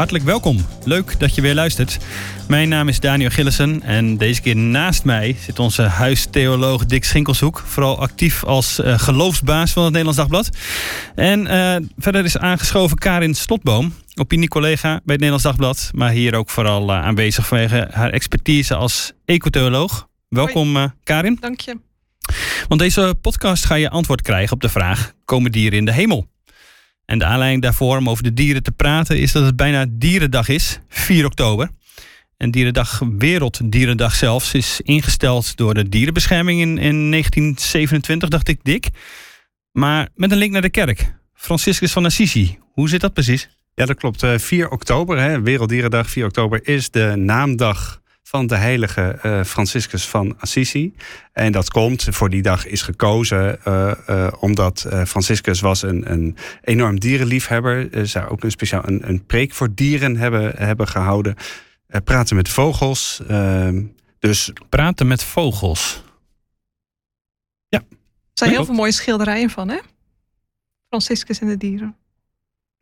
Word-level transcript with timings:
Hartelijk 0.00 0.24
welkom. 0.24 0.66
Leuk 0.84 1.18
dat 1.18 1.34
je 1.34 1.40
weer 1.40 1.54
luistert. 1.54 1.98
Mijn 2.48 2.68
naam 2.68 2.88
is 2.88 3.00
Daniel 3.00 3.30
Gillissen 3.30 3.82
en 3.82 4.16
deze 4.16 4.40
keer 4.40 4.56
naast 4.56 5.04
mij 5.04 5.36
zit 5.40 5.58
onze 5.58 5.82
huistheoloog 5.82 6.86
Dick 6.86 7.04
Schinkelshoek. 7.04 7.62
Vooral 7.66 7.98
actief 7.98 8.44
als 8.44 8.78
uh, 8.78 8.98
geloofsbaas 8.98 9.72
van 9.72 9.82
het 9.82 9.92
Nederlands 9.92 10.18
Dagblad. 10.18 10.56
En 11.14 11.40
uh, 11.40 11.76
verder 11.98 12.24
is 12.24 12.38
aangeschoven 12.38 12.98
Karin 12.98 13.34
Slotboom, 13.34 13.94
opiniecollega 14.14 14.88
bij 14.88 14.98
het 15.00 15.06
Nederlands 15.06 15.44
Dagblad. 15.44 15.90
Maar 15.94 16.10
hier 16.10 16.34
ook 16.34 16.50
vooral 16.50 16.90
uh, 16.90 17.04
aanwezig 17.04 17.46
vanwege 17.46 17.88
haar 17.90 18.10
expertise 18.10 18.74
als 18.74 19.12
ecotheoloog. 19.24 20.08
Welkom 20.28 20.94
Karin. 21.04 21.36
Dank 21.40 21.60
je. 21.60 21.76
Want 22.68 22.80
deze 22.80 23.14
podcast 23.20 23.64
ga 23.64 23.74
je 23.74 23.90
antwoord 23.90 24.22
krijgen 24.22 24.52
op 24.52 24.60
de 24.60 24.68
vraag: 24.68 25.12
komen 25.24 25.52
dieren 25.52 25.78
in 25.78 25.84
de 25.84 25.92
hemel? 25.92 26.28
En 27.10 27.18
de 27.18 27.24
aanleiding 27.24 27.62
daarvoor 27.62 27.96
om 27.96 28.08
over 28.08 28.22
de 28.22 28.34
dieren 28.34 28.62
te 28.62 28.72
praten 28.72 29.18
is 29.18 29.32
dat 29.32 29.44
het 29.44 29.56
bijna 29.56 29.86
Dierendag 29.88 30.48
is, 30.48 30.80
4 30.88 31.24
oktober. 31.24 31.70
En 32.36 32.50
Dierendag, 32.50 33.02
Werelddierendag 33.18 34.14
zelfs, 34.14 34.54
is 34.54 34.80
ingesteld 34.80 35.56
door 35.56 35.74
de 35.74 35.88
dierenbescherming 35.88 36.60
in, 36.60 36.78
in 36.78 37.10
1927, 37.10 38.28
dacht 38.28 38.48
ik, 38.48 38.58
dik. 38.62 38.88
Maar 39.72 40.08
met 40.14 40.30
een 40.30 40.38
link 40.38 40.52
naar 40.52 40.62
de 40.62 40.70
kerk. 40.70 41.14
Franciscus 41.34 41.92
van 41.92 42.04
Assisi, 42.04 42.58
hoe 42.72 42.88
zit 42.88 43.00
dat 43.00 43.12
precies? 43.12 43.48
Ja, 43.74 43.86
dat 43.86 43.96
klopt. 43.96 44.26
4 44.36 44.68
oktober, 44.68 45.18
hè, 45.20 45.40
Werelddierendag, 45.40 46.10
4 46.10 46.24
oktober, 46.24 46.68
is 46.68 46.90
de 46.90 47.12
naamdag 47.16 47.99
van 48.30 48.46
de 48.46 48.56
heilige 48.56 49.18
uh, 49.22 49.44
Franciscus 49.44 50.08
van 50.08 50.34
Assisi. 50.38 50.94
En 51.32 51.52
dat 51.52 51.70
komt, 51.70 52.06
voor 52.10 52.30
die 52.30 52.42
dag 52.42 52.66
is 52.66 52.82
gekozen, 52.82 53.58
uh, 53.68 53.92
uh, 54.10 54.32
omdat 54.40 54.86
Franciscus 55.06 55.60
was 55.60 55.82
een, 55.82 56.10
een 56.10 56.36
enorm 56.62 57.00
dierenliefhebber. 57.00 58.06
zou 58.08 58.28
ook 58.28 58.44
een 58.44 58.50
speciaal 58.50 58.82
een, 58.86 59.08
een 59.08 59.26
preek 59.26 59.52
voor 59.52 59.74
dieren 59.74 60.16
hebben, 60.16 60.52
hebben 60.56 60.88
gehouden. 60.88 61.36
praten 62.04 62.36
met 62.36 62.48
vogels. 62.48 63.22
Ehm, 63.28 63.82
dus... 64.18 64.52
Praten 64.68 65.06
met 65.06 65.24
vogels? 65.24 66.02
Ja. 67.68 67.78
Er 67.78 67.96
zijn 68.32 68.50
heel 68.50 68.64
veel 68.64 68.74
mooie 68.74 68.92
schilderijen 68.92 69.50
van, 69.50 69.68
hè? 69.68 69.78
Franciscus 70.88 71.40
en 71.40 71.46
de 71.46 71.56
dieren. 71.56 71.96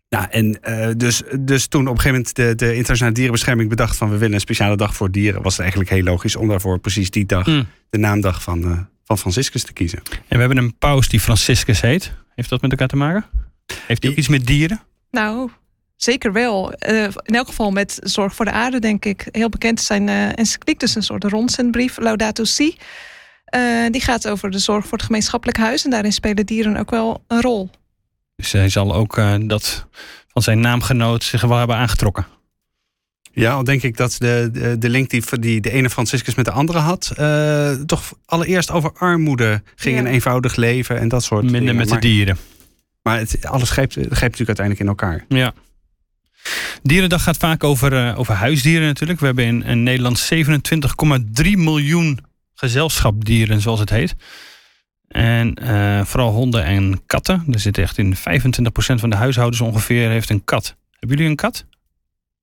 Nou, 0.08 0.26
en 0.30 0.58
uh, 0.68 0.88
dus, 0.96 1.22
dus 1.40 1.66
toen 1.66 1.88
op 1.88 1.94
een 1.94 2.00
gegeven 2.00 2.16
moment 2.16 2.34
de, 2.34 2.54
de 2.66 2.74
internationale 2.74 3.14
dierenbescherming 3.14 3.68
bedacht 3.68 3.96
van 3.96 4.10
we 4.10 4.16
willen 4.16 4.34
een 4.34 4.40
speciale 4.40 4.76
dag 4.76 4.96
voor 4.96 5.10
dieren, 5.10 5.42
was 5.42 5.52
het 5.52 5.60
eigenlijk 5.60 5.90
heel 5.90 6.02
logisch 6.02 6.36
om 6.36 6.48
daarvoor 6.48 6.78
precies 6.78 7.10
die 7.10 7.26
dag, 7.26 7.46
mm. 7.46 7.66
de 7.90 7.98
naamdag 7.98 8.42
van, 8.42 8.64
uh, 8.64 8.78
van 9.04 9.18
Franciscus 9.18 9.62
te 9.62 9.72
kiezen. 9.72 9.98
En 10.10 10.22
we 10.28 10.38
hebben 10.38 10.56
een 10.56 10.78
paus 10.78 11.08
die 11.08 11.20
Franciscus 11.20 11.80
heet. 11.80 12.12
Heeft 12.34 12.48
dat 12.48 12.60
met 12.60 12.70
elkaar 12.70 12.88
te 12.88 12.96
maken? 12.96 13.24
Heeft 13.86 14.02
hij 14.02 14.12
ook 14.12 14.18
iets 14.18 14.28
met 14.28 14.46
dieren? 14.46 14.80
Nou, 15.10 15.50
zeker 15.96 16.32
wel. 16.32 16.72
Uh, 16.88 17.02
in 17.02 17.34
elk 17.34 17.46
geval 17.46 17.70
met 17.70 17.98
zorg 18.02 18.34
voor 18.34 18.44
de 18.44 18.50
aarde, 18.50 18.78
denk 18.78 19.04
ik. 19.04 19.28
Heel 19.30 19.48
bekend 19.48 19.80
zijn 19.80 20.08
uh, 20.08 20.38
encycliek, 20.38 20.80
dus 20.80 20.94
een 20.94 21.02
soort 21.02 21.24
rondzendbrief, 21.24 21.98
Laudato 21.98 22.44
Si. 22.44 22.76
die 23.90 24.00
gaat 24.00 24.28
over 24.28 24.50
de 24.50 24.58
zorg 24.58 24.86
voor 24.86 24.98
het 24.98 25.06
gemeenschappelijk 25.06 25.58
huis. 25.58 25.84
En 25.84 25.90
daarin 25.90 26.12
spelen 26.12 26.46
dieren 26.46 26.76
ook 26.76 26.90
wel 26.90 27.24
een 27.26 27.40
rol. 27.40 27.70
Dus 28.38 28.52
hij 28.52 28.68
zal 28.68 28.94
ook 28.94 29.16
uh, 29.16 29.34
dat 29.40 29.86
van 30.28 30.42
zijn 30.42 30.60
naamgenoot 30.60 31.24
zich 31.24 31.40
wel 31.40 31.58
hebben 31.58 31.76
aangetrokken. 31.76 32.26
Ja, 33.32 33.52
al 33.52 33.64
denk 33.64 33.82
ik 33.82 33.96
dat 33.96 34.16
de, 34.18 34.48
de, 34.52 34.78
de 34.78 34.88
link 34.88 35.10
die, 35.10 35.22
die 35.40 35.60
de 35.60 35.70
ene 35.70 35.90
Franciscus 35.90 36.34
met 36.34 36.44
de 36.44 36.50
andere 36.50 36.78
had, 36.78 37.12
uh, 37.18 37.72
toch 37.72 38.12
allereerst 38.24 38.70
over 38.70 38.92
armoede 38.92 39.62
ging, 39.76 39.94
ja. 39.94 40.00
een 40.00 40.06
eenvoudig 40.06 40.56
leven 40.56 40.98
en 40.98 41.08
dat 41.08 41.22
soort 41.22 41.42
Minder 41.42 41.60
dingen. 41.60 41.76
met 41.76 41.88
maar, 41.88 42.00
de 42.00 42.08
dieren. 42.08 42.38
Maar 43.02 43.18
het, 43.18 43.46
alles 43.46 43.70
grijpt, 43.70 43.92
grijpt 43.92 44.20
natuurlijk 44.20 44.58
uiteindelijk 44.58 44.80
in 44.80 44.88
elkaar. 44.88 45.24
Ja. 45.28 45.52
Dierendag 46.82 47.22
gaat 47.22 47.36
vaak 47.36 47.64
over, 47.64 47.92
uh, 47.92 48.18
over 48.18 48.34
huisdieren 48.34 48.86
natuurlijk. 48.86 49.20
We 49.20 49.26
hebben 49.26 49.44
in, 49.44 49.62
in 49.62 49.82
Nederland 49.82 50.30
27,3 51.42 51.50
miljoen 51.50 52.18
gezelschapsdieren, 52.54 53.60
zoals 53.60 53.80
het 53.80 53.90
heet. 53.90 54.14
En 55.08 55.58
uh, 55.62 56.04
vooral 56.04 56.32
honden 56.32 56.64
en 56.64 57.02
katten. 57.06 57.44
Er 57.50 57.60
zit 57.60 57.78
echt 57.78 57.98
in 57.98 58.16
25% 58.16 58.20
van 58.94 59.10
de 59.10 59.16
huishoudens 59.16 59.60
ongeveer 59.60 60.08
heeft 60.08 60.30
een 60.30 60.44
kat. 60.44 60.76
Hebben 60.90 61.16
jullie 61.16 61.30
een 61.30 61.36
kat? 61.36 61.64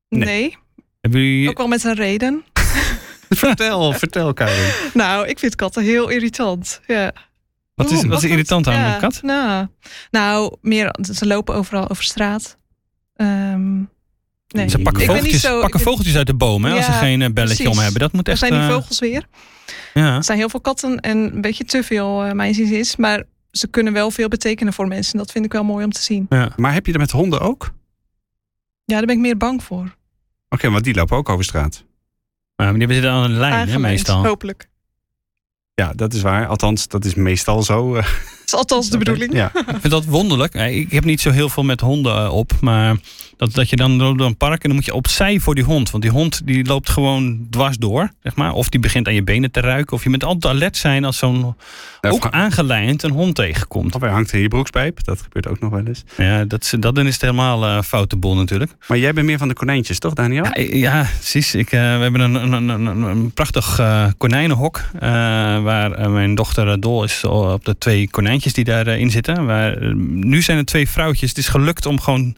Nee. 0.10 0.26
nee. 0.26 0.58
Hebben 1.02 1.22
jullie... 1.22 1.50
Ook 1.50 1.58
wel 1.58 1.68
met 1.68 1.84
een 1.84 1.96
reden. 1.96 2.44
vertel, 3.30 3.94
vertel 3.94 4.34
Karin. 4.34 4.72
Nou, 4.94 5.28
ik 5.28 5.40
vind 5.40 5.56
katten 5.56 5.84
heel 5.84 6.10
irritant. 6.10 6.82
Ja. 6.88 7.14
Wat 7.76 7.92
is, 7.92 8.04
oh, 8.04 8.10
wat 8.10 8.24
is 8.24 8.30
irritant 8.30 8.68
aan 8.68 8.74
ja, 8.74 8.94
een 8.94 9.00
kat? 9.00 9.22
Nou, 9.22 9.68
nou, 10.12 10.56
meer, 10.62 10.96
ze 11.14 11.26
lopen 11.26 11.56
overal 11.56 11.90
over 11.90 12.04
straat. 12.04 12.58
Um, 13.16 13.90
nee. 14.48 14.70
Ze 14.70 14.80
pakken, 14.80 15.06
vogeltjes, 15.06 15.42
zo, 15.42 15.62
pakken 15.62 15.80
vogeltjes 15.80 16.16
uit 16.16 16.28
de 16.28 16.34
boom 16.34 16.64
hè, 16.64 16.70
ja, 16.70 16.76
als 16.76 16.86
ze 16.86 16.92
geen 16.92 17.20
belletje 17.20 17.44
precies. 17.44 17.68
om 17.68 17.78
hebben. 17.78 18.00
Dat 18.00 18.12
moet 18.12 18.28
echt, 18.28 18.40
zijn 18.40 18.54
die 18.54 18.70
vogels 18.70 19.00
weer. 19.00 19.28
Ja. 20.02 20.16
Er 20.16 20.24
zijn 20.24 20.38
heel 20.38 20.50
veel 20.50 20.62
katten 20.62 21.00
en 21.00 21.18
een 21.18 21.42
beetje 21.42 21.64
te 21.64 21.84
veel, 21.84 22.26
uh, 22.26 22.32
mijn 22.32 22.54
zin 22.54 22.72
is. 22.72 22.96
Maar 22.96 23.24
ze 23.52 23.68
kunnen 23.68 23.94
wel 23.94 24.12
veel 24.12 24.28
betekenen 24.28 24.74
voor 24.74 24.88
mensen. 24.88 25.18
Dat 25.18 25.32
vind 25.32 25.46
ik 25.46 25.52
wel 25.52 25.64
mooi 25.64 25.86
om 25.86 25.92
te 25.92 26.02
zien. 26.02 26.26
Ja. 26.30 26.52
Maar 26.56 26.74
heb 26.74 26.86
je 26.86 26.92
dat 26.92 27.02
met 27.02 27.12
honden 27.12 27.40
ook? 27.40 27.74
Ja, 28.86 28.98
daar 28.98 29.06
ben 29.06 29.16
ik 29.16 29.22
meer 29.22 29.38
bang 29.38 29.64
voor. 29.64 29.80
Oké, 29.80 29.96
okay, 30.50 30.72
want 30.72 30.84
die 30.84 30.96
lopen 30.96 31.18
ook 31.18 31.30
over 31.30 31.44
straat. 31.44 31.84
Maar 32.56 32.74
die 32.74 32.92
zitten 32.92 33.12
aan 33.12 33.24
een 33.24 33.38
lijn, 33.38 33.68
hè, 33.68 33.80
meestal. 33.80 34.26
hopelijk. 34.26 34.70
Ja, 35.74 35.94
dat 35.94 36.14
is 36.14 36.22
waar. 36.22 36.48
Althans, 36.48 36.88
dat 36.88 37.06
is 37.06 37.14
meestal 37.14 37.64
zo. 37.64 38.02
Dat 38.46 38.54
is 38.54 38.60
althans 38.60 38.90
de 38.90 38.98
bedoeling. 38.98 39.34
Ja. 39.34 39.52
ik 39.56 39.78
vind 39.80 39.90
dat 39.90 40.06
wonderlijk. 40.06 40.54
Ik 40.54 40.92
heb 40.92 41.06
niet 41.06 41.22
zo 41.22 41.32
heel 41.32 41.50
veel 41.50 41.64
met 41.64 41.82
honden 41.82 42.32
op. 42.32 42.52
Maar 42.62 42.96
dat, 43.38 43.54
dat 43.54 43.70
je 43.70 43.76
dan 43.76 43.98
door 43.98 44.20
een 44.20 44.38
park 44.38 44.62
en 44.64 44.68
dan 44.68 44.76
moet 44.76 44.86
je 44.86 44.94
opzij 44.94 45.40
voor 45.40 45.56
die 45.56 45.64
hond. 45.64 45.92
Want 45.92 46.04
die 46.04 46.12
hond 46.12 46.42
die 46.46 46.66
loopt 46.66 46.90
gewoon 46.90 47.48
dwars 47.50 47.78
door. 47.78 48.12
Zeg 48.24 48.36
maar. 48.36 48.54
Of 48.54 48.70
die 48.70 48.80
begint 48.80 49.08
aan 49.08 49.14
je 49.14 49.24
benen 49.24 49.52
te 49.52 49.60
ruiken. 49.60 49.94
Of 49.94 50.04
je 50.04 50.10
moet 50.10 50.24
altijd 50.24 50.54
alert 50.54 50.78
zijn 50.78 51.06
als 51.06 51.18
zo'n 51.18 51.56
ook 52.02 52.28
aangelijnd 52.30 53.04
een 53.04 53.12
hond 53.12 53.36
tegenkomt. 53.36 53.96
Of 53.96 54.02
hij 54.02 54.10
hangt 54.10 54.34
in 54.34 54.40
je 54.40 54.48
broekspijp. 54.48 55.04
Dat 55.04 55.22
gebeurt 55.22 55.48
ook 55.48 55.60
nog 55.60 55.72
wel 55.72 55.86
eens. 55.86 56.04
Ja, 56.18 56.46
dat, 56.46 56.74
dat 56.80 56.96
dan 56.96 57.08
is 57.08 57.14
het 57.14 57.22
helemaal 57.22 57.64
uh, 57.64 57.82
foute 57.82 58.16
boel 58.16 58.36
natuurlijk. 58.36 58.76
Maar 58.88 58.98
jij 58.98 59.14
bent 59.14 59.26
meer 59.26 59.38
van 59.38 59.48
de 59.48 59.54
konijntjes, 59.54 60.00
toch 60.00 60.14
Daniel? 60.14 60.44
Ja, 60.44 60.52
ja 60.56 61.08
precies. 61.18 61.56
Ik, 61.56 61.72
uh, 61.72 61.80
we 61.80 62.02
hebben 62.02 62.22
een, 62.22 62.54
een, 62.54 62.70
een, 62.70 63.02
een 63.02 63.32
prachtig 63.32 63.80
uh, 63.80 64.06
konijnenhok. 64.18 64.82
waar 65.00 66.12
mijn 66.12 66.36
dochter 66.36 66.80
dol 66.80 67.04
is 67.04 67.24
op 67.24 67.66
de 67.66 67.78
twee 67.78 68.10
konijntjes 68.36 68.54
die 68.54 68.64
daarin 68.64 69.12
zitten. 69.12 69.46
Waar, 69.46 69.96
nu 69.96 70.42
zijn 70.42 70.58
er 70.58 70.66
twee 70.66 70.90
vrouwtjes. 70.90 71.30
Het 71.30 71.38
is 71.38 71.48
gelukt 71.48 71.86
om 71.86 72.00
gewoon 72.00 72.36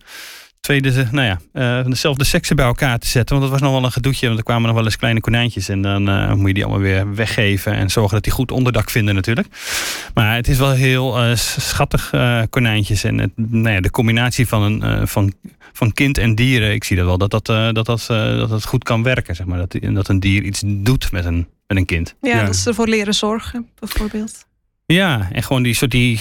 twee 0.59 0.81
de, 0.81 1.05
nou 1.11 1.25
ja, 1.27 1.39
uh, 1.79 1.85
dezelfde 1.85 2.23
seksen 2.23 2.55
bij 2.55 2.65
elkaar 2.65 2.99
te 2.99 3.07
zetten. 3.07 3.35
Want 3.35 3.51
dat 3.51 3.59
was 3.59 3.69
nog 3.69 3.79
wel 3.79 3.85
een 3.85 3.91
gedoetje. 3.91 4.25
Want 4.25 4.39
er 4.39 4.45
kwamen 4.45 4.67
nog 4.67 4.75
wel 4.75 4.85
eens 4.85 4.97
kleine 4.97 5.19
konijntjes. 5.19 5.69
En 5.69 5.81
dan 5.81 6.09
uh, 6.09 6.33
moet 6.33 6.47
je 6.47 6.53
die 6.53 6.63
allemaal 6.63 6.81
weer 6.81 7.15
weggeven. 7.15 7.73
En 7.73 7.89
zorgen 7.89 8.13
dat 8.13 8.23
die 8.23 8.33
goed 8.33 8.51
onderdak 8.51 8.89
vinden 8.89 9.15
natuurlijk. 9.15 9.47
Maar 10.13 10.35
het 10.35 10.47
is 10.47 10.57
wel 10.57 10.71
heel 10.71 11.23
uh, 11.23 11.35
schattig 11.35 12.13
konijntjes. 12.49 13.03
En 13.03 13.17
het, 13.17 13.31
nou 13.35 13.69
ja, 13.69 13.81
de 13.81 13.91
combinatie 13.91 14.47
van, 14.47 14.61
een, 14.61 15.07
van, 15.07 15.33
van 15.73 15.93
kind 15.93 16.17
en 16.17 16.35
dieren. 16.35 16.73
Ik 16.73 16.83
zie 16.83 16.97
dat 16.97 17.05
wel 17.05 17.17
dat 17.17 17.31
dat, 17.31 17.45
dat, 17.45 17.85
dat, 17.85 18.05
dat, 18.07 18.49
dat 18.49 18.65
goed 18.65 18.83
kan 18.83 19.03
werken. 19.03 19.35
Zeg 19.35 19.45
maar. 19.45 19.57
dat, 19.57 19.93
dat 19.93 20.07
een 20.07 20.19
dier 20.19 20.43
iets 20.43 20.63
doet 20.65 21.11
met 21.11 21.25
een, 21.25 21.47
met 21.67 21.77
een 21.77 21.85
kind. 21.85 22.15
Ja, 22.21 22.35
ja. 22.35 22.45
dat 22.45 22.55
ze 22.55 22.69
ervoor 22.69 22.87
leren 22.87 23.13
zorgen 23.13 23.67
bijvoorbeeld. 23.79 24.46
Ja, 24.93 25.27
en 25.31 25.43
gewoon 25.43 25.63
die 25.63 25.73
soort 25.73 25.91
die 25.91 26.19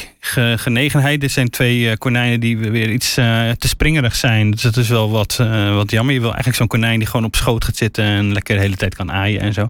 genegenheid. 0.56 1.20
Dit 1.20 1.32
zijn 1.32 1.50
twee 1.50 1.78
uh, 1.78 1.92
konijnen 1.98 2.40
die 2.40 2.58
weer 2.58 2.90
iets 2.90 3.18
uh, 3.18 3.50
te 3.50 3.68
springerig 3.68 4.16
zijn. 4.16 4.50
Dus 4.50 4.62
dat 4.62 4.76
is 4.76 4.88
wel 4.88 5.10
wat, 5.10 5.38
uh, 5.40 5.74
wat 5.74 5.90
jammer. 5.90 6.14
Je 6.14 6.20
wil 6.20 6.28
eigenlijk 6.28 6.58
zo'n 6.58 6.66
konijn 6.66 6.98
die 6.98 7.08
gewoon 7.08 7.26
op 7.26 7.36
schoot 7.36 7.64
gaat 7.64 7.76
zitten 7.76 8.04
en 8.04 8.32
lekker 8.32 8.54
de 8.54 8.60
hele 8.60 8.76
tijd 8.76 8.94
kan 8.94 9.12
aaien 9.12 9.40
en 9.40 9.52
zo. 9.52 9.68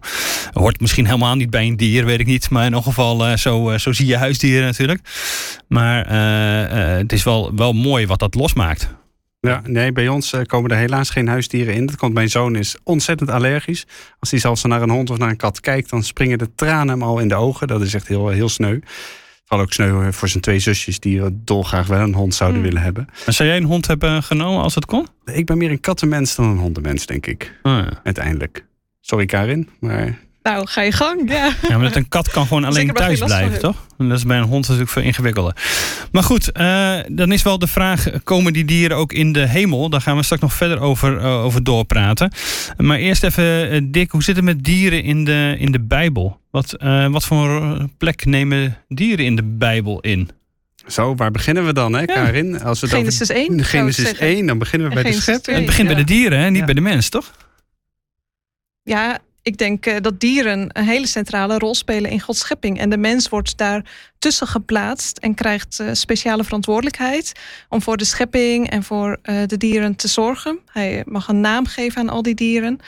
Hoort 0.53 0.81
misschien 0.81 1.07
helemaal 1.07 1.35
niet 1.35 1.51
bij 1.51 1.67
een 1.67 1.77
dier, 1.77 2.05
weet 2.05 2.21
ik 2.21 2.27
niet. 2.27 2.51
Maar 2.51 2.63
in 2.63 2.69
ieder 2.69 2.83
geval, 2.83 3.39
zo, 3.39 3.79
zo 3.79 3.93
zie 3.93 4.07
je 4.07 4.17
huisdieren 4.17 4.67
natuurlijk. 4.67 5.01
Maar 5.69 6.11
het 6.99 7.13
is 7.13 7.23
wel, 7.23 7.55
wel 7.55 7.73
mooi 7.73 8.07
wat 8.07 8.19
dat 8.19 8.35
losmaakt. 8.35 8.89
Ja, 9.41 9.63
nee, 9.65 9.93
bij 9.93 10.09
ons 10.09 10.33
uh, 10.33 10.41
komen 10.43 10.71
er 10.71 10.77
helaas 10.77 11.11
geen 11.11 11.29
huisdieren 11.29 11.75
in. 11.75 11.87
Dat 11.87 11.97
komt 11.97 12.15
mijn 12.15 12.29
zoon 12.29 12.57
is 12.57 12.77
ontzettend 12.83 13.31
allergisch. 13.31 13.87
Als 14.19 14.31
hij 14.31 14.41
zelfs 14.41 14.63
naar 14.63 14.83
een 14.83 14.91
hond 14.91 15.11
of 15.11 15.19
naar 15.19 15.29
een 15.29 15.37
kat 15.37 15.61
kijkt, 15.61 15.91
dan 15.91 16.03
springen 16.03 16.39
de 16.39 16.55
tranen 16.55 16.89
hem 16.89 17.03
al 17.03 17.19
in 17.19 17.29
de 17.29 17.35
ogen. 17.35 17.67
Dat 17.69 17.83
is 17.83 17.95
echt 17.95 18.09
heel, 18.09 18.29
heel 18.29 18.49
sneu. 18.49 18.79
Vooral 19.45 19.67
ook 19.67 19.73
sneu 19.73 20.13
voor 20.13 20.29
zijn 20.29 20.43
twee 20.43 20.59
zusjes 20.59 21.01
die 21.01 21.23
dolgraag 21.33 21.87
wel 21.87 22.01
een 22.01 22.15
hond 22.15 22.35
zouden 22.35 22.59
Hmm. 22.61 22.69
willen 22.69 22.83
hebben. 22.85 23.05
Maar 23.25 23.35
zou 23.35 23.49
jij 23.49 23.59
een 23.59 23.65
hond 23.65 23.87
hebben 23.87 24.23
genomen 24.23 24.63
als 24.63 24.75
het 24.75 24.87
kon? 24.87 25.07
Ik 25.25 25.47
ben 25.47 25.59
meer 25.59 25.71
een 25.71 25.81
kattenmens 25.81 26.35
dan 26.35 26.45
een 26.47 26.59
hondenmens, 26.59 27.07
denk 27.07 27.27
ik. 27.27 27.59
Oh, 27.63 27.73
ja. 27.73 28.01
Uiteindelijk. 28.05 28.67
Sorry 29.01 29.27
Karin, 29.27 29.69
maar 29.81 30.19
Nou, 30.47 30.67
ga 30.67 30.81
je 30.83 30.93
gang, 30.93 31.31
ja. 31.31 31.53
Ja, 31.69 31.77
maar 31.77 31.87
dat 31.87 31.97
een 31.97 32.09
kat 32.09 32.31
kan 32.31 32.47
gewoon 32.47 32.65
alleen 32.65 32.93
thuis 32.93 33.19
blijven, 33.19 33.59
toch? 33.59 33.87
En 33.99 34.09
dat 34.09 34.19
is 34.19 34.25
bij 34.25 34.37
een 34.39 34.45
hond 34.45 34.63
natuurlijk 34.63 34.91
veel 34.91 35.03
ingewikkelder. 35.03 35.57
Maar 36.13 36.23
goed, 36.23 36.53
eh, 36.53 36.99
dan 37.09 37.33
is 37.33 37.43
wel 37.43 37.59
de 37.59 37.67
vraag: 37.67 38.07
komen 38.25 38.53
die 38.53 38.65
dieren 38.65 38.97
ook 38.97 39.13
in 39.13 39.33
de 39.33 39.47
hemel? 39.47 39.89
Daar 39.89 40.01
gaan 40.01 40.17
we 40.17 40.23
straks 40.23 40.43
nog 40.43 40.53
verder 40.53 40.81
over, 40.81 41.19
eh, 41.19 41.45
over 41.45 41.65
doorpraten. 41.65 42.33
Maar 42.77 42.99
eerst 42.99 43.23
even, 43.25 43.71
eh, 43.71 43.81
Dick, 43.85 44.11
hoe 44.11 44.23
zit 44.23 44.37
het 44.37 44.45
met 44.45 44.65
dieren 44.65 45.03
in 45.03 45.25
de, 45.25 45.55
in 45.59 45.73
de 45.73 45.81
Bijbel? 45.81 46.41
Wat, 46.51 46.73
eh, 46.73 47.07
wat 47.07 47.25
voor 47.25 47.77
plek 47.99 48.25
nemen 48.25 48.77
dieren 48.89 49.25
in 49.25 49.37
de 49.37 49.45
Bijbel 49.45 50.01
in? 50.01 50.31
Zo, 50.87 51.15
waar 51.15 51.31
beginnen 51.31 51.67
we 51.67 51.73
dan, 51.73 51.93
hè, 51.93 52.05
Karin? 52.05 52.63
Als 52.63 52.81
we 52.81 52.87
over- 52.87 52.99
Genesis 52.99 53.29
1. 53.29 53.47
zou 53.47 53.59
ik 53.59 53.65
Genesis 53.67 54.05
zeggen. 54.05 54.27
1, 54.27 54.47
dan 54.47 54.59
beginnen 54.59 54.89
we 54.89 54.97
En 54.97 55.03
bij 55.03 55.13
de. 55.13 55.53
Het 55.53 55.67
begint 55.67 55.87
bij 55.87 55.97
de 55.97 56.05
dieren, 56.05 56.39
hè? 56.39 56.51
niet 56.51 56.59
Ja. 56.59 56.65
bij 56.65 56.75
de 56.75 56.81
mens, 56.81 57.09
toch? 57.09 57.33
Ja, 58.83 59.19
ik 59.47 59.59
denk 59.59 59.87
eh, 59.87 59.97
dat 60.01 60.21
dieren 60.21 60.69
een 60.73 60.85
hele 60.85 61.07
centrale 61.07 61.59
rol 61.59 61.75
spelen 61.75 62.11
in 62.11 62.21
Gods 62.21 62.39
schepping. 62.39 62.79
En 62.79 62.91
de 62.91 62.97
mens 62.97 63.29
wordt 63.29 63.57
daar 63.57 63.85
tussen 64.19 64.47
geplaatst 64.47 65.19
en 65.19 65.35
krijgt 65.35 65.81
eh, 65.81 65.89
speciale 65.93 66.45
verantwoordelijkheid 66.45 67.33
om 67.69 67.83
voor 67.83 67.97
de 67.97 68.05
schepping 68.05 68.71
en 68.71 68.83
voor 68.83 69.19
eh, 69.23 69.37
de 69.47 69.57
dieren 69.57 69.97
te 69.97 70.09
zorgen. 70.09 70.59
Hij 70.73 71.03
mag 71.07 71.29
een 71.29 71.41
naam 71.41 71.67
geven 71.67 72.01
aan 72.01 72.09
al 72.09 72.23
die 72.23 72.35
dieren. 72.35 72.79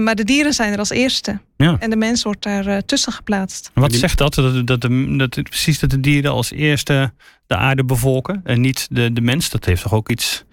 Maar 0.00 0.14
de 0.14 0.24
dieren 0.24 0.52
zijn 0.52 0.72
er 0.72 0.78
als 0.78 0.90
eerste. 0.90 1.40
Ja. 1.56 1.76
En 1.78 1.90
de 1.90 1.96
mens 1.96 2.22
wordt 2.22 2.42
daar 2.42 2.84
tussen 2.84 3.12
geplaatst. 3.12 3.70
Wat 3.74 3.92
zegt 3.92 4.18
dat? 4.18 4.34
Dat, 4.34 4.66
dat, 4.66 4.80
de, 4.80 5.16
dat? 5.16 5.42
Precies 5.42 5.78
dat 5.78 5.90
de 5.90 6.00
dieren 6.00 6.30
als 6.30 6.50
eerste 6.50 7.12
de 7.46 7.56
aarde 7.56 7.84
bevolken 7.84 8.40
en 8.44 8.60
niet 8.60 8.86
de, 8.90 9.12
de 9.12 9.20
mens. 9.20 9.50
Dat 9.50 9.64
heeft 9.64 9.82
toch 9.82 9.94
ook 9.94 10.10
iets, 10.10 10.44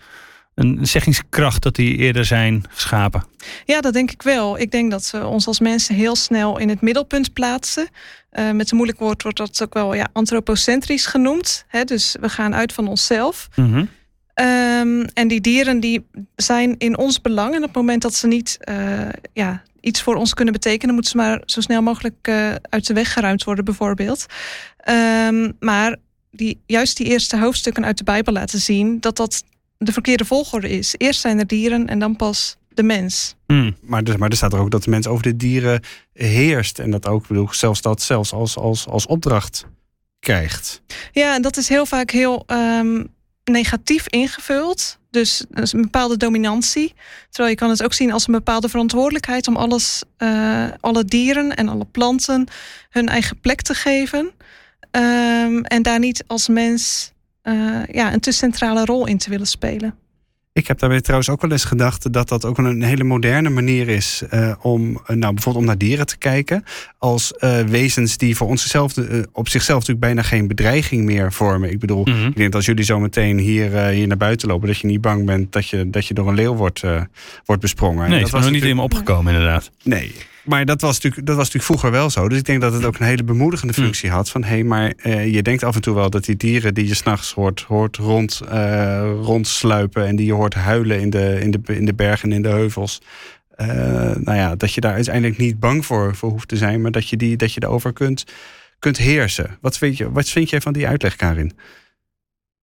een 0.57 0.87
zeggingskracht 0.87 1.63
dat 1.63 1.75
die 1.75 1.95
eerder 1.95 2.25
zijn 2.25 2.63
geschapen. 2.69 3.23
Ja, 3.65 3.81
dat 3.81 3.93
denk 3.93 4.11
ik 4.11 4.21
wel. 4.21 4.59
Ik 4.59 4.71
denk 4.71 4.91
dat 4.91 5.09
we 5.11 5.25
ons 5.25 5.47
als 5.47 5.59
mensen 5.59 5.95
heel 5.95 6.15
snel 6.15 6.57
in 6.57 6.69
het 6.69 6.81
middelpunt 6.81 7.33
plaatsen. 7.33 7.89
Eh, 8.29 8.51
met 8.51 8.71
een 8.71 8.75
moeilijk 8.75 8.99
woord 8.99 9.23
wordt 9.23 9.37
dat 9.37 9.63
ook 9.63 9.73
wel 9.73 9.93
ja, 9.93 10.07
antropocentrisch 10.13 11.05
genoemd. 11.05 11.65
Hè? 11.67 11.83
Dus 11.83 12.15
we 12.19 12.29
gaan 12.29 12.55
uit 12.55 12.73
van 12.73 12.87
onszelf. 12.87 13.47
Mhm. 13.55 13.85
Ehm, 14.33 15.05
en 15.13 15.27
die 15.27 15.41
dieren 15.41 15.79
die 15.79 16.07
zijn 16.35 16.75
in 16.77 16.97
ons 16.97 17.21
belang. 17.21 17.51
En 17.51 17.61
op 17.61 17.67
het 17.67 17.75
moment 17.75 18.01
dat 18.01 18.13
ze 18.13 18.27
niet 18.27 18.57
eh, 18.59 19.09
ja, 19.33 19.63
iets 19.79 20.01
voor 20.01 20.15
ons 20.15 20.33
kunnen 20.33 20.53
betekenen, 20.53 20.93
moeten 20.93 21.11
ze 21.11 21.17
maar 21.17 21.41
zo 21.45 21.61
snel 21.61 21.81
mogelijk 21.81 22.15
eh, 22.21 22.55
uit 22.61 22.87
de 22.87 22.93
weg 22.93 23.13
geruimd 23.13 23.43
worden, 23.43 23.65
bijvoorbeeld. 23.65 24.25
Ehm, 24.77 25.51
maar 25.59 25.95
die, 26.31 26.61
juist 26.65 26.97
die 26.97 27.07
eerste 27.07 27.37
hoofdstukken 27.37 27.85
uit 27.85 27.97
de 27.97 28.03
Bijbel 28.03 28.33
laten 28.33 28.59
zien 28.59 28.99
dat 28.99 29.17
dat 29.17 29.43
de 29.77 29.91
verkeerde 29.91 30.25
volgorde 30.25 30.69
is. 30.69 30.95
Eerst 30.97 31.19
zijn 31.19 31.39
er 31.39 31.47
dieren 31.47 31.87
en 31.87 31.99
dan 31.99 32.15
pas 32.15 32.57
de 32.69 32.83
mens. 32.83 33.35
Mm. 33.47 33.75
Maar, 33.81 34.03
er, 34.03 34.19
maar 34.19 34.29
er 34.29 34.35
staat 34.35 34.53
er 34.53 34.59
ook 34.59 34.71
dat 34.71 34.83
de 34.83 34.89
mens 34.89 35.07
over 35.07 35.23
de 35.23 35.35
dieren 35.35 35.81
heerst. 36.13 36.79
En 36.79 36.91
dat 36.91 37.07
ook, 37.07 37.27
bedoel, 37.27 37.47
zelfs 37.51 37.81
dat 37.81 38.01
zelfs 38.01 38.33
als, 38.33 38.57
als, 38.57 38.87
als 38.87 39.05
opdracht 39.05 39.65
krijgt. 40.19 40.81
Ja, 41.11 41.35
en 41.35 41.41
dat 41.41 41.57
is 41.57 41.69
heel 41.69 41.85
vaak 41.85 42.11
heel 42.11 42.43
ehm, 42.45 43.03
negatief 43.43 44.07
ingevuld. 44.07 44.99
Dus, 45.09 45.45
dus 45.49 45.73
een 45.73 45.81
bepaalde 45.81 46.17
dominantie. 46.17 46.93
Terwijl 47.29 47.49
je 47.49 47.59
kan 47.59 47.69
het 47.69 47.83
ook 47.83 47.93
zien 47.93 48.11
als 48.11 48.27
een 48.27 48.33
bepaalde 48.33 48.69
verantwoordelijkheid 48.69 49.47
om 49.47 49.55
alles, 49.55 50.03
eh, 50.17 50.67
alle 50.79 51.05
dieren 51.05 51.55
en 51.55 51.67
alle 51.67 51.85
planten 51.85 52.47
hun 52.89 53.07
eigen 53.07 53.39
plek 53.39 53.61
te 53.61 53.73
geven. 53.73 54.31
Ehm, 54.91 55.59
en 55.61 55.81
daar 55.81 55.99
niet 55.99 56.23
als 56.27 56.47
mens 56.47 57.11
eh, 57.47 57.55
ja, 57.95 58.13
een 58.13 58.19
te 58.19 58.31
centrale 58.31 58.85
rol 58.85 59.07
in 59.07 59.17
te 59.17 59.29
willen 59.29 59.47
spelen. 59.47 59.95
Ik 60.53 60.67
heb 60.67 60.79
daarbij 60.79 61.01
trouwens 61.01 61.29
ook 61.29 61.41
wel 61.41 61.51
eens 61.51 61.63
gedacht 61.63 62.13
dat 62.13 62.27
dat 62.29 62.45
ook 62.45 62.57
een 62.57 62.81
hele 62.83 63.03
moderne 63.03 63.49
manier 63.49 63.87
is 63.89 64.23
eh, 64.29 64.53
om 64.61 65.01
eh, 65.05 65.15
nou, 65.15 65.33
bijvoorbeeld 65.33 65.55
om 65.55 65.65
naar 65.65 65.77
dieren 65.77 66.05
te 66.05 66.17
kijken. 66.17 66.63
Als 66.97 67.33
eh, 67.33 67.59
wezens 67.59 68.17
die 68.17 68.35
voor 68.35 68.47
onszelf 68.47 68.93
op 69.31 69.49
zichzelf 69.49 69.79
natuurlijk 69.79 70.05
bijna 70.05 70.21
geen 70.21 70.47
bedreiging 70.47 71.05
meer 71.05 71.33
vormen. 71.33 71.71
Ik 71.71 71.79
bedoel, 71.79 72.03
Mhm. 72.05 72.17
ik 72.25 72.35
denk 72.35 72.37
dat 72.47 72.55
als 72.55 72.65
jullie 72.65 72.83
zo 72.83 72.99
meteen 72.99 73.37
hier, 73.37 73.75
eh, 73.75 73.87
hier 73.93 74.07
naar 74.07 74.17
buiten 74.17 74.47
lopen, 74.47 74.67
dat 74.67 74.77
je 74.77 74.87
niet 74.87 75.01
bang 75.01 75.25
bent 75.25 75.51
dat 75.51 75.67
je, 75.69 75.89
dat 75.89 76.05
je 76.07 76.13
door 76.13 76.27
een 76.27 76.35
leeuw 76.35 76.55
wordt, 76.55 76.83
eh, 76.83 77.01
wordt 77.45 77.61
besprongen. 77.61 78.03
En 78.03 78.09
Nee, 78.09 78.19
dat 78.21 78.27
het 78.27 78.31
was 78.37 78.43
nog 78.43 78.53
niet 78.53 78.63
in 78.69 78.75
me 78.75 78.81
opgekomen, 78.81 79.33
inderdaad. 79.33 79.71
Nee. 79.83 80.15
Maar 80.47 80.65
dat 80.65 80.81
was, 80.81 80.93
natuurlijk, 80.93 81.25
dat 81.27 81.35
was 81.35 81.45
natuurlijk 81.45 81.65
vroeger 81.79 81.91
wel 81.99 82.09
zo. 82.09 82.29
Dus 82.29 82.37
ik 82.37 82.45
denk 82.45 82.61
dat 82.61 82.73
het 82.73 82.85
ook 82.85 82.99
een 82.99 83.05
hele 83.05 83.23
bemoedigende 83.23 83.73
Hm. 83.73 83.81
functie 83.81 84.09
had. 84.09 84.29
Van 84.29 84.43
hé, 84.43 84.49
hey, 84.49 84.63
maar 84.63 84.93
eh, 84.97 85.33
je 85.33 85.41
denkt 85.41 85.63
af 85.63 85.75
en 85.75 85.81
toe 85.81 85.95
wel 85.95 86.09
dat 86.09 86.25
die 86.25 86.37
dieren 86.37 86.73
die 86.73 86.87
je 86.87 86.93
s'nachts 86.93 87.33
hoort, 87.33 87.61
hoort 87.61 87.97
rond, 87.97 88.41
eh, 88.49 89.11
rondsluipen. 89.21 90.05
en 90.05 90.15
die 90.15 90.25
je 90.25 90.33
hoort 90.33 90.53
huilen 90.53 90.99
in 90.99 91.09
de, 91.09 91.39
in 91.41 91.51
de, 91.51 91.59
in 91.75 91.85
de 91.85 91.93
bergen 91.93 92.29
en 92.29 92.35
in 92.35 92.41
de 92.41 92.49
heuvels. 92.49 93.01
eh, 93.55 93.67
nou 94.15 94.37
ja, 94.37 94.55
dat 94.55 94.73
je 94.73 94.81
daar 94.81 94.93
uiteindelijk 94.93 95.37
niet 95.37 95.59
bang 95.59 95.85
voor, 95.85 96.15
voor 96.15 96.29
hoeft 96.29 96.47
te 96.47 96.57
zijn. 96.57 96.81
maar 96.81 96.91
dat 96.91 97.09
je, 97.09 97.17
die, 97.17 97.37
dat 97.37 97.53
je 97.53 97.63
erover 97.63 97.93
kunt, 97.93 98.23
kunt 98.79 98.97
heersen. 98.97 99.57
Wat 99.61 99.77
vind, 99.77 99.97
je, 99.97 100.11
wat 100.11 100.29
vind 100.29 100.49
jij 100.49 100.61
van 100.61 100.73
die 100.73 100.87
uitleg, 100.87 101.15
Karin? 101.15 101.51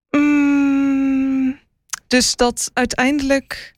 Mm, 0.09 1.59
dus 2.07 2.35
dat 2.35 2.71
uiteindelijk. 2.73 3.73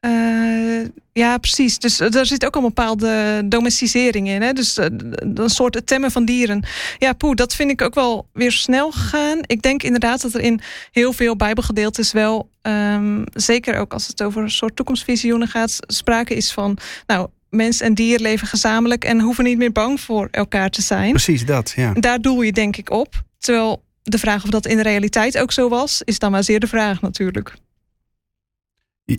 Eh, 0.00 0.84
ja, 1.12 1.38
precies. 1.38 1.78
Dus 1.78 2.00
er 2.00 2.26
zit 2.26 2.46
ook 2.46 2.56
een 2.56 2.62
bepaalde 2.62 3.42
domesticering 3.44 4.28
in. 4.28 4.42
Hè? 4.42 4.52
Dus 4.52 4.76
eh, 4.76 4.86
een 5.18 5.50
soort 5.50 5.86
temmen 5.86 6.10
van 6.10 6.24
dieren. 6.24 6.64
Ja, 6.98 7.12
poeh, 7.12 7.34
dat 7.34 7.54
vind 7.54 7.70
ik 7.70 7.82
ook 7.82 7.94
wel 7.94 8.28
weer 8.32 8.52
snel 8.52 8.90
gegaan. 8.90 9.38
Ik 9.46 9.62
denk 9.62 9.82
inderdaad 9.82 10.22
dat 10.22 10.34
er 10.34 10.40
in 10.40 10.60
heel 10.90 11.12
veel 11.12 11.36
Bijbelgedeeltes 11.36 12.12
wel, 12.12 12.50
ehm, 12.62 13.24
zeker 13.32 13.78
ook 13.78 13.92
als 13.92 14.06
het 14.06 14.22
over 14.22 14.42
een 14.42 14.50
soort 14.50 14.76
toekomstvisioenen 14.76 15.48
gaat, 15.48 15.78
sprake 15.80 16.34
is 16.34 16.52
van, 16.52 16.78
nou, 17.06 17.28
mens 17.50 17.80
en 17.80 17.94
dier 17.94 18.18
leven 18.18 18.46
gezamenlijk 18.46 19.04
en 19.04 19.20
hoeven 19.20 19.44
niet 19.44 19.58
meer 19.58 19.72
bang 19.72 20.00
voor 20.00 20.28
elkaar 20.30 20.70
te 20.70 20.82
zijn. 20.82 21.10
Precies 21.10 21.46
dat, 21.46 21.72
ja. 21.76 21.92
Daar 21.92 22.20
doel 22.20 22.42
je 22.42 22.52
denk 22.52 22.76
ik 22.76 22.90
op. 22.90 23.22
Terwijl 23.38 23.82
de 24.02 24.18
vraag 24.18 24.44
of 24.44 24.50
dat 24.50 24.66
in 24.66 24.76
de 24.76 24.82
realiteit 24.82 25.38
ook 25.38 25.52
zo 25.52 25.68
was, 25.68 26.02
is 26.04 26.18
dan 26.18 26.30
maar 26.30 26.44
zeer 26.44 26.60
de 26.60 26.66
vraag 26.66 27.00
natuurlijk. 27.00 27.54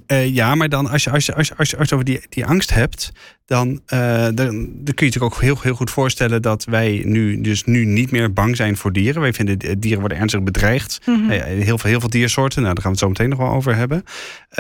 Eh, 0.06 0.34
ja, 0.36 0.56
maar 0.56 0.70
dan 0.70 0.90
als 0.90 1.04
je, 1.04 1.12
als 1.12 1.26
je, 1.26 1.36
als 1.36 1.48
je, 1.48 1.56
als 1.58 1.70
je, 1.70 1.78
als 1.78 1.90
je 1.90 1.96
over 1.96 2.08
die, 2.08 2.22
die 2.30 2.46
angst 2.46 2.74
hebt, 2.74 3.12
dan, 3.50 3.82
eh, 3.86 4.24
dan, 4.24 4.34
dan 4.36 4.94
kun 4.96 5.06
je 5.06 5.06
natuurlijk 5.06 5.24
ook 5.24 5.42
heel, 5.42 5.58
heel 5.62 5.76
goed 5.76 5.90
voorstellen 5.90 6.42
dat 6.42 6.66
wij 6.66 7.02
nu 7.06 7.42
dus 7.42 7.64
nu 7.64 7.86
niet 7.86 8.12
meer 8.12 8.34
bang 8.34 8.56
zijn 8.56 8.78
voor 8.78 8.94
dieren. 8.94 9.22
Wij 9.22 9.34
vinden 9.34 9.58
eh, 9.58 9.76
dieren 9.78 10.00
worden 10.00 10.18
ernstig 10.18 10.44
bedreigd. 10.44 11.00
Mhm. 11.06 11.30
Eh, 11.30 11.44
heel, 11.44 11.78
veel, 11.78 11.90
heel 11.90 12.00
veel 12.00 12.10
diersoorten, 12.10 12.62
nou, 12.62 12.74
daar 12.74 12.84
gaan 12.84 12.94
we 12.94 12.98
het 13.00 13.08
zo 13.08 13.08
meteen 13.08 13.30
nog 13.30 13.40
wel 13.40 13.58
over 13.58 13.76
hebben. 13.76 14.04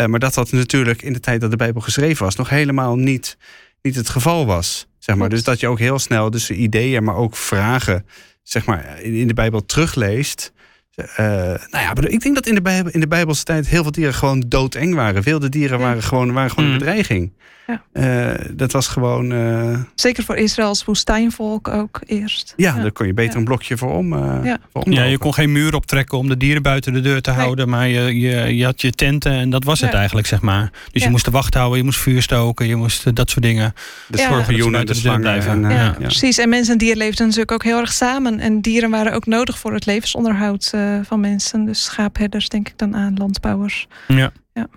Maar 0.05 0.19
dat 0.19 0.33
dat 0.33 0.51
natuurlijk 0.51 1.01
in 1.01 1.13
de 1.13 1.19
tijd 1.19 1.41
dat 1.41 1.51
de 1.51 1.57
Bijbel 1.57 1.81
geschreven 1.81 2.25
was, 2.25 2.35
nog 2.35 2.49
helemaal 2.49 2.95
niet, 2.95 3.37
niet 3.81 3.95
het 3.95 4.09
geval 4.09 4.45
was. 4.45 4.87
Zeg 4.97 5.15
maar. 5.15 5.29
Dus 5.29 5.43
dat 5.43 5.59
je 5.59 5.67
ook 5.67 5.79
heel 5.79 5.99
snel 5.99 6.29
dus 6.29 6.51
ideeën, 6.51 7.03
maar 7.03 7.15
ook 7.15 7.35
vragen 7.35 8.05
zeg 8.43 8.65
maar, 8.65 9.01
in 9.01 9.27
de 9.27 9.33
Bijbel 9.33 9.65
terugleest. 9.65 10.53
Eh, 10.95 11.25
nou 11.25 11.57
ja, 11.83 11.94
bedoel, 11.94 12.12
ik 12.12 12.21
denk 12.21 12.36
dat 12.36 12.47
in 12.47 12.56
de, 12.56 12.62
Bijbel, 12.62 12.91
in 12.91 13.00
de 13.00 13.07
Bijbelse 13.07 13.44
tijd 13.44 13.68
heel 13.68 13.81
veel 13.83 13.91
dieren 13.91 14.13
gewoon 14.13 14.44
doodeng 14.47 14.95
waren. 14.95 15.21
Wilde 15.24 15.50
dieren 15.50 15.77
Ja. 15.80 15.83
waren 15.86 16.03
gewoon, 16.03 16.33
waren 16.33 16.50
gewoon 16.50 16.65
een 16.65 16.71
Mm. 16.71 16.77
bedreiging. 16.80 17.31
Ja. 17.68 17.81
Eh, 17.94 18.45
dat 18.54 18.71
was 18.71 18.87
gewoon. 18.87 19.31
eh, 19.31 19.80
Zeker 19.95 20.23
voor 20.23 20.35
Israëls 20.35 20.85
woestijnvolk 20.85 21.68
ook 21.68 21.99
eerst. 22.06 22.54
ja, 22.56 22.73
daar 22.81 22.92
kon 22.92 23.06
je 23.07 23.13
beter 23.13 23.31
Ja. 23.33 23.37
een 23.40 23.44
blokje 23.45 23.78
voor 23.78 23.92
om. 23.94 24.13
eh, 24.13 24.40
Ja. 24.44 24.57
voor 24.73 24.90
Ja, 24.92 25.04
je 25.04 25.18
kon 25.18 25.33
geen 25.33 25.52
muur 25.52 25.75
optrekken 25.75 26.18
om 26.18 26.28
de 26.30 26.37
dieren 26.37 26.61
buiten 26.61 26.94
de 26.94 27.02
deur 27.02 27.21
te 27.21 27.30
Nee. 27.31 27.40
houden. 27.40 27.69
Maar 27.69 27.87
je, 27.87 28.19
je, 28.19 28.56
je 28.56 28.66
had 28.66 28.81
je 28.81 28.92
tenten 28.92 29.31
en 29.31 29.49
dat 29.49 29.63
was 29.63 29.80
het 29.81 29.94
eigenlijk, 29.94 30.28
zeg 30.28 30.42
maar. 30.42 30.71
Dus 30.92 31.02
Ja. 31.02 31.06
je 31.06 31.11
moest 31.11 31.25
de 31.25 31.31
wacht 31.31 31.54
houden, 31.54 31.78
je 31.78 31.83
moest 31.83 31.99
vuur 31.99 32.21
stoken, 32.21 32.68
je 32.68 32.75
moest 32.75 33.16
dat 33.16 33.30
soort 33.30 33.44
dingen. 33.45 33.73
de 34.07 34.18
Ja. 34.18 34.23
schorpioenen, 34.23 34.80
de 34.85 34.85
de 34.94 34.99
slangen. 34.99 35.21
blijven. 35.21 35.52
En, 35.66 35.71
Ja, 35.71 35.83
ja. 35.83 35.92
precies. 35.99 36.37
En 36.37 36.49
mens 36.49 36.69
en 36.69 36.78
dier 36.78 36.95
leefden 36.95 37.25
natuurlijk 37.25 37.52
ook 37.52 37.63
heel 37.63 37.80
erg 37.80 37.94
samen. 37.94 38.40
En 38.40 38.61
dieren 38.61 38.90
waren 38.90 39.13
ook 39.13 39.25
nodig 39.25 39.59
voor 39.59 39.73
het 39.73 39.85
levensonderhoud 39.85 40.71
eh, 40.80 41.06
van 41.06 41.19
mensen. 41.19 41.66
Dus 41.66 41.83
schaapherders 41.83 42.50
denk 42.50 42.68
ik 42.68 42.78
dan 42.78 42.95
aan, 42.95 43.16
landbouwers. 43.18 43.88
Ja. 44.07 44.31
Ja. 44.54 44.68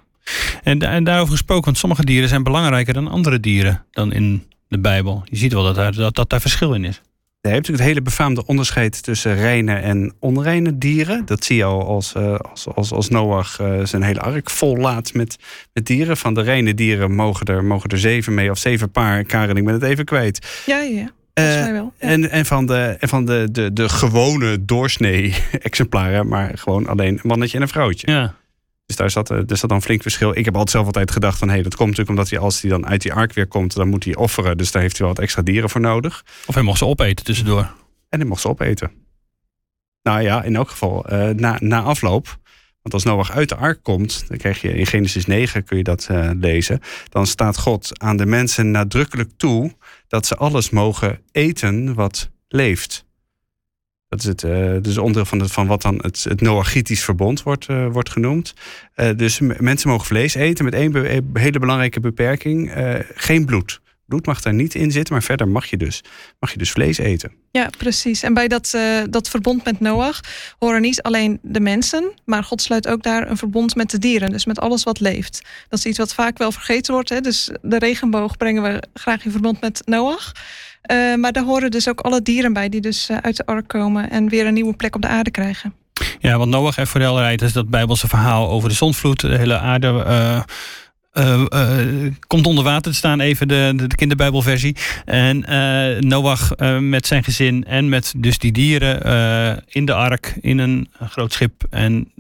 En, 0.63 0.79
en 0.79 1.05
daarover 1.05 1.33
gesproken, 1.33 1.65
want 1.65 1.79
sommige 1.79 2.05
dieren 2.05 2.29
zijn 2.29 2.43
belangrijker 2.43 2.95
dan 2.95 3.09
andere 3.09 3.41
dieren 3.41 3.85
dan 3.91 4.13
in 4.13 4.47
de 4.69 4.79
Bijbel. 4.79 5.23
Je 5.25 5.37
ziet 5.37 5.53
wel 5.53 5.63
dat 5.63 5.75
daar, 5.75 5.95
dat, 5.95 6.15
dat 6.15 6.31
daar 6.31 6.41
verschil 6.41 6.75
in 6.75 6.85
is. 6.85 7.01
Je 7.43 7.49
hebt 7.49 7.61
natuurlijk 7.61 7.89
het 7.89 7.95
hele 7.95 8.11
befaamde 8.11 8.47
onderscheid 8.47 9.03
tussen 9.03 9.35
reine 9.35 9.75
en 9.75 10.15
onreine 10.21 10.79
dieren. 10.79 11.27
Dat 11.27 11.45
zie 11.45 11.57
je 11.57 11.65
al 11.65 11.87
als, 11.87 12.15
eh, 12.15 12.35
als, 12.35 12.67
als, 12.67 12.93
als 12.93 13.09
Noach 13.09 13.59
eh, 13.61 13.85
zijn 13.85 14.03
hele 14.03 14.21
ark 14.21 14.51
vol 14.51 14.77
laat 14.77 15.15
met, 15.15 15.39
met 15.73 15.87
dieren. 15.87 16.17
Van 16.17 16.35
de 16.35 16.43
reine 16.43 16.75
dieren 16.75 17.15
mogen 17.15 17.47
er, 17.47 17.65
mogen 17.65 17.91
er 17.91 17.99
zeven 17.99 18.35
mee 18.35 18.51
of 18.51 18.59
zeven 18.59 18.91
paar. 18.91 19.25
Karen, 19.25 19.57
ik 19.57 19.65
ben 19.65 19.75
het 19.75 19.83
even 19.83 20.05
kwijt. 20.05 20.63
Ja, 20.67 20.81
ja, 20.81 21.11
Eh, 21.35 21.45
wel. 21.71 21.93
Ja. 21.99 22.07
en, 22.09 22.31
en 22.31 22.47
van, 22.47 22.67
de, 22.67 22.97
en 22.99 23.09
van 23.09 23.25
de, 23.25 23.49
de, 23.53 23.73
de 23.73 23.89
gewone 23.89 24.65
doorsnee 24.65 25.35
exemplaren, 25.59 26.29
maar 26.29 26.59
gewoon 26.59 26.87
alleen 26.87 27.15
een 27.15 27.29
mannetje 27.29 27.57
en 27.57 27.63
een 27.63 27.69
vrouwtje. 27.69 28.11
Ja. 28.11 28.35
Dus 28.87 28.97
daar 28.97 29.11
zat, 29.11 29.31
eh, 29.31 29.39
daar 29.47 29.57
zat 29.57 29.69
dan 29.69 29.79
een 29.79 29.85
flink 29.85 30.03
verschil. 30.03 30.37
Ik 30.37 30.45
heb 30.45 30.55
altijd 30.55 30.71
zelf 30.71 30.87
altijd 30.87 31.11
gedacht 31.11 31.39
van, 31.39 31.49
hé, 31.49 31.63
dat 31.63 31.75
komt 31.75 31.89
natuurlijk 31.89 32.09
omdat 32.19 32.31
hij 32.31 32.39
als 32.39 32.61
hij 32.61 32.71
dan 32.71 32.87
uit 32.87 33.03
die 33.03 33.13
ark 33.13 33.33
weer 33.33 33.47
komt, 33.47 33.75
dan 33.75 33.89
moet 33.89 34.05
hij 34.05 34.15
offeren. 34.15 34.57
Dus 34.57 34.73
daar 34.73 34.83
heeft 34.83 34.97
hij 34.97 35.07
wel 35.07 35.15
wat 35.15 35.25
extra 35.25 35.43
dieren 35.43 35.71
voor 35.71 35.81
nodig. 35.81 36.25
Of 36.47 36.55
hij 36.55 36.63
mocht 36.63 36.79
ze 36.79 36.87
opeten 36.87 37.25
tussendoor. 37.25 37.75
En 38.09 38.19
hij 38.19 38.29
mocht 38.29 38.41
ze 38.41 38.49
opeten. 38.49 38.91
Nou 40.03 40.21
ja, 40.21 40.43
in 40.43 40.57
elk 40.57 40.71
geval, 40.71 41.07
eh, 41.07 41.29
na, 41.29 41.57
na 41.61 41.83
afloop 41.83 42.39
Want 42.83 42.95
als 42.95 43.05
Noach 43.05 43.31
uit 43.31 43.49
de 43.49 43.57
ark 43.57 43.83
komt, 43.83 44.25
dan 44.29 44.37
krijg 44.37 44.61
je 44.61 44.75
in 44.75 44.87
Genesis 44.87 45.27
9 45.27 45.65
kun 45.65 45.77
je 45.77 45.83
dat 45.83 46.09
uh, 46.11 46.31
lezen. 46.41 46.81
Dan 47.09 47.27
staat 47.27 47.59
God 47.59 48.01
aan 48.01 48.17
de 48.17 48.27
mensen 48.27 48.71
nadrukkelijk 48.71 49.31
toe 49.37 49.73
dat 50.09 50.27
ze 50.27 50.37
alles 50.37 50.71
mogen 50.71 51.21
eten 51.33 51.95
wat 51.95 52.31
leeft. 52.49 53.05
Dat 54.09 54.21
is 54.21 54.27
het 54.27 54.41
dus 54.85 54.99
onderdeel 54.99 55.25
van, 55.25 55.41
het, 55.41 55.53
van 55.53 55.67
wat 55.67 55.83
dan 55.83 55.99
het, 56.03 56.25
het 56.25 56.41
Noachitisch 56.41 57.05
verbond 57.05 57.43
wordt, 57.43 57.69
uh, 57.69 57.87
wordt 57.87 58.11
genoemd. 58.11 58.55
dus 59.17 59.41
mensen 59.41 59.91
mogen 59.91 60.07
vlees 60.07 60.35
eten 60.35 60.65
met 60.65 60.75
één 60.75 61.25
hele 61.33 61.59
belangrijke 61.59 62.01
beperking: 62.01 62.73
geen 63.15 63.45
bloed 63.45 63.82
bloed 64.13 64.27
mag 64.27 64.41
daar 64.41 64.55
niet 64.55 64.75
in 64.75 64.91
zitten, 64.91 65.15
maar 65.15 65.23
verder 65.23 65.49
mag 65.49 65.67
je 65.67 65.77
dus, 65.77 66.03
mag 66.41 66.53
je 66.53 66.59
dus 66.59 66.71
vlees 66.71 66.99
eten. 66.99 67.33
Ja, 67.51 67.71
precies. 67.79 68.23
En 68.23 68.35
bij 68.35 68.49
dat, 68.49 68.73
uh, 68.75 68.83
dat 69.11 69.29
verbond 69.29 69.65
met 69.65 69.81
Noach 69.81 70.21
horen 70.59 70.81
niet 70.81 71.03
alleen 71.03 71.39
de 71.43 71.61
mensen, 71.61 72.13
maar 72.25 72.45
God 72.45 72.63
sluit 72.63 72.89
ook 72.89 73.03
daar 73.03 73.31
een 73.31 73.37
verbond 73.37 73.75
met 73.75 73.91
de 73.91 73.99
dieren, 73.99 74.31
dus 74.31 74.45
met 74.45 74.61
alles 74.61 74.83
wat 74.83 75.01
leeft. 75.01 75.43
Dat 75.69 75.79
is 75.79 75.87
iets 75.87 75.99
wat 75.99 76.15
vaak 76.15 76.39
wel 76.39 76.53
vergeten 76.53 76.95
wordt. 76.95 77.09
Hè? 77.09 77.21
Dus 77.21 77.51
de 77.63 77.79
regenboog 77.79 78.37
brengen 78.37 78.63
we 78.63 78.83
graag 78.95 79.25
in 79.25 79.31
verbond 79.31 79.61
met 79.61 79.83
Noach. 79.85 80.33
Uh, 80.91 81.15
maar 81.15 81.33
daar 81.33 81.45
horen 81.45 81.71
dus 81.71 81.89
ook 81.89 82.01
alle 82.01 82.23
dieren 82.23 82.53
bij 82.53 82.69
die 82.69 82.81
dus 82.81 83.11
uh, 83.11 83.17
uit 83.17 83.37
de 83.37 83.47
ark 83.47 83.69
komen 83.69 84.11
en 84.11 84.29
weer 84.29 84.47
een 84.47 84.55
nieuwe 84.55 84.77
plek 84.77 84.95
op 84.95 85.03
de 85.03 85.09
aarde 85.09 85.31
krijgen. 85.31 85.75
Ja, 86.19 86.39
want 86.39 86.51
Noach 86.51 86.77
en 86.77 86.87
voor 86.87 87.01
de 87.01 87.07
helderheid 87.07 87.43
is 87.43 87.53
dat 87.53 87.69
Bijbelse 87.69 88.09
verhaal 88.09 88.51
over 88.51 88.69
de 88.69 88.75
zondvloed, 88.75 89.21
de 89.21 89.37
hele 89.37 89.59
aarde 89.59 90.45
uh, 91.13 91.43
komt 92.27 92.47
onder 92.47 92.65
water 92.65 92.91
te 92.93 92.97
staan, 92.99 93.21
even 93.21 93.49
de, 93.49 93.73
de 93.77 93.95
kinderbijbelversie. 93.95 94.77
En 95.05 95.45
uh, 95.51 96.01
Noach 96.01 96.55
met 96.81 97.07
zijn 97.07 97.25
gezin 97.25 97.65
en 97.65 97.89
met 97.89 98.15
dus 98.17 98.39
die 98.39 98.53
dieren 98.53 99.65
in 99.69 99.85
de 99.85 99.95
ark, 99.95 100.35
in 100.41 100.59
een 100.59 100.89
groot 101.01 101.33
schip 101.33 101.65
en 101.71 102.13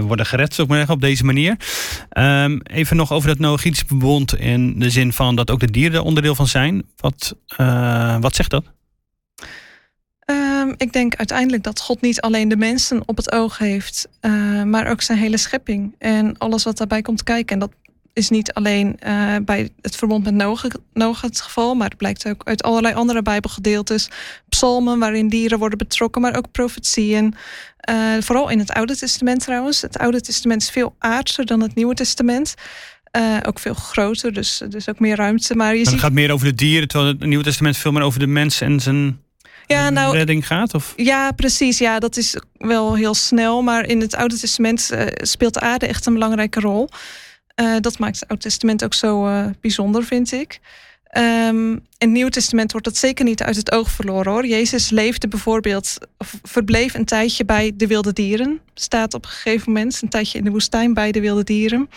worden 0.00 0.26
gered, 0.26 0.54
zou 0.54 0.62
ik 0.62 0.68
maar 0.68 0.78
zeggen, 0.78 0.94
op 0.94 1.00
deze 1.00 1.24
manier. 1.24 1.56
Um, 2.18 2.60
even 2.62 2.96
nog 2.96 3.12
over 3.12 3.28
dat 3.28 3.38
Noachitische 3.38 3.86
verbond 3.86 4.36
in 4.36 4.78
de 4.78 4.90
zin 4.90 5.12
van 5.12 5.36
dat 5.36 5.50
ook 5.50 5.60
de 5.60 5.70
dieren 5.70 5.98
er 5.98 6.04
onderdeel 6.04 6.34
van 6.34 6.48
zijn. 6.48 6.82
Wat, 6.96 7.36
wat 8.20 8.34
zegt 8.34 8.50
dat? 8.50 8.64
Um, 10.26 10.74
ik 10.76 10.92
denk 10.92 11.14
uiteindelijk 11.14 11.62
dat 11.62 11.80
God 11.80 12.00
niet 12.00 12.20
alleen 12.20 12.48
de 12.48 12.56
mensen 12.56 13.02
op 13.06 13.16
het 13.16 13.32
oog 13.32 13.58
heeft, 13.58 14.08
maar 14.64 14.86
ook 14.86 15.02
zijn 15.02 15.18
hele 15.18 15.36
schepping 15.36 15.94
en 15.98 16.38
alles 16.38 16.64
wat 16.64 16.76
daarbij 16.76 17.02
komt 17.02 17.22
kijken. 17.22 17.54
En 17.54 17.58
dat 17.60 17.72
is 18.12 18.28
niet 18.28 18.52
alleen 18.52 18.98
uh, 19.06 19.36
bij 19.44 19.70
het 19.80 19.96
verbond 19.96 20.24
met 20.24 20.34
Noach 20.92 21.20
het 21.20 21.40
geval, 21.40 21.74
maar 21.74 21.88
het 21.88 21.98
blijkt 21.98 22.28
ook 22.28 22.42
uit 22.44 22.62
allerlei 22.62 22.94
andere 22.94 23.22
Bijbelgedeeltes. 23.22 24.08
Psalmen 24.48 24.98
waarin 24.98 25.28
dieren 25.28 25.58
worden 25.58 25.78
betrokken, 25.78 26.22
maar 26.22 26.36
ook 26.36 26.50
profetieën. 26.50 27.34
Uh, 27.90 27.96
vooral 28.20 28.48
in 28.48 28.58
het 28.58 28.72
Oude 28.72 28.96
Testament 28.96 29.40
trouwens. 29.40 29.82
Het 29.82 29.98
Oude 29.98 30.20
Testament 30.20 30.62
is 30.62 30.70
veel 30.70 30.94
aardser 30.98 31.46
dan 31.46 31.60
het 31.60 31.74
Nieuwe 31.74 31.94
Testament. 31.94 32.54
Uh, 33.16 33.36
ook 33.42 33.58
veel 33.58 33.74
groter, 33.74 34.32
dus, 34.32 34.62
dus 34.68 34.88
ook 34.88 35.00
meer 35.00 35.16
ruimte. 35.16 35.54
Maar 35.54 35.72
je 35.72 35.80
het 35.80 35.88
ziet... 35.88 36.00
gaat 36.00 36.12
meer 36.12 36.32
over 36.32 36.46
de 36.46 36.54
dieren, 36.54 36.88
terwijl 36.88 37.10
het 37.10 37.24
Nieuwe 37.24 37.44
Testament 37.44 37.76
veel 37.76 37.92
meer 37.92 38.02
over 38.02 38.18
de 38.18 38.26
mens 38.26 38.60
en 38.60 38.80
zijn 38.80 39.20
ja, 39.66 39.90
nou, 39.90 40.16
redding 40.16 40.46
gaat? 40.46 40.74
Of? 40.74 40.92
Ja, 40.96 41.32
precies. 41.32 41.78
Ja, 41.78 41.98
dat 41.98 42.16
is 42.16 42.36
wel 42.52 42.94
heel 42.94 43.14
snel. 43.14 43.62
Maar 43.62 43.86
in 43.86 44.00
het 44.00 44.14
Oude 44.16 44.38
Testament 44.38 44.90
speelt 45.14 45.54
de 45.54 45.60
aarde 45.60 45.86
echt 45.86 46.06
een 46.06 46.12
belangrijke 46.12 46.60
rol. 46.60 46.88
Uh, 47.60 47.76
dat 47.80 47.98
maakt 47.98 48.20
het 48.20 48.28
Oude 48.28 48.42
Testament 48.42 48.84
ook 48.84 48.94
zo 48.94 49.26
uh, 49.26 49.46
bijzonder, 49.60 50.04
vind 50.04 50.32
ik. 50.32 50.60
Um, 51.18 51.72
in 51.72 51.82
het 51.98 52.10
Nieuwe 52.10 52.30
Testament 52.30 52.72
wordt 52.72 52.86
dat 52.86 52.96
zeker 52.96 53.24
niet 53.24 53.42
uit 53.42 53.56
het 53.56 53.72
oog 53.72 53.90
verloren 53.90 54.32
hoor. 54.32 54.46
Jezus 54.46 54.90
leefde 54.90 55.28
bijvoorbeeld, 55.28 55.98
of 56.18 56.34
verbleef 56.42 56.94
een 56.94 57.04
tijdje 57.04 57.44
bij 57.44 57.72
de 57.76 57.86
wilde 57.86 58.12
dieren. 58.12 58.60
Staat 58.74 59.14
op 59.14 59.24
een 59.24 59.30
gegeven 59.30 59.72
moment 59.72 60.02
een 60.02 60.08
tijdje 60.08 60.38
in 60.38 60.44
de 60.44 60.50
woestijn 60.50 60.94
bij 60.94 61.12
de 61.12 61.20
wilde 61.20 61.44
dieren. 61.44 61.90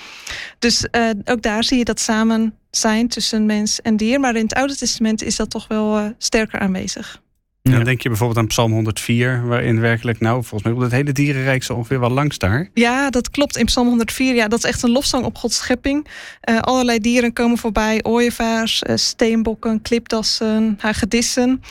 Dus 0.59 0.87
uh, 0.91 1.09
ook 1.25 1.41
daar 1.41 1.63
zie 1.63 1.77
je 1.77 1.83
dat 1.83 1.99
samen 1.99 2.57
zijn 2.71 3.07
tussen 3.07 3.45
mens 3.45 3.81
en 3.81 3.97
dier. 3.97 4.19
Maar 4.19 4.35
in 4.35 4.43
het 4.43 4.53
Oude 4.53 4.75
Testament 4.75 5.23
is 5.23 5.35
dat 5.35 5.49
toch 5.49 5.67
wel 5.67 6.13
sterker 6.17 6.59
aanwezig. 6.59 7.21
Ja. 7.69 7.75
Dan 7.75 7.83
denk 7.83 8.01
je 8.01 8.09
bijvoorbeeld 8.09 8.39
aan 8.39 8.47
Psalm 8.47 8.71
104, 8.71 9.47
waarin 9.47 9.79
werkelijk, 9.79 10.19
nou, 10.19 10.43
volgens 10.43 10.63
mij 10.63 10.71
op 10.71 10.79
het 10.79 10.91
hele 10.91 11.11
dierenrijk 11.11 11.63
zo 11.63 11.73
ongeveer 11.73 11.99
wel 11.99 12.09
langs 12.09 12.37
daar. 12.37 12.69
Ja, 12.73 13.09
dat 13.09 13.29
klopt. 13.29 13.57
In 13.57 13.65
Psalm 13.65 13.87
104, 13.87 14.35
ja, 14.35 14.47
dat 14.47 14.59
is 14.59 14.65
echt 14.65 14.83
een 14.83 14.91
lofzang 14.91 15.25
op 15.25 15.37
Gods 15.37 15.57
schepping. 15.57 16.07
Uh, 16.49 16.59
allerlei 16.59 16.99
dieren 16.99 17.33
komen 17.33 17.57
voorbij: 17.57 17.99
ooievaars, 18.03 18.83
uh, 18.89 18.95
steenbokken, 18.95 19.81
klipdassen, 19.81 20.75
hagedissen. 20.79 21.63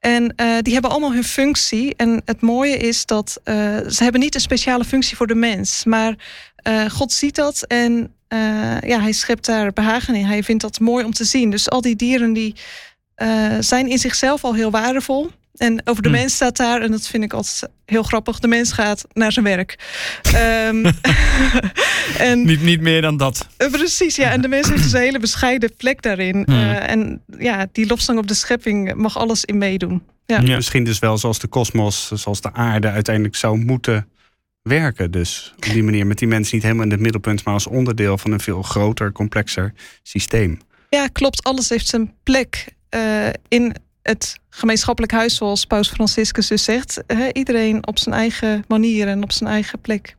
En 0.00 0.22
uh, 0.22 0.58
die 0.60 0.72
hebben 0.72 0.90
allemaal 0.90 1.12
hun 1.12 1.24
functie. 1.24 1.94
En 1.96 2.22
het 2.24 2.40
mooie 2.40 2.76
is 2.76 3.06
dat 3.06 3.40
ze 3.88 3.98
hebben 3.98 4.20
niet 4.20 4.34
een 4.34 4.40
speciale 4.40 4.84
functie 4.84 5.16
voor 5.16 5.26
de 5.26 5.34
mens, 5.34 5.84
maar 5.84 6.14
God 6.88 7.12
ziet 7.12 7.34
dat 7.34 7.62
en 7.62 8.12
ja, 8.86 9.00
hij 9.00 9.12
schept 9.12 9.46
daar 9.46 9.72
behagen 9.72 10.14
in. 10.14 10.24
Hij 10.24 10.42
vindt 10.42 10.62
dat 10.62 10.80
mooi 10.80 11.04
om 11.04 11.12
te 11.12 11.24
zien. 11.24 11.50
Dus 11.50 11.70
al 11.70 11.80
die 11.80 11.96
dieren 11.96 12.32
die 12.32 12.54
uh, 13.22 13.56
zijn 13.60 13.88
in 13.88 13.98
zichzelf 13.98 14.44
al 14.44 14.54
heel 14.54 14.70
waardevol. 14.70 15.30
En 15.58 15.80
over 15.84 16.02
de 16.02 16.08
hm. 16.08 16.14
mens 16.14 16.34
staat 16.34 16.56
daar, 16.56 16.82
en 16.82 16.90
dat 16.90 17.06
vind 17.06 17.24
ik 17.24 17.32
altijd 17.32 17.70
heel 17.84 18.02
grappig, 18.02 18.38
de 18.38 18.48
mens 18.48 18.72
gaat 18.72 19.04
naar 19.12 19.32
zijn 19.32 19.44
werk. 19.44 19.78
um, 20.34 20.84
en, 22.28 22.44
niet, 22.44 22.62
niet 22.62 22.80
meer 22.80 23.02
dan 23.02 23.16
dat. 23.16 23.46
Uh, 23.58 23.70
precies, 23.70 24.16
ja. 24.16 24.30
En 24.30 24.40
de 24.40 24.48
mens 24.48 24.68
heeft 24.68 24.82
dus 24.82 24.92
een 24.92 25.00
hele 25.00 25.18
bescheiden 25.18 25.76
plek 25.76 26.02
daarin. 26.02 26.42
Hm. 26.44 26.50
Uh, 26.50 26.90
en 26.90 27.22
ja, 27.38 27.66
die 27.72 27.86
lofzang 27.86 28.18
op 28.18 28.26
de 28.26 28.34
schepping 28.34 28.94
mag 28.94 29.18
alles 29.18 29.44
in 29.44 29.58
meedoen. 29.58 30.02
Ja. 30.26 30.40
ja. 30.40 30.54
Misschien 30.54 30.84
dus 30.84 30.98
wel 30.98 31.18
zoals 31.18 31.38
de 31.38 31.46
kosmos, 31.46 32.10
zoals 32.14 32.40
de 32.40 32.52
aarde 32.52 32.88
uiteindelijk 32.88 33.36
zou 33.36 33.58
moeten 33.58 34.08
werken. 34.62 35.10
Dus 35.10 35.52
op 35.56 35.62
die 35.62 35.82
manier 35.82 36.06
met 36.06 36.18
die 36.18 36.28
mensen 36.28 36.54
niet 36.54 36.64
helemaal 36.64 36.84
in 36.84 36.90
het 36.90 37.00
middelpunt, 37.00 37.44
maar 37.44 37.54
als 37.54 37.66
onderdeel 37.66 38.18
van 38.18 38.32
een 38.32 38.40
veel 38.40 38.62
groter, 38.62 39.12
complexer 39.12 39.72
systeem. 40.02 40.58
Ja, 40.90 41.06
klopt. 41.06 41.44
Alles 41.44 41.68
heeft 41.68 41.86
zijn 41.86 42.12
plek 42.22 42.76
uh, 42.94 43.28
in 43.48 43.74
het 44.02 44.38
gemeenschappelijk 44.50 45.12
huis, 45.12 45.36
zoals 45.36 45.64
Paus 45.64 45.88
Franciscus 45.88 46.46
dus 46.46 46.64
zegt. 46.64 47.02
iedereen 47.32 47.86
op 47.86 47.98
zijn 47.98 48.14
eigen 48.14 48.64
manier 48.68 49.08
en 49.08 49.22
op 49.22 49.32
zijn 49.32 49.50
eigen 49.50 49.80
plek. 49.80 50.16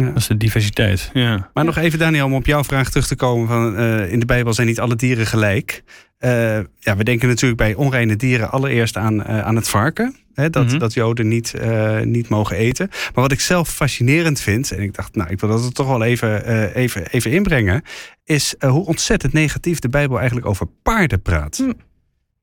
Ja. 0.00 0.06
Dat 0.06 0.16
is 0.16 0.26
de 0.26 0.36
diversiteit. 0.36 1.10
Ja. 1.12 1.50
Maar 1.54 1.64
nog 1.64 1.76
even, 1.76 1.98
Daniel, 1.98 2.26
om 2.26 2.34
op 2.34 2.46
jouw 2.46 2.64
vraag 2.64 2.88
terug 2.90 3.06
te 3.06 3.16
komen: 3.16 3.48
van, 3.48 3.80
uh, 3.80 4.12
in 4.12 4.20
de 4.20 4.26
Bijbel 4.26 4.54
zijn 4.54 4.66
niet 4.66 4.80
alle 4.80 4.96
dieren 4.96 5.26
gelijk. 5.26 5.82
Uh, 6.20 6.30
ja, 6.78 6.96
we 6.96 7.04
denken 7.04 7.28
natuurlijk 7.28 7.60
bij 7.60 7.74
onreine 7.74 8.16
dieren 8.16 8.50
allereerst 8.50 8.96
aan, 8.96 9.20
uh, 9.20 9.40
aan 9.40 9.56
het 9.56 9.68
varken. 9.68 10.16
Hè, 10.34 10.50
dat, 10.50 10.64
mm 10.64 10.70
-hmm. 10.70 10.78
dat 10.78 10.94
Joden 10.94 11.28
niet, 11.28 11.54
niet 12.02 12.28
mogen 12.28 12.56
eten. 12.56 12.88
Maar 12.88 13.22
wat 13.22 13.32
ik 13.32 13.40
zelf 13.40 13.68
fascinerend 13.68 14.40
vind, 14.40 14.72
en 14.72 14.82
ik 14.82 14.94
dacht, 14.94 15.14
nou, 15.14 15.30
ik 15.30 15.40
wil 15.40 15.48
dat 15.48 15.74
toch 15.74 15.86
wel 15.86 16.02
even, 16.02 16.44
even, 16.74 17.06
even 17.06 17.30
inbrengen, 17.30 17.82
is 18.24 18.54
hoe 18.58 18.86
ontzettend 18.86 19.32
negatief 19.32 19.78
de 19.78 19.88
Bijbel 19.88 20.16
eigenlijk 20.16 20.46
over 20.46 20.66
paarden 20.82 21.22
praat. 21.22 21.58
Mm. 21.58 21.74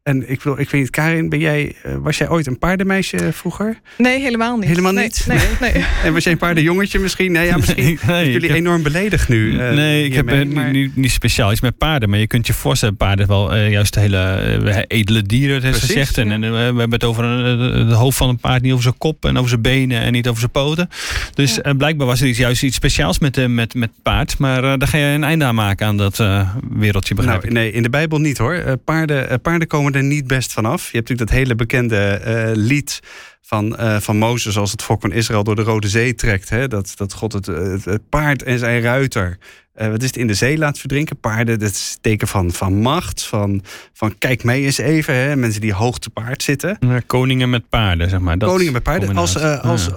En 0.08 0.30
ik, 0.30 0.42
wil, 0.42 0.60
ik 0.60 0.70
weet 0.70 0.82
niet, 0.82 0.90
Karin, 0.90 1.30
ben 1.30 1.40
jij, 1.40 1.76
uh, 1.86 1.96
was 1.96 2.18
jij 2.18 2.30
ooit 2.30 2.48
een 2.48 2.60
paardenmeisje 2.60 3.32
vroeger? 3.32 3.80
Nee, 3.98 4.20
helemaal 4.20 4.58
niet. 4.58 4.68
Helemaal 4.68 4.92
niet? 4.92 5.26
Nee, 5.28 5.38
nee, 5.38 5.74
nee. 5.74 5.86
En 6.04 6.14
was 6.14 6.24
jij 6.24 6.32
een 6.32 6.38
paardenjongetje 6.38 7.00
misschien? 7.00 7.32
Nee, 7.32 7.46
ja, 7.46 7.58
misschien 7.58 8.00
nee, 8.08 8.32
jullie 8.32 8.48
heb... 8.48 8.58
enorm 8.58 8.84
beledigd 8.84 9.30
nu. 9.30 9.52
Uh, 9.52 9.72
nee, 9.72 10.06
ik 10.06 10.14
heb 10.14 10.26
mee, 10.26 10.46
maar... 10.46 10.72
niet, 10.72 10.96
niet 10.96 11.12
speciaal 11.12 11.52
iets 11.52 11.62
met 11.62 11.78
paarden. 11.78 12.10
Maar 12.10 12.20
je 12.20 12.28
kunt 12.28 12.48
je 12.48 12.54
voorstellen, 12.54 12.98
paarden 12.98 13.28
wel 13.28 13.56
uh, 13.56 13.72
juist 13.72 13.96
hele 13.96 14.86
edele 14.88 15.22
dieren, 15.22 15.64
het 15.64 15.76
gezegd. 15.76 16.16
Ja. 16.16 16.24
En 16.24 16.42
we 16.42 16.58
hebben 16.58 16.92
het 16.92 17.04
over 17.04 17.24
het 17.24 17.92
hoofd 17.92 18.18
van 18.18 18.30
een 18.30 18.40
paard, 18.40 18.62
niet 18.62 18.72
over 18.72 18.84
zijn 18.84 18.98
kop 18.98 19.26
en 19.26 19.38
over 19.38 19.50
zijn 19.50 19.62
benen 19.62 20.02
en 20.02 20.12
niet 20.12 20.28
over 20.28 20.40
zijn 20.40 20.52
poten. 20.52 20.90
Dus 21.34 21.60
ja. 21.64 21.74
blijkbaar 21.74 22.08
was 22.08 22.22
er 22.22 22.28
iets, 22.28 22.38
juist 22.38 22.64
iets 22.64 22.76
speciaals 22.76 23.20
met, 23.20 23.48
met, 23.48 23.74
met 23.74 23.90
paard. 24.04 24.38
Maar 24.38 24.62
daar 24.62 24.88
ga 24.88 24.98
je 24.98 25.06
een 25.06 25.24
einde 25.24 25.46
aan 25.46 25.56
maken 25.56 25.88
aan 25.88 25.98
dat 25.98 26.24
wereldje, 26.70 27.16
begrijp 27.16 27.42
nou, 27.42 27.54
Nee, 27.54 27.72
in 27.72 27.84
de 27.84 27.90
Bijbel 27.90 28.20
niet 28.20 28.38
hoor. 28.38 28.78
paarden, 28.84 29.42
paarden 29.42 29.68
komen 29.68 29.96
er 29.98 30.04
niet 30.04 30.28
best 30.28 30.54
vanaf. 30.54 30.92
Je 30.92 30.98
hebt 30.98 31.10
natuurlijk 31.10 31.30
dat 31.30 31.40
hele 31.40 31.56
bekende 31.56 32.22
uh, 32.28 32.66
lied 32.66 33.00
van, 33.42 33.76
uh, 33.80 34.00
van 34.00 34.18
Mozes 34.18 34.58
als 34.58 34.72
het 34.72 34.84
volk 34.84 35.02
van 35.02 35.12
Israël 35.12 35.44
door 35.44 35.56
de 35.56 35.62
Rode 35.62 35.90
Zee 35.90 36.16
trekt. 36.16 36.50
Hè? 36.50 36.68
Dat, 36.68 36.94
dat 36.96 37.14
God 37.14 37.34
het, 37.34 37.46
het, 37.46 37.86
het 37.86 38.10
paard 38.10 38.44
en 38.44 38.60
zijn 38.60 38.82
ruiter 38.82 39.38
uh, 39.82 39.88
wat 39.88 40.02
is 40.02 40.08
het, 40.08 40.18
in 40.18 40.28
de 40.28 40.34
zee 40.34 40.58
laat 40.58 40.80
verdrinken. 40.80 41.20
Paarden, 41.20 41.60
dat 41.60 41.70
is 41.70 41.98
teken 42.02 42.28
van, 42.28 42.52
van 42.52 42.74
macht. 42.74 43.24
Van, 43.24 43.64
van 43.94 44.18
kijk 44.18 44.44
mee 44.44 44.64
eens 44.64 44.78
even. 44.78 45.16
Hè? 45.16 45.36
Mensen 45.36 45.62
die 45.62 45.74
hoog 45.74 46.00
te 46.00 46.10
paard 46.10 46.44
zitten. 46.44 46.78
Ja, 46.80 47.00
koningen 47.00 47.50
met 47.50 47.70
paarden, 47.70 48.10
zeg 48.10 48.20
maar. 48.20 48.38
Dat 48.38 48.50
koningen 48.50 48.74
met 48.74 48.84
paarden. 48.84 49.18
Als, 49.18 49.36
uh, 49.36 49.64
als, 49.64 49.90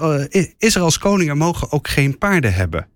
Israëls 0.59 0.99
koningen 0.99 1.37
mogen 1.37 1.73
ook 1.73 1.89
geen 1.89 2.19
paarden 2.19 2.55
hebben. 2.55 2.87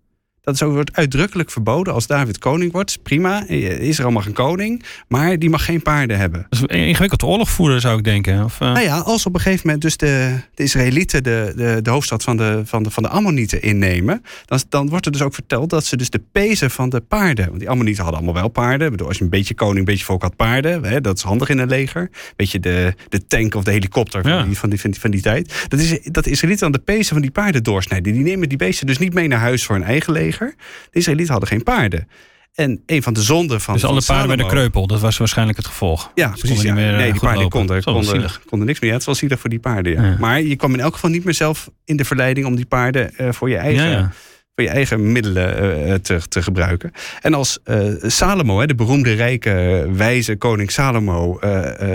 Dat 0.45 0.55
is 0.55 0.63
ook, 0.63 0.73
wordt 0.73 0.97
uitdrukkelijk 0.97 1.51
verboden. 1.51 1.93
Als 1.93 2.07
David 2.07 2.39
koning 2.39 2.73
wordt, 2.73 3.03
prima. 3.03 3.49
Israël 3.49 4.11
mag 4.11 4.27
een 4.27 4.33
koning, 4.33 4.85
maar 5.09 5.39
die 5.39 5.51
mag 5.51 5.65
geen 5.65 5.83
paarden 5.83 6.19
hebben. 6.19 6.47
Dat 6.49 6.59
is 6.59 6.77
een 6.77 6.87
ingewikkeld 6.87 7.23
oorlog 7.23 7.51
voeren, 7.51 7.81
zou 7.81 7.99
ik 7.99 8.05
denken. 8.05 8.45
Of, 8.45 8.61
uh... 8.61 8.73
Nou 8.73 8.85
ja, 8.85 8.99
als 8.99 9.27
op 9.27 9.35
een 9.35 9.41
gegeven 9.41 9.63
moment 9.65 9.83
dus 9.83 9.97
de, 9.97 10.39
de 10.55 10.63
Israëlieten 10.63 11.23
de, 11.23 11.53
de, 11.57 11.79
de 11.83 11.91
hoofdstad 11.91 12.23
van 12.23 12.37
de, 12.37 12.63
van 12.65 12.83
de, 12.83 12.91
van 12.91 13.03
de 13.03 13.09
Ammonieten 13.09 13.63
innemen, 13.63 14.23
dan, 14.45 14.61
dan 14.69 14.89
wordt 14.89 15.07
er 15.07 15.13
dus 15.13 15.23
ook 15.23 15.35
verteld 15.35 15.71
dat 15.71 15.85
ze 15.85 15.97
dus 15.97 16.11
de 16.11 16.23
pezen 16.33 16.71
van 16.71 16.89
de 16.89 17.01
paarden, 17.01 17.47
want 17.47 17.59
die 17.59 17.71
Ammonieten 17.71 18.03
hadden 18.03 18.23
allemaal 18.23 18.41
wel 18.43 18.51
paarden. 18.51 18.87
Ik 18.87 18.93
bedoel, 18.93 19.09
als 19.09 19.19
je 19.19 19.25
een 19.25 19.31
beetje 19.31 19.55
koning, 19.55 19.79
een 19.79 19.85
beetje 19.85 20.05
volk 20.05 20.23
had 20.23 20.37
paarden, 20.37 20.85
hè, 20.85 21.01
dat 21.01 21.17
is 21.17 21.23
handig 21.23 21.49
in 21.49 21.59
een 21.59 21.69
leger. 21.69 22.11
Beetje 22.37 22.61
de, 22.61 22.95
de 23.09 23.27
tank 23.27 23.55
of 23.55 23.65
de 23.65 23.71
helikopter 23.71 24.23
van, 24.23 24.47
die, 24.49 24.59
van, 24.59 24.71
die, 24.71 24.81
van, 24.81 24.91
die, 24.91 25.01
van 25.01 25.11
die 25.11 25.21
tijd. 25.21 25.67
Dat 25.69 25.81
is 25.81 25.99
dat 26.03 26.25
de 26.25 26.31
Israëlieten 26.31 26.71
dan 26.71 26.81
de 26.81 26.93
pezen 26.93 27.13
van 27.13 27.23
die 27.23 27.31
paarden 27.31 27.63
doorsnijden. 27.63 28.13
Die 28.13 28.23
nemen 28.23 28.49
die 28.49 28.59
beesten 28.59 28.87
dus 28.87 28.99
niet 28.99 29.15
mee 29.15 29.29
naar 29.29 29.39
huis 29.39 29.65
voor 29.65 29.75
hun 29.75 29.85
eigen 29.85 30.13
leger. 30.13 30.34
De 30.39 30.55
Israëlieten 30.91 31.33
hadden 31.33 31.51
geen 31.51 31.63
paarden. 31.63 32.09
En 32.55 32.83
een 32.87 33.03
van 33.03 33.13
de 33.13 33.23
zonden 33.23 33.61
van. 33.61 33.75
Dus 33.75 33.85
alle 33.85 34.03
paarden 34.07 34.29
werden 34.29 34.47
kreupel, 34.47 34.87
dat 34.87 35.01
was 35.01 35.17
waarschijnlijk 35.17 35.59
het 35.59 35.67
gevolg. 35.67 36.11
Ja, 36.15 36.29
precies. 36.29 36.63
Ja. 36.63 36.75
Meer, 36.75 36.93
nee, 36.93 37.13
die 37.13 37.21
paarden 37.21 37.49
konden, 37.49 37.83
konden, 37.83 38.31
konden, 38.47 38.67
niks 38.67 38.81
meer. 38.81 38.91
Ja, 38.91 38.97
het 38.97 39.05
was 39.05 39.19
zielig 39.19 39.41
voor 39.41 39.51
die 39.51 39.59
paarden. 39.59 40.03
Ja. 40.03 40.17
Maar 40.19 40.43
je 40.43 40.57
kwam 40.57 40.75
in 40.75 40.81
elk 40.81 40.95
geval 40.95 41.11
niet 41.11 41.25
meer 41.25 41.35
zelf 41.35 41.71
in 41.85 41.97
de 41.97 42.05
verleiding 42.05 42.47
om 42.47 42.57
die 42.57 42.67
paarden 42.67 43.13
uh, 43.21 43.33
voor 43.33 43.51
je 43.51 43.57
eigen. 43.57 43.91
Ja, 43.91 44.13
voor 44.55 44.65
je 44.65 44.71
eigen 44.71 45.13
middelen 45.13 45.89
uh, 45.89 45.95
te, 45.95 46.29
te, 46.29 46.43
gebruiken. 46.43 46.93
En 47.21 47.35
als 47.35 47.59
uh, 47.65 47.95
Salomo, 48.03 48.67
de 48.67 48.75
beroemde 48.75 49.13
rijke 49.13 49.89
wijze 49.93 50.37
koning 50.37 50.71
Salomo, 50.71 51.39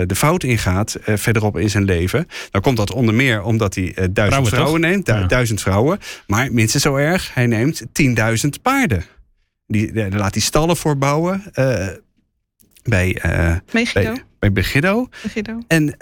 de 0.06 0.14
fout 0.14 0.42
ingaat 0.42 0.96
verderop 1.04 1.58
in 1.58 1.70
zijn 1.70 1.84
leven, 1.84 2.26
dan 2.50 2.60
komt 2.60 2.76
dat 2.76 2.92
onder 2.92 3.14
meer 3.14 3.42
omdat 3.42 3.74
hij 3.74 3.94
duizend 3.94 4.14
vrouwen, 4.14 4.50
vrouwen 4.50 4.80
neemt, 4.80 5.06
du 5.06 5.26
duizend 5.26 5.60
vrouwen, 5.60 5.98
maar 6.26 6.52
minstens 6.52 6.82
zo 6.82 6.96
erg, 6.96 7.34
hij 7.34 7.46
neemt 7.46 7.82
tienduizend 7.92 8.62
paarden. 8.62 9.04
Die, 9.66 9.92
die, 9.92 10.10
laat 10.10 10.32
die 10.32 10.42
stallen 10.42 10.76
voorbouwen 10.76 11.42
uh, 11.54 11.86
bij, 12.82 13.22
uh, 13.26 13.56
Megiddo. 13.72 14.12
bij, 14.12 14.24
bij 14.38 14.52
Begiddo. 14.52 15.08
Megiddo. 15.22 15.58
En 15.66 15.96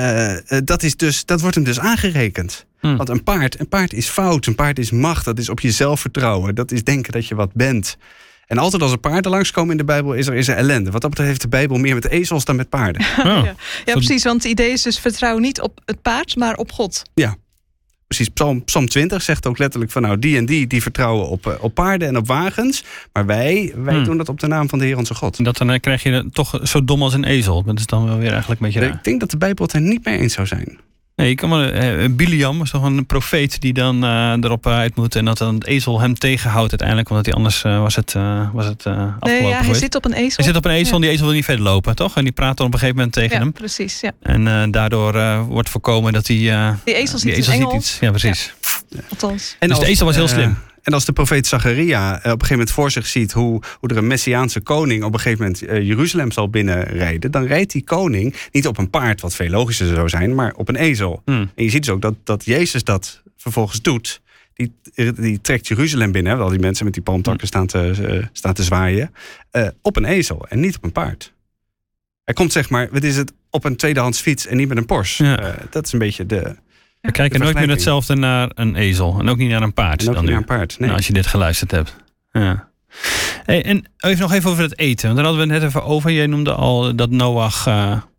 uh, 0.00 0.58
dat, 0.64 0.82
is 0.82 0.96
dus, 0.96 1.24
dat 1.24 1.40
wordt 1.40 1.54
hem 1.54 1.64
dus 1.64 1.80
aangerekend. 1.80 2.66
Hmm. 2.80 2.96
Want 2.96 3.08
een 3.08 3.22
paard, 3.22 3.60
een 3.60 3.68
paard 3.68 3.92
is 3.92 4.08
fout, 4.08 4.46
een 4.46 4.54
paard 4.54 4.78
is 4.78 4.90
macht, 4.90 5.24
dat 5.24 5.38
is 5.38 5.48
op 5.48 5.60
jezelf 5.60 6.00
vertrouwen, 6.00 6.54
dat 6.54 6.72
is 6.72 6.84
denken 6.84 7.12
dat 7.12 7.26
je 7.26 7.34
wat 7.34 7.52
bent. 7.52 7.96
En 8.46 8.58
altijd 8.58 8.82
als 8.82 8.92
er 8.92 8.98
paarden 8.98 9.30
langskomen 9.30 9.70
in 9.70 9.76
de 9.76 9.84
Bijbel, 9.84 10.12
is 10.12 10.26
er, 10.26 10.34
is 10.34 10.48
er 10.48 10.56
ellende. 10.56 10.90
Wat 10.90 11.00
dat 11.00 11.10
betreft 11.10 11.30
heeft 11.30 11.42
de 11.42 11.48
Bijbel 11.48 11.78
meer 11.78 11.94
met 11.94 12.08
ezels 12.08 12.44
dan 12.44 12.56
met 12.56 12.68
paarden. 12.68 13.02
Oh. 13.18 13.24
ja. 13.24 13.54
ja, 13.84 13.92
precies. 13.92 14.24
Want 14.24 14.42
het 14.42 14.52
idee 14.52 14.70
is 14.70 14.82
dus 14.82 14.98
vertrouw 14.98 15.38
niet 15.38 15.60
op 15.60 15.80
het 15.84 16.02
paard, 16.02 16.36
maar 16.36 16.56
op 16.56 16.72
God. 16.72 17.02
Ja, 17.14 17.36
precies. 18.14 18.28
Psalm, 18.28 18.64
Psalm 18.64 18.88
20 18.88 19.22
zegt 19.22 19.46
ook 19.46 19.58
letterlijk 19.58 19.92
van 19.92 20.02
nou, 20.02 20.18
die 20.18 20.36
en 20.36 20.46
die, 20.46 20.66
die 20.66 20.82
vertrouwen 20.82 21.28
op, 21.28 21.46
eh, 21.46 21.52
op 21.60 21.74
paarden 21.74 22.08
en 22.08 22.16
op 22.16 22.26
wagens. 22.26 22.84
Maar 23.12 23.26
wij, 23.26 23.72
wij 23.76 23.94
hmm. 23.94 24.04
doen 24.04 24.16
dat 24.16 24.28
op 24.28 24.40
de 24.40 24.46
naam 24.46 24.68
van 24.68 24.78
de 24.78 24.84
Heer 24.84 24.96
onze 24.96 25.14
God. 25.14 25.38
En 25.38 25.44
dat 25.44 25.56
dan 25.56 25.70
eh, 25.70 25.80
krijg 25.80 26.02
je 26.02 26.28
toch 26.32 26.60
zo 26.62 26.84
dom 26.84 27.02
als 27.02 27.14
een 27.14 27.24
ezel. 27.24 27.62
Dat 27.62 27.78
is 27.78 27.86
dan 27.86 28.04
wel 28.04 28.18
weer 28.18 28.32
eigenlijk 28.32 28.60
een 28.60 28.66
beetje 28.66 28.80
raar. 28.80 28.96
Ik 28.96 29.04
denk 29.04 29.20
dat 29.20 29.30
de 29.30 29.36
Bijbel 29.36 29.64
het 29.64 29.74
er 29.74 29.80
niet 29.80 30.04
mee 30.04 30.18
eens 30.18 30.34
zou 30.34 30.46
zijn. 30.46 30.78
Nee, 31.20 31.30
ik 31.30 31.36
kan 31.36 31.50
wel, 31.50 31.74
uh, 31.74 32.08
Biliam 32.10 32.62
is 32.62 32.70
toch 32.70 32.82
een 32.82 33.06
profeet 33.06 33.60
die 33.60 33.72
dan 33.72 34.04
uh, 34.04 34.32
erop 34.40 34.66
uit 34.66 34.96
moet. 34.96 35.16
En 35.16 35.24
dat 35.24 35.38
dan 35.38 35.54
het 35.54 35.66
ezel 35.66 36.00
hem 36.00 36.18
tegenhoudt 36.18 36.70
uiteindelijk. 36.70 37.08
Want 37.08 37.26
hij 37.26 37.34
anders 37.34 37.64
uh, 37.64 37.80
was 37.80 37.96
het, 37.96 38.12
was 38.52 38.66
het 38.66 38.86
afgelopen 38.86 39.18
Nee, 39.20 39.46
ja, 39.46 39.62
hij 39.62 39.74
zit 39.74 39.94
op 39.94 40.04
een 40.04 40.12
ezel. 40.12 40.36
Hij 40.36 40.44
zit 40.44 40.56
op 40.56 40.64
een 40.64 40.70
ezel 40.70 40.94
en 40.94 41.00
die 41.00 41.10
ezel 41.10 41.24
wil 41.24 41.34
niet 41.34 41.44
verder 41.44 41.64
lopen, 41.64 41.96
toch? 41.96 42.16
En 42.16 42.24
die 42.24 42.32
praat 42.32 42.56
dan 42.56 42.66
op 42.66 42.72
een 42.72 42.78
gegeven 42.78 42.96
moment 42.98 43.14
tegen 43.14 43.36
ja, 43.36 43.42
hem. 43.42 43.52
precies, 43.52 44.00
ja. 44.00 44.12
En 44.22 44.70
daardoor 44.70 45.44
wordt 45.44 45.68
voorkomen 45.68 46.12
dat 46.12 46.26
hij... 46.26 46.36
die 46.84 46.94
ezel 46.94 47.18
ziet, 47.18 47.34
die 47.34 47.52
ezel 47.52 47.74
iets. 47.74 47.98
Ja, 48.00 48.10
precies. 48.10 48.54
Ja. 48.88 49.00
Althans. 49.10 49.56
En 49.58 49.68
dus 49.68 49.78
de 49.78 49.86
ezel 49.86 50.06
was 50.06 50.16
heel 50.16 50.28
slim. 50.28 50.56
En 50.82 50.92
als 50.92 51.04
de 51.04 51.12
profeet 51.12 51.46
Zacharia 51.46 52.14
op 52.14 52.24
een 52.24 52.30
gegeven 52.30 52.50
moment 52.50 52.70
voor 52.70 52.90
zich 52.90 53.06
ziet 53.06 53.32
hoe, 53.32 53.62
hoe 53.78 53.88
er 53.88 53.96
een 53.96 54.06
messiaanse 54.06 54.60
koning 54.60 55.04
op 55.04 55.12
een 55.12 55.20
gegeven 55.20 55.44
moment 55.44 55.62
uh, 55.62 55.82
Jeruzalem 55.82 56.32
zal 56.32 56.50
binnenrijden, 56.50 57.30
dan 57.30 57.44
rijdt 57.44 57.72
die 57.72 57.84
koning 57.84 58.34
niet 58.52 58.66
op 58.66 58.78
een 58.78 58.90
paard, 58.90 59.20
wat 59.20 59.34
veel 59.34 59.48
logischer 59.48 59.86
zou 59.86 60.08
zijn, 60.08 60.34
maar 60.34 60.54
op 60.54 60.68
een 60.68 60.76
ezel. 60.76 61.22
Hmm. 61.24 61.50
En 61.54 61.64
je 61.64 61.70
ziet 61.70 61.84
dus 61.84 61.94
ook 61.94 62.02
dat, 62.02 62.14
dat 62.24 62.44
Jezus 62.44 62.84
dat 62.84 63.22
vervolgens 63.36 63.82
doet. 63.82 64.20
Die, 64.54 64.72
die 65.14 65.40
trekt 65.40 65.68
Jeruzalem 65.68 66.12
binnen, 66.12 66.38
al 66.38 66.48
die 66.48 66.58
mensen 66.58 66.84
met 66.84 66.94
die 66.94 67.02
palmtakken 67.02 67.46
staan 67.46 67.66
te, 67.66 67.94
uh, 68.00 68.26
staan 68.32 68.54
te 68.54 68.62
zwaaien, 68.62 69.14
uh, 69.52 69.68
op 69.82 69.96
een 69.96 70.04
ezel 70.04 70.46
en 70.48 70.60
niet 70.60 70.76
op 70.76 70.84
een 70.84 70.92
paard. 70.92 71.32
Hij 72.24 72.34
komt 72.34 72.52
zeg 72.52 72.70
maar, 72.70 72.88
wat 72.92 73.02
is 73.02 73.16
het, 73.16 73.32
op 73.50 73.64
een 73.64 73.76
tweedehands 73.76 74.20
fiets 74.20 74.46
en 74.46 74.56
niet 74.56 74.68
met 74.68 74.76
een 74.76 74.86
Porsche. 74.86 75.24
Ja. 75.24 75.56
dat 75.70 75.86
is 75.86 75.92
een 75.92 75.98
beetje 75.98 76.26
de, 76.26 76.56
we 77.00 77.12
kijken 77.12 77.40
nooit 77.40 77.54
meer 77.54 77.68
hetzelfde 77.68 78.14
naar 78.14 78.50
een 78.54 78.76
ezel. 78.76 79.18
En 79.18 79.28
ook 79.28 79.36
niet 79.36 79.50
naar 79.50 79.62
een 79.62 79.72
paard. 79.72 80.00
En 80.00 80.08
ook 80.08 80.14
dan 80.14 80.22
niet 80.22 80.32
naar 80.32 80.40
een 80.40 80.46
paard, 80.46 80.70
nee. 80.70 80.86
Nou, 80.86 80.96
als 80.96 81.06
je 81.06 81.12
dit 81.12 81.26
geluisterd 81.26 81.70
hebt. 81.70 81.96
Ja. 82.32 82.68
Hey, 83.44 83.64
en 83.64 83.84
even 83.98 84.20
nog 84.20 84.32
even 84.32 84.50
over 84.50 84.62
het 84.62 84.78
eten. 84.78 85.04
Want 85.04 85.16
daar 85.16 85.26
hadden 85.26 85.46
we 85.46 85.52
het 85.52 85.62
net 85.62 85.70
even 85.70 85.84
over. 85.84 86.10
Jij 86.10 86.26
noemde 86.26 86.52
al 86.52 86.94
dat 86.94 87.10
Noach, 87.10 87.66
uh, 87.66 87.74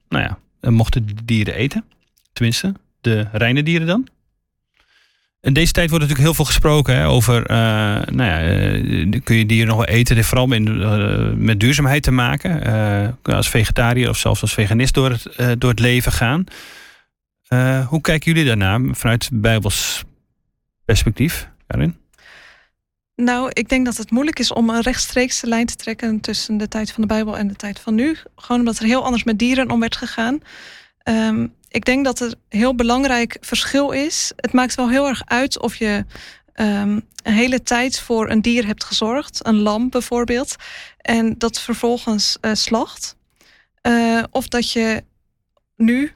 nou 0.09 0.23
ja, 0.23 0.37
mochten 0.69 1.07
de 1.07 1.13
dieren 1.25 1.55
eten. 1.55 1.85
Tenminste, 2.33 2.73
de 3.01 3.27
reine 3.31 3.63
dieren 3.63 3.87
dan. 3.87 4.07
In 5.41 5.53
deze 5.53 5.71
tijd 5.71 5.89
wordt 5.89 6.03
natuurlijk 6.03 6.27
heel 6.27 6.45
veel 6.45 6.53
gesproken 6.53 6.95
hè, 6.95 7.07
over, 7.07 7.51
uh, 7.51 7.57
nou 8.15 8.23
ja, 8.23 8.53
uh, 8.53 9.19
kun 9.23 9.35
je 9.35 9.45
dieren 9.45 9.67
nog 9.67 9.77
wel 9.77 9.85
eten? 9.85 10.15
Heeft 10.15 10.27
vooral 10.27 10.47
met, 10.47 10.61
uh, 10.61 11.31
met 11.35 11.59
duurzaamheid 11.59 12.03
te 12.03 12.11
maken. 12.11 13.17
als 13.23 13.49
vegetariër 13.49 14.09
of 14.09 14.17
zelfs 14.17 14.41
als 14.41 14.53
veganist 14.53 14.93
door 14.93 15.09
het, 15.09 15.59
door 15.61 15.69
het 15.69 15.79
leven 15.79 16.11
gaan. 16.11 16.43
Uh, 17.53 17.87
hoe 17.87 18.01
kijken 18.01 18.31
jullie 18.31 18.47
daarnaar 18.47 18.95
vanuit 18.95 19.29
Bijbels 19.33 20.03
perspectief, 20.85 21.49
Karin? 21.67 21.99
Nou, 23.15 23.49
ik 23.53 23.69
denk 23.69 23.85
dat 23.85 23.97
het 23.97 24.11
moeilijk 24.11 24.39
is 24.39 24.51
om 24.51 24.69
een 24.69 24.81
rechtstreekse 24.81 25.47
lijn 25.47 25.65
te 25.65 25.75
trekken 25.75 26.19
tussen 26.19 26.57
de 26.57 26.67
tijd 26.67 26.91
van 26.91 27.01
de 27.01 27.07
Bijbel 27.07 27.37
en 27.37 27.47
de 27.47 27.55
tijd 27.55 27.79
van 27.79 27.95
nu. 27.95 28.17
Gewoon 28.35 28.59
omdat 28.59 28.79
er 28.79 28.85
heel 28.85 29.03
anders 29.03 29.23
met 29.23 29.39
dieren 29.39 29.71
om 29.71 29.79
werd 29.79 29.95
gegaan. 29.95 30.39
Um, 31.03 31.53
ik 31.67 31.85
denk 31.85 32.05
dat 32.05 32.19
er 32.19 32.33
heel 32.49 32.75
belangrijk 32.75 33.37
verschil 33.41 33.91
is. 33.91 34.31
Het 34.35 34.53
maakt 34.53 34.75
wel 34.75 34.89
heel 34.89 35.07
erg 35.07 35.21
uit 35.25 35.59
of 35.59 35.75
je 35.75 36.05
um, 36.55 37.05
een 37.23 37.33
hele 37.33 37.63
tijd 37.63 37.99
voor 37.99 38.29
een 38.29 38.41
dier 38.41 38.65
hebt 38.65 38.83
gezorgd, 38.83 39.45
een 39.45 39.59
lam 39.59 39.89
bijvoorbeeld, 39.89 40.55
en 40.97 41.37
dat 41.37 41.61
vervolgens 41.61 42.37
uh, 42.41 42.53
slacht. 42.53 43.15
Uh, 43.81 44.23
of 44.31 44.47
dat 44.47 44.71
je 44.71 45.03
nu 45.75 46.13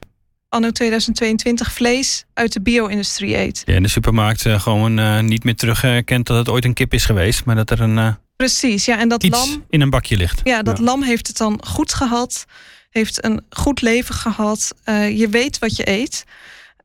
anno 0.56 0.70
2022 0.70 1.72
vlees 1.72 2.24
uit 2.34 2.52
de 2.52 2.60
bio-industrie 2.60 3.36
eet. 3.36 3.62
Ja, 3.64 3.74
in 3.74 3.82
de 3.82 3.88
supermarkt 3.88 4.44
uh, 4.44 4.60
gewoon 4.60 4.98
uh, 4.98 5.20
niet 5.20 5.44
meer 5.44 5.56
terugkent 5.56 6.26
dat 6.26 6.36
het 6.36 6.48
ooit 6.48 6.64
een 6.64 6.74
kip 6.74 6.94
is 6.94 7.04
geweest, 7.04 7.44
maar 7.44 7.54
dat 7.54 7.70
er 7.70 7.80
een. 7.80 7.96
Uh, 7.96 8.08
Precies, 8.36 8.84
ja, 8.84 8.98
en 8.98 9.08
dat 9.08 9.28
lam 9.28 9.64
in 9.68 9.80
een 9.80 9.90
bakje 9.90 10.16
ligt. 10.16 10.40
Ja, 10.44 10.62
dat 10.62 10.78
ja. 10.78 10.84
lam 10.84 11.02
heeft 11.02 11.26
het 11.26 11.36
dan 11.36 11.60
goed 11.66 11.94
gehad, 11.94 12.46
heeft 12.90 13.24
een 13.24 13.44
goed 13.50 13.82
leven 13.82 14.14
gehad. 14.14 14.74
je 15.14 15.28
weet 15.30 15.58
wat 15.58 15.76
je 15.76 15.88
eet. 15.90 16.24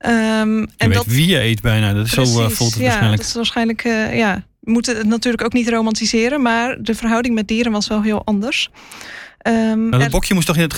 Um, 0.05 0.59
je 0.59 0.67
en 0.77 0.87
weet 0.87 0.97
dat, 0.97 1.05
wie 1.05 1.27
je 1.27 1.41
eet 1.41 1.61
bijna. 1.61 1.93
Dat 1.93 2.05
is 2.05 2.13
Precies, 2.13 2.33
zo 2.33 2.49
voelt 2.49 2.73
het 2.73 2.79
ja, 2.79 2.83
waarschijnlijk. 2.83 3.21
Dat 3.21 3.29
is 3.29 3.35
waarschijnlijk, 3.35 3.83
ja, 4.13 4.45
we 4.59 4.71
moeten 4.71 4.97
het 4.97 5.07
natuurlijk 5.07 5.43
ook 5.43 5.53
niet 5.53 5.69
romantiseren, 5.69 6.41
maar 6.41 6.77
de 6.81 6.95
verhouding 6.95 7.35
met 7.35 7.47
dieren 7.47 7.71
was 7.71 7.87
wel 7.87 8.01
heel 8.01 8.25
anders. 8.25 8.69
Um, 9.47 9.89
nou, 9.89 10.03
dat 10.03 10.11
bokje 10.11 10.33
moest 10.33 10.47
toch 10.47 10.57
in 10.57 10.61
het, 10.61 10.73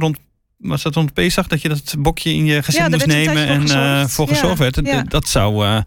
rond 0.00 0.18
was 0.58 0.82
dat 0.82 1.12
Pesach 1.12 1.46
dat 1.46 1.62
je 1.62 1.68
dat 1.68 1.94
bokje 1.98 2.30
in 2.30 2.44
je 2.44 2.62
gezin 2.62 2.82
ja, 2.82 2.88
moest 2.88 3.06
nemen 3.06 3.46
en 3.46 3.62
uh, 3.66 4.06
voor 4.06 4.28
gezorgd 4.28 4.58
werd. 4.58 4.80
Ja. 4.84 5.02
Dat 5.02 5.28
zou 5.28 5.64
uh, 5.66 5.80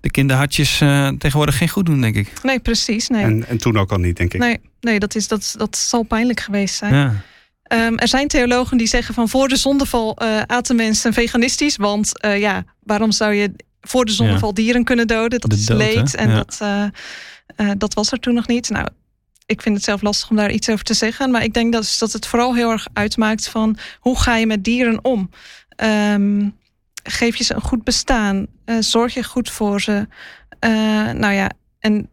de 0.00 0.10
kinderhartjes 0.10 0.80
uh, 0.80 1.08
tegenwoordig 1.08 1.56
geen 1.56 1.68
goed 1.68 1.86
doen, 1.86 2.00
denk 2.00 2.16
ik. 2.16 2.32
Nee, 2.42 2.60
precies. 2.60 3.08
Nee. 3.08 3.24
En, 3.24 3.48
en 3.48 3.58
toen 3.58 3.76
ook 3.78 3.92
al 3.92 3.98
niet, 3.98 4.16
denk 4.16 4.34
ik. 4.34 4.40
Nee, 4.40 4.60
nee 4.80 4.98
dat, 4.98 5.14
is, 5.14 5.28
dat, 5.28 5.54
dat 5.56 5.76
zal 5.76 6.02
pijnlijk 6.02 6.40
geweest 6.40 6.74
zijn. 6.74 6.94
Ja. 6.94 7.86
Um, 7.86 7.98
er 7.98 8.08
zijn 8.08 8.28
theologen 8.28 8.76
die 8.76 8.86
zeggen 8.86 9.14
van 9.14 9.28
voor 9.28 9.48
de 9.48 9.56
zondeval 9.56 10.18
aten 10.46 10.76
mensen 10.76 11.12
veganistisch. 11.12 11.76
Want 11.76 12.12
ja, 12.20 12.64
waarom 12.82 13.12
zou 13.12 13.32
je 13.32 13.52
voor 13.80 14.04
de 14.04 14.12
zondeval 14.12 14.54
dieren 14.54 14.84
kunnen 14.84 15.06
doden? 15.06 15.40
Dat 15.40 15.50
de 15.50 15.56
is 15.56 15.66
dood, 15.66 15.78
leed 15.78 16.14
en 16.14 16.34
dat, 16.34 16.60
dat 17.78 17.94
was 17.94 18.12
er 18.12 18.18
toen 18.18 18.34
nog 18.34 18.46
niet. 18.46 18.70
Nou, 18.70 18.88
ik 19.52 19.62
vind 19.62 19.76
het 19.76 19.84
zelf 19.84 20.02
lastig 20.02 20.30
om 20.30 20.36
daar 20.36 20.50
iets 20.50 20.68
over 20.68 20.84
te 20.84 20.94
zeggen. 20.94 21.30
Maar 21.30 21.42
ik 21.42 21.54
denk 21.54 21.72
dat, 21.72 21.96
dat 21.98 22.12
het 22.12 22.26
vooral 22.26 22.54
heel 22.54 22.70
erg 22.70 22.86
uitmaakt 22.92 23.48
van 23.48 23.76
hoe 23.98 24.18
ga 24.18 24.36
je 24.36 24.46
met 24.46 24.64
dieren 24.64 25.04
om? 25.04 25.30
Um, 25.76 26.54
geef 27.02 27.36
je 27.36 27.44
ze 27.44 27.54
een 27.54 27.60
goed 27.60 27.84
bestaan? 27.84 28.46
Uh, 28.66 28.76
zorg 28.80 29.14
je 29.14 29.24
goed 29.24 29.50
voor 29.50 29.80
ze? 29.80 30.06
Uh, 30.60 31.10
nou 31.10 31.32
ja, 31.32 31.50
en 31.78 32.08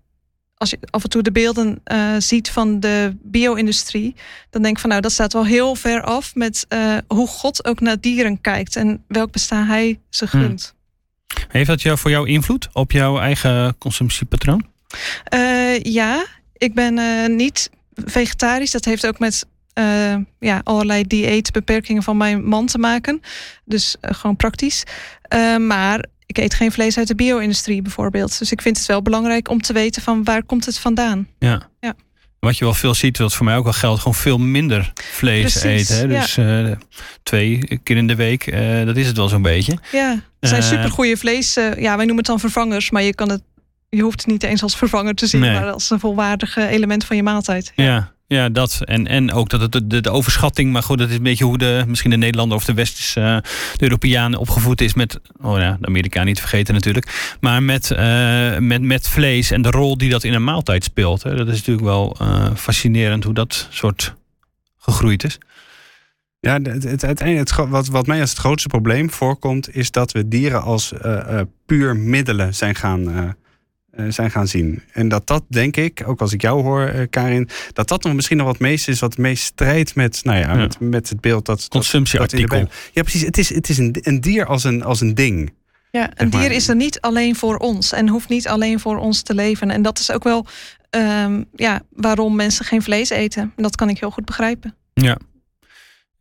als 0.56 0.70
je 0.70 0.80
af 0.90 1.04
en 1.04 1.10
toe 1.10 1.22
de 1.22 1.32
beelden 1.32 1.82
uh, 1.92 2.16
ziet 2.18 2.50
van 2.50 2.80
de 2.80 3.18
bio-industrie, 3.22 4.16
dan 4.50 4.62
denk 4.62 4.76
ik 4.76 4.82
van 4.82 4.90
nou, 4.90 5.02
dat 5.02 5.12
staat 5.12 5.34
wel 5.34 5.46
heel 5.46 5.76
ver 5.76 6.02
af 6.02 6.36
met 6.36 6.68
hoe 7.08 7.28
God 7.28 7.66
ook 7.66 7.80
naar 7.80 8.00
dieren 8.00 8.42
kijkt 8.42 8.76
en 8.76 9.04
welk 9.08 9.32
bestaan 9.32 9.66
hij 9.66 10.00
ze 10.10 10.28
hmm. 10.30 10.42
gunt. 10.42 10.74
Hmm. 10.74 11.44
Heeft 11.48 11.68
dat 11.68 11.82
jou 11.82 11.98
voor 11.98 12.12
jou 12.12 12.28
invloed 12.28 12.70
op 12.74 12.92
jouw 12.92 13.20
eigen 13.20 13.78
consumptiepatroon? 13.78 14.68
ja, 15.82 16.26
ik 16.60 16.74
ben 16.74 16.98
uh, 16.98 17.28
niet 17.36 17.70
vegetarisch. 18.06 18.72
Dat 18.72 18.86
heeft 18.86 19.08
ook 19.08 19.20
met 19.20 19.46
uh, 19.80 20.16
ja, 20.40 20.62
allerlei 20.64 21.04
dieetbeperkingen 21.08 22.04
van 22.04 22.18
mijn 22.18 22.44
man 22.44 22.66
te 22.66 22.78
maken. 22.78 23.22
Dus 23.66 23.96
uh, 24.02 24.12
gewoon 24.14 24.36
praktisch. 24.36 24.84
maar 25.60 26.06
ik 26.26 26.38
eet 26.38 26.54
geen 26.54 26.72
vlees 26.72 26.98
uit 26.98 27.08
de 27.08 27.16
bio-industrie 27.16 27.82
bijvoorbeeld. 27.82 28.40
Dus 28.40 28.52
ik 28.52 28.62
vind 28.62 28.78
het 28.78 28.86
wel 28.86 29.02
belangrijk 29.02 29.50
om 29.50 29.62
te 29.62 29.74
weten 29.74 30.02
van 30.02 30.24
waar 30.24 30.44
komt 30.44 30.66
het 30.66 30.80
vandaan. 30.80 31.28
Ja. 31.40 31.70
Ja. 31.80 31.94
Wat 32.40 32.58
je 32.58 32.64
wel 32.66 32.74
veel 32.74 32.94
ziet, 32.94 33.18
wat 33.18 33.34
voor 33.34 33.46
mij 33.46 33.56
ook 33.58 33.66
al 33.66 33.74
geldt, 33.74 34.00
gewoon 34.00 34.16
veel 34.16 34.38
minder 34.38 34.92
vlees 34.96 35.60
Precies, 35.60 35.90
eten. 35.90 36.10
Hè? 36.10 36.16
ja. 36.16 36.22
Dus 36.22 36.38
eh, 36.38 36.72
twee 37.24 37.80
keer 37.84 37.98
in 37.98 38.08
de 38.08 38.16
week, 38.16 38.48
eh, 38.48 38.86
dat 38.86 38.98
is 38.98 39.08
het 39.08 39.18
wel 39.18 39.28
zo'n 39.28 39.42
beetje. 39.42 39.78
Ja, 39.92 40.12
er 40.40 40.48
zijn 40.48 40.62
Eh, 40.62 40.68
supergoeie 40.68 41.18
vlees. 41.18 41.56
eh, 41.58 41.76
ja, 41.76 41.88
wij 41.96 42.06
noemen 42.06 42.16
het 42.18 42.26
dan 42.26 42.40
vervangers, 42.40 42.90
maar 42.90 43.02
je 43.04 43.16
kan 43.16 43.30
het. 43.30 43.42
Je 43.90 44.02
hoeft 44.02 44.22
het 44.22 44.30
niet 44.30 44.44
eens 44.44 44.64
als 44.64 44.78
vervanger 44.78 45.16
te 45.16 45.28
zien, 45.28 45.42
Nee. 45.42 45.54
maar 45.54 45.72
als 45.72 45.90
een 45.90 46.00
volwaardige 46.00 46.68
element 46.68 47.06
van 47.06 47.16
je 47.16 47.24
maaltijd. 47.24 47.72
Ja, 47.76 48.12
ja 48.28 48.50
dat. 48.50 48.80
En, 48.84 49.08
en 49.08 49.32
ook 49.32 49.50
dat 49.50 49.62
het 49.62 49.90
de, 49.90 50.02
de 50.02 50.10
overschatting, 50.10 50.72
maar 50.72 50.84
goed, 50.84 50.98
dat 50.98 51.10
is 51.10 51.16
een 51.16 51.24
beetje 51.24 51.46
hoe 51.46 51.58
de, 51.58 51.84
misschien 51.88 52.10
de 52.10 52.18
Nederlander 52.18 52.58
of 52.58 52.66
de 52.66 52.74
Westerse 52.74 53.22
eh, 53.22 53.52
de 53.76 53.84
Europeaan 53.84 54.36
opgevoed 54.36 54.82
is 54.82 54.94
met, 54.94 55.20
oh 55.42 55.58
ja, 55.58 55.78
de 55.80 55.88
Amerikaan 55.88 56.26
niet 56.26 56.36
te 56.36 56.42
vergeten 56.42 56.74
natuurlijk, 56.74 57.38
maar 57.40 57.64
met, 57.64 57.92
eh, 57.92 58.58
met, 58.58 58.82
met 58.82 59.08
vlees 59.08 59.52
en 59.52 59.62
de 59.62 59.72
rol 59.72 59.98
die 59.98 60.10
dat 60.10 60.24
in 60.24 60.34
een 60.34 60.44
maaltijd 60.44 60.84
speelt. 60.84 61.24
Hè. 61.24 61.36
Dat 61.36 61.48
is 61.48 61.58
natuurlijk 61.58 61.88
wel 61.88 62.16
eh, 62.20 62.56
fascinerend 62.56 63.24
hoe 63.24 63.34
dat 63.34 63.68
soort 63.70 64.14
gegroeid 64.78 65.24
is. 65.24 65.38
Ja, 66.42 66.60
het, 66.62 67.02
het, 67.02 67.56
wat, 67.56 67.88
wat 67.88 68.08
mij 68.08 68.22
als 68.22 68.30
het 68.30 68.40
grootste 68.40 68.68
probleem 68.68 69.10
voorkomt, 69.12 69.76
is 69.76 69.92
dat 69.92 70.12
we 70.12 70.28
dieren 70.28 70.62
als 70.62 70.94
eh, 70.94 71.40
eh, 71.40 71.46
puur 71.66 71.96
middelen 71.96 72.56
zijn 72.56 72.76
gaan, 72.76 73.36
zijn 74.08 74.32
gaan 74.32 74.48
zien. 74.48 74.84
En 74.94 75.08
dat 75.08 75.28
dat, 75.28 75.44
denk 75.48 75.76
ik, 75.78 76.04
ook 76.06 76.22
als 76.22 76.34
ik 76.34 76.42
jou 76.42 76.62
hoor, 76.64 76.86
eh, 76.86 77.08
Karin, 77.10 77.50
dat 77.74 77.88
dat 77.88 78.04
nog 78.04 78.14
misschien 78.14 78.38
nog 78.38 78.46
wat 78.48 78.60
meest 78.60 78.88
is 78.88 79.00
wat 79.00 79.10
het 79.10 79.20
meest 79.20 79.44
strijdt 79.44 79.96
met, 79.96 80.20
nou 80.24 80.38
ja, 80.40 80.48
Ja. 80.48 80.56
met, 80.56 80.80
met 80.80 81.10
het 81.10 81.22
beeld 81.22 81.46
dat. 81.46 81.46
dat- 81.46 81.60
dat 81.60 81.70
Consumptieartikel. 81.70 82.48
Bijbel- 82.48 82.72
Ja, 82.94 83.02
precies. 83.02 83.22
Het 83.22 83.38
is, 83.38 83.54
het 83.54 83.70
is 83.70 83.78
een, 83.78 83.96
een 84.02 84.22
dier 84.22 84.46
als 84.46 84.64
een, 84.64 84.84
als 84.84 85.02
een 85.02 85.14
ding. 85.16 85.54
Ja, 85.92 86.10
een 86.16 86.30
maar. 86.30 86.40
dier 86.42 86.52
is 86.52 86.68
er 86.68 86.76
niet 86.76 87.02
alleen 87.02 87.36
voor 87.36 87.58
ons 87.58 87.92
en 87.92 88.08
hoeft 88.10 88.30
niet 88.30 88.48
alleen 88.48 88.80
voor 88.80 88.98
ons 88.98 89.22
te 89.22 89.34
leven. 89.36 89.70
En 89.72 89.82
dat 89.82 90.00
is 90.00 90.12
ook 90.12 90.24
wel 90.24 90.46
ehm, 90.90 91.44
ja, 91.56 91.82
waarom 91.90 92.36
mensen 92.36 92.66
geen 92.66 92.82
vlees 92.82 93.10
eten. 93.10 93.42
En 93.56 93.64
dat 93.64 93.76
kan 93.76 93.90
ik 93.90 94.00
heel 94.00 94.12
goed 94.12 94.26
begrijpen. 94.26 94.76
Ja. 94.94 95.18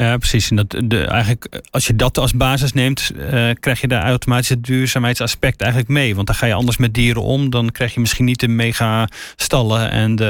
Ja, 0.03 0.17
precies. 0.17 0.51
En 0.51 0.57
dat, 0.57 0.77
de, 0.85 1.05
eigenlijk, 1.05 1.61
als 1.71 1.87
je 1.87 1.97
dat 1.97 2.19
als 2.19 2.33
basis 2.33 2.73
neemt, 2.73 3.11
eh, 3.31 3.51
krijg 3.61 3.81
je 3.81 3.89
daar 3.89 4.03
automatisch 4.03 4.49
het 4.49 4.65
duurzaamheidsaspect 4.65 5.61
eigenlijk 5.61 5.91
mee. 5.91 6.15
Want 6.15 6.27
dan 6.27 6.37
ga 6.37 6.47
je 6.47 6.55
anders 6.55 6.77
met 6.77 6.95
dieren 6.95 7.23
om. 7.23 7.51
Dan 7.51 7.71
krijg 7.71 7.95
je 7.95 8.01
misschien 8.01 8.25
niet 8.25 8.41
de 8.41 8.49
mega 8.49 9.09
stallen 9.37 9.91
en 9.91 10.17
de, 10.17 10.25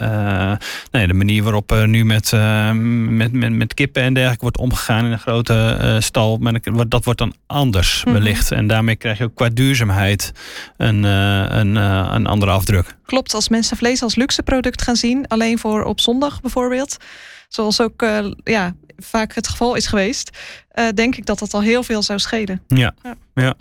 eh, 0.00 0.52
nee, 0.90 1.06
de 1.06 1.14
manier 1.14 1.42
waarop 1.42 1.70
er 1.70 1.88
nu 1.88 2.04
met, 2.04 2.32
eh, 2.32 2.70
met, 2.72 3.32
met, 3.32 3.52
met 3.52 3.74
kippen 3.74 4.02
en 4.02 4.12
dergelijke 4.14 4.42
wordt 4.42 4.58
omgegaan 4.58 5.04
in 5.04 5.12
een 5.12 5.18
grote 5.18 5.76
eh, 5.80 5.96
stal. 6.00 6.36
Maar 6.38 6.52
dat- 6.62 6.90
dat 6.90 7.04
wordt 7.04 7.18
dan 7.18 7.34
anders 7.46 8.04
Mhm. 8.04 8.12
wellicht. 8.14 8.50
En 8.50 8.66
daarmee 8.66 8.96
krijg 8.96 9.18
je 9.18 9.24
ook 9.24 9.34
qua 9.34 9.48
duurzaamheid 9.48 10.32
een, 10.76 11.04
eh, 11.04 11.44
een, 11.48 11.76
eh, 11.76 12.08
een 12.12 12.26
andere 12.26 12.50
afdruk. 12.52 12.96
Klopt, 13.06 13.34
als 13.34 13.48
mensen 13.48 13.76
vlees 13.76 14.02
als 14.02 14.14
luxe 14.14 14.42
product 14.42 14.82
gaan 14.82 14.96
zien, 14.96 15.26
alleen 15.28 15.58
voor 15.58 15.82
op 15.84 16.00
zondag 16.00 16.40
bijvoorbeeld, 16.40 16.96
zoals 17.48 17.80
ook 17.80 18.02
eh, 18.02 18.26
ja, 18.44 18.74
vaak 19.02 19.34
het 19.34 19.48
geval 19.48 19.74
is 19.74 19.86
geweest, 19.86 20.30
eh, 20.68 20.88
denk 20.94 21.16
ik 21.16 21.26
dat 21.26 21.38
dat 21.38 21.54
al 21.54 21.62
heel 21.62 21.82
veel 21.82 22.02
zou 22.02 22.18
schelen. 22.18 22.62
Ja, 22.68 22.94
Ja. 23.02 23.14
ja. 23.34 23.54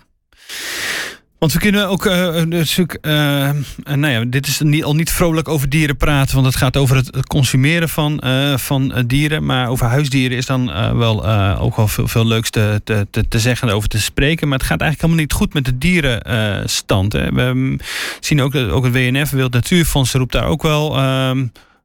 Want 1.42 1.54
we 1.54 1.60
kunnen 1.60 1.88
ook 1.88 2.06
natuurlijk, 2.06 2.98
eh, 3.02 3.50
eh, 3.50 3.56
nou 3.84 4.08
ja, 4.08 4.24
dit 4.28 4.48
is 4.48 4.60
niet, 4.60 4.84
al 4.84 4.96
niet 4.96 5.12
vrolijk 5.12 5.48
over 5.48 5.70
dieren 5.70 5.98
praten, 5.98 6.34
want 6.36 6.48
het 6.48 6.56
gaat 6.56 6.78
over 6.78 6.96
het 6.96 7.28
consumeren 7.28 7.90
van, 7.90 8.20
eh, 8.20 8.58
van 8.58 8.94
eh, 8.94 9.04
dieren. 9.08 9.46
Maar 9.46 9.70
over 9.70 9.86
huisdieren 9.86 10.38
is 10.38 10.46
dan 10.46 10.66
wel 10.98 11.26
ook 11.58 11.76
wel 11.76 11.88
veel, 11.88 12.08
veel 12.08 12.26
leuks 12.26 12.50
te, 12.50 12.82
te, 12.84 13.08
te, 13.28 13.40
zeggen 13.40 13.68
en 13.68 13.74
over 13.74 13.90
te 13.90 14.02
spreken. 14.02 14.48
Maar 14.48 14.58
het 14.58 14.68
gaat 14.68 14.82
eigenlijk 14.82 15.02
helemaal 15.02 15.24
niet 15.24 15.34
goed 15.34 15.54
met 15.54 15.66
de 15.66 15.78
dierenstand. 15.78 17.14
hè. 17.14 17.32
We 17.32 17.52
mm, 17.54 17.80
zien 18.20 18.42
ook, 18.42 18.52
dat 18.52 18.70
ook 18.70 18.84
het 18.84 18.94
WNF, 18.94 19.30
Wereld 19.30 19.54
Natuurfonds, 19.54 20.14
roept 20.14 20.32
daar 20.32 20.48
ook 20.48 20.62
wel. 20.62 20.96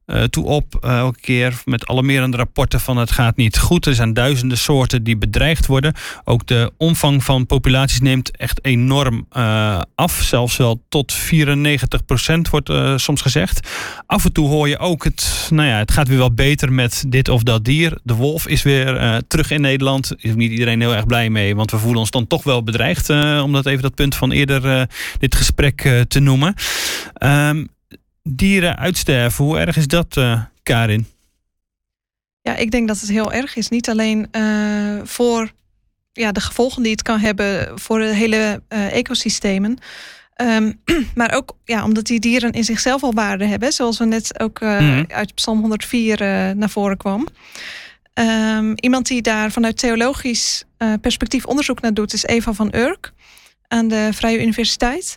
Eh, 0.07 0.23
toe 0.23 0.45
op, 0.45 0.75
eh, 0.81 0.99
elke 0.99 1.21
keer 1.21 1.62
met 1.64 1.87
alarmerende 1.87 2.37
rapporten 2.37 2.81
van 2.81 2.97
het 2.97 3.11
gaat 3.11 3.37
niet 3.37 3.59
goed. 3.59 3.87
Er 3.87 3.95
zijn 3.95 4.14
duizenden 4.14 4.59
soorten 4.59 5.03
die 5.03 5.16
bedreigd 5.16 5.66
worden. 5.66 5.95
Ook 6.25 6.47
de 6.47 6.73
omvang 6.77 7.25
van 7.25 7.47
populaties 7.47 8.01
neemt 8.01 8.37
echt 8.37 8.64
enorm 8.64 9.27
eh, 9.31 9.81
af. 9.95 10.23
Zelfs 10.23 10.57
wel 10.57 10.83
tot 10.88 11.12
94% 11.12 12.51
wordt 12.51 12.73
soms 12.97 13.21
gezegd. 13.21 13.69
Af 14.07 14.25
en 14.25 14.33
toe 14.33 14.49
hoor 14.49 14.69
je 14.69 14.79
ook 14.79 15.05
het, 15.05 15.49
nou 15.51 15.69
ja, 15.69 15.79
het 15.79 15.90
gaat 15.90 16.09
weer 16.09 16.19
wel 16.19 16.35
beter 16.35 16.73
met 16.73 17.05
dit 17.09 17.29
of 17.29 17.42
dat 17.42 17.64
dier. 17.64 17.99
De 18.03 18.14
wolf 18.14 18.47
is 18.47 18.62
weer 18.62 19.23
terug 19.29 19.51
in 19.51 19.61
Nederland. 19.61 20.12
Is 20.16 20.35
niet 20.35 20.51
iedereen 20.51 20.81
heel 20.81 20.95
erg 20.95 21.07
blij 21.07 21.31
mee, 21.31 21.57
want 21.57 21.71
we 21.71 21.79
voelen 21.79 22.01
ons 22.01 22.11
dan 22.11 22.27
toch 22.27 22.42
wel 22.42 22.62
bedreigd. 22.62 23.11
om 23.42 23.53
dat 23.53 23.66
even 23.66 23.83
dat 23.83 23.95
punt 23.95 24.14
van 24.14 24.33
eerder 24.33 24.88
dit 25.19 25.35
gesprek 25.35 26.05
te 26.09 26.21
noemen. 26.21 26.55
Ehm, 27.12 27.64
dieren 28.27 28.77
uitsterven, 28.77 29.45
hoe 29.45 29.59
erg 29.59 29.77
is 29.77 29.87
dat, 29.87 30.17
eh, 30.17 30.43
Karin? 30.62 31.07
Ja, 32.41 32.57
ik 32.57 32.71
denk 32.71 32.89
dat 32.89 33.01
het 33.01 33.09
heel 33.11 33.33
erg 33.33 33.57
is. 33.57 33.69
Niet 33.69 33.89
alleen 33.89 34.29
eh, 34.31 34.99
voor 35.05 35.51
ja, 36.12 36.33
de 36.33 36.41
gevolgen 36.41 36.83
die 36.83 36.93
het 36.93 37.03
kan 37.03 37.19
hebben 37.19 37.79
voor 37.81 37.99
de 37.99 38.15
hele 38.15 38.62
eh, 38.69 38.97
ecosystemen. 38.97 39.79
Ehm, 40.35 40.73
maar 41.15 41.33
ook 41.35 41.57
ja, 41.65 41.85
omdat 41.85 42.05
die 42.07 42.21
dieren 42.21 42.53
in 42.53 42.65
zichzelf 42.65 43.03
al 43.03 43.12
waarde 43.15 43.45
hebben. 43.47 43.73
Zoals 43.73 43.99
we 43.99 44.05
net 44.05 44.41
ook 44.41 44.61
Mhm. 44.61 45.05
uit 45.09 45.35
Psalm 45.35 45.61
104 45.61 46.21
eh, 46.21 46.51
naar 46.51 46.71
voren 46.71 46.97
kwam. 46.97 47.27
Ehm, 48.15 48.73
iemand 48.77 49.07
die 49.07 49.23
daar 49.23 49.51
vanuit 49.51 49.77
theologisch 49.79 50.65
perspectief 51.01 51.45
onderzoek 51.45 51.81
naar 51.81 51.95
doet, 51.95 52.12
is 52.12 52.25
Eva 52.25 52.53
van 52.53 52.75
Urk 52.75 53.12
aan 53.69 53.89
de 53.89 54.09
Vrije 54.12 54.41
Universiteit. 54.43 55.17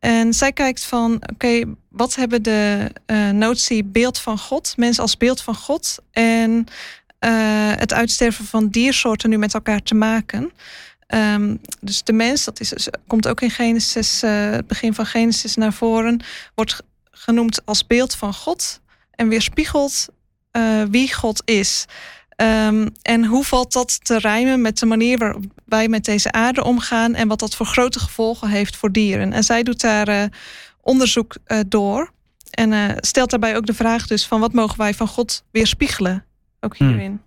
En 0.00 0.34
zij 0.34 0.52
kijkt 0.52 0.84
van, 0.84 1.22
oké, 1.32 1.62
wat 1.88 2.14
hebben 2.14 2.42
de 2.42 2.90
eh, 3.06 3.30
notie 3.30 3.84
beeld 3.84 4.18
van 4.18 4.38
God, 4.38 4.76
mensen 4.76 5.02
als 5.02 5.16
beeld 5.16 5.42
van 5.42 5.54
God 5.54 5.98
en 6.10 6.66
eh, 7.18 7.30
het 7.74 7.92
uitsterven 7.92 8.44
van 8.44 8.68
diersoorten 8.68 9.30
nu 9.30 9.38
met 9.38 9.54
elkaar 9.54 9.82
te 9.82 9.94
maken? 9.94 10.52
Ehm, 11.06 11.56
dus 11.80 12.04
de 12.04 12.12
mens, 12.12 12.44
dat 12.44 12.60
is, 12.60 12.88
komt 13.06 13.28
ook 13.28 13.40
in 13.40 13.50
Genesis, 13.50 14.22
eh, 14.22 14.50
het 14.50 14.66
begin 14.66 14.94
van 14.94 15.06
Genesis 15.06 15.56
naar 15.56 15.72
voren, 15.72 16.20
wordt 16.54 16.82
genoemd 17.10 17.66
als 17.66 17.86
beeld 17.86 18.14
van 18.14 18.34
God 18.34 18.80
en 19.10 19.28
weerspiegelt 19.28 20.08
eh, 20.50 20.82
wie 20.90 21.14
God 21.14 21.42
is. 21.44 21.84
Ehm, 22.40 22.88
en 23.02 23.24
hoe 23.24 23.44
valt 23.44 23.72
dat 23.72 24.04
te 24.04 24.18
rijmen 24.18 24.60
met 24.60 24.78
de 24.78 24.86
manier 24.86 25.18
waarop 25.18 25.44
wij 25.64 25.88
met 25.88 26.04
deze 26.04 26.32
aarde 26.32 26.64
omgaan 26.64 27.14
en 27.14 27.28
wat 27.28 27.38
dat 27.38 27.54
voor 27.54 27.66
grote 27.66 27.98
gevolgen 27.98 28.48
heeft 28.48 28.76
voor 28.76 28.92
dieren? 28.92 29.32
En 29.32 29.44
zij 29.44 29.62
doet 29.62 29.80
daar 29.80 30.08
eh, 30.08 30.24
onderzoek 30.80 31.36
eh, 31.44 31.58
door 31.66 32.12
en 32.50 32.72
eh, 32.72 32.96
stelt 32.96 33.30
daarbij 33.30 33.56
ook 33.56 33.66
de 33.66 33.74
vraag 33.74 34.06
dus 34.06 34.26
van 34.26 34.40
wat 34.40 34.52
mogen 34.52 34.78
wij 34.78 34.94
van 34.94 35.06
God 35.08 35.44
weerspiegelen? 35.50 36.24
Ook 36.60 36.76
Hmm. 36.76 36.88
hierin. 36.88 37.20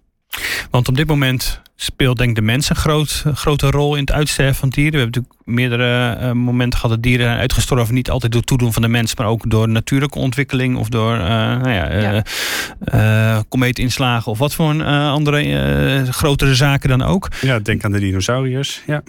Want 0.71 0.87
op 0.87 0.95
dit 0.95 1.07
moment 1.07 1.61
speelt 1.75 2.17
denk 2.17 2.29
ik 2.29 2.35
de 2.35 2.41
mens 2.41 2.69
een 2.69 2.75
groot, 2.75 3.23
grote 3.33 3.69
rol 3.69 3.93
in 3.95 4.01
het 4.01 4.11
uitsterven 4.11 4.55
van 4.55 4.69
dieren. 4.69 4.91
We 4.93 4.99
hebben 4.99 5.21
natuurlijk 5.21 5.47
meerdere 5.57 6.13
eh, 6.13 6.31
momenten 6.31 6.79
gehad 6.79 6.95
dat 6.95 7.03
dieren 7.03 7.25
zijn 7.25 7.37
uitgestorven. 7.39 7.93
Niet 7.93 8.09
altijd 8.09 8.31
door 8.31 8.41
toedoen 8.41 8.73
van 8.73 8.81
de 8.81 8.87
mens, 8.87 9.15
maar 9.15 9.27
ook 9.27 9.49
door 9.49 9.69
natuurlijke 9.69 10.19
ontwikkeling. 10.19 10.77
Of 10.77 10.89
door 10.89 11.13
eh, 11.13 11.19
nou 11.27 11.69
ja, 11.69 11.87
eh, 11.87 12.01
Ja. 12.01 12.23
eh, 12.79 13.39
komeetinslagen 13.49 14.31
of 14.31 14.37
wat 14.37 14.53
voor 14.53 14.69
een, 14.69 14.81
eh, 14.81 15.11
andere 15.11 15.41
eh, 15.41 16.09
grotere 16.13 16.55
zaken 16.55 16.89
dan 16.89 17.01
ook. 17.01 17.27
Ja, 17.41 17.59
denk 17.59 17.83
aan 17.83 17.91
de 17.91 17.99
dinosauriërs. 17.99 18.81
Ja. 18.87 19.01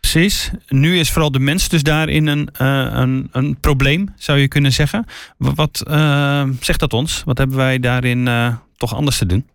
Precies. 0.00 0.50
Nu 0.68 0.98
is 0.98 1.10
vooral 1.10 1.30
de 1.30 1.38
mens 1.38 1.68
dus 1.68 1.82
daarin 1.82 2.26
een, 2.26 2.48
eh, 2.52 2.86
een, 2.92 3.28
een 3.32 3.56
probleem, 3.60 4.12
zou 4.16 4.38
je 4.38 4.48
kunnen 4.48 4.72
zeggen. 4.72 5.04
Wa- 5.38 5.54
Wat 5.54 5.82
eh, 5.88 6.42
zegt 6.60 6.80
dat 6.80 6.92
ons? 6.92 7.22
Wat 7.24 7.38
hebben 7.38 7.56
wij 7.56 7.78
daarin 7.80 8.28
eh, 8.28 8.54
toch 8.76 8.94
anders 8.94 9.18
te 9.18 9.26
doen? 9.26 9.46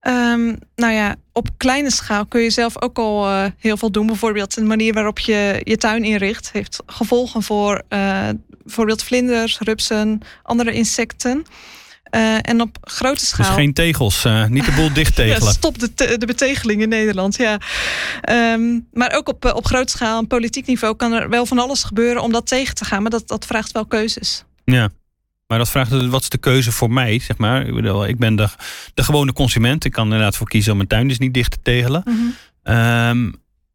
Ehm, 0.00 0.54
nou 0.76 0.92
ja, 0.92 1.14
op 1.32 1.48
kleine 1.56 1.90
schaal 1.90 2.26
kun 2.26 2.40
je 2.40 2.50
zelf 2.50 2.82
ook 2.82 2.98
al 2.98 3.26
eh, 3.26 3.44
heel 3.58 3.76
veel 3.76 3.90
doen. 3.90 4.06
Bijvoorbeeld 4.06 4.54
de 4.54 4.62
manier 4.64 4.92
waarop 4.92 5.18
je 5.18 5.60
je 5.64 5.76
tuin 5.76 6.04
inricht 6.04 6.52
heeft 6.52 6.82
gevolgen 6.86 7.42
voor 7.42 7.82
eh, 7.88 8.28
bijvoorbeeld 8.64 9.02
vlinders, 9.02 9.58
rupsen, 9.58 10.20
andere 10.42 10.72
insecten. 10.72 11.42
Eh, 12.04 12.36
en 12.48 12.60
op 12.60 12.78
grote 12.80 13.18
Dus 13.18 13.28
schaal. 13.28 13.54
geen 13.54 13.72
tegels, 13.72 14.26
niet 14.48 14.64
de 14.64 14.72
boel 14.72 14.92
dicht 14.92 15.16
Ja, 15.16 15.22
tegelen. 15.24 15.52
stop 15.52 15.78
de, 15.78 15.94
te- 15.94 16.18
de 16.18 16.26
betegeling 16.26 16.82
in 16.82 16.88
Nederland, 16.88 17.36
ja. 17.36 17.58
Ehm, 18.20 18.80
maar 18.92 19.12
ook 19.16 19.28
op, 19.28 19.44
op 19.54 19.66
groot 19.66 19.90
schaal 19.90 20.18
en 20.18 20.26
politiek 20.26 20.66
niveau 20.66 20.96
kan 20.96 21.12
er 21.12 21.28
wel 21.28 21.46
van 21.46 21.58
alles 21.58 21.82
gebeuren 21.84 22.22
om 22.22 22.32
dat 22.32 22.46
tegen 22.46 22.74
te 22.74 22.84
gaan. 22.84 23.02
Maar 23.02 23.10
dat, 23.10 23.28
dat 23.28 23.46
vraagt 23.46 23.72
wel 23.72 23.86
keuzes. 23.86 24.44
Ja. 24.64 24.88
Maar 25.48 25.58
dat 25.58 25.70
vraagt, 25.70 25.90
dus, 25.90 26.06
wat 26.06 26.22
is 26.22 26.28
de 26.28 26.38
keuze 26.38 26.72
voor 26.72 26.90
mij, 26.90 27.18
zeg 27.18 27.36
maar? 27.36 27.66
Ik, 27.66 27.74
bedoel, 27.74 28.06
ik 28.06 28.18
ben 28.18 28.36
de, 28.36 28.48
de 28.94 29.04
gewone 29.04 29.32
consument. 29.32 29.84
Ik 29.84 29.92
kan 29.92 30.06
er 30.06 30.10
inderdaad 30.12 30.36
voor 30.36 30.48
kiezen 30.48 30.70
om 30.70 30.76
mijn 30.76 30.88
tuin 30.88 31.08
dus 31.08 31.18
niet 31.18 31.34
dicht 31.34 31.50
te 31.50 31.58
tegelen. 31.62 32.02
Ehm, 32.62 33.30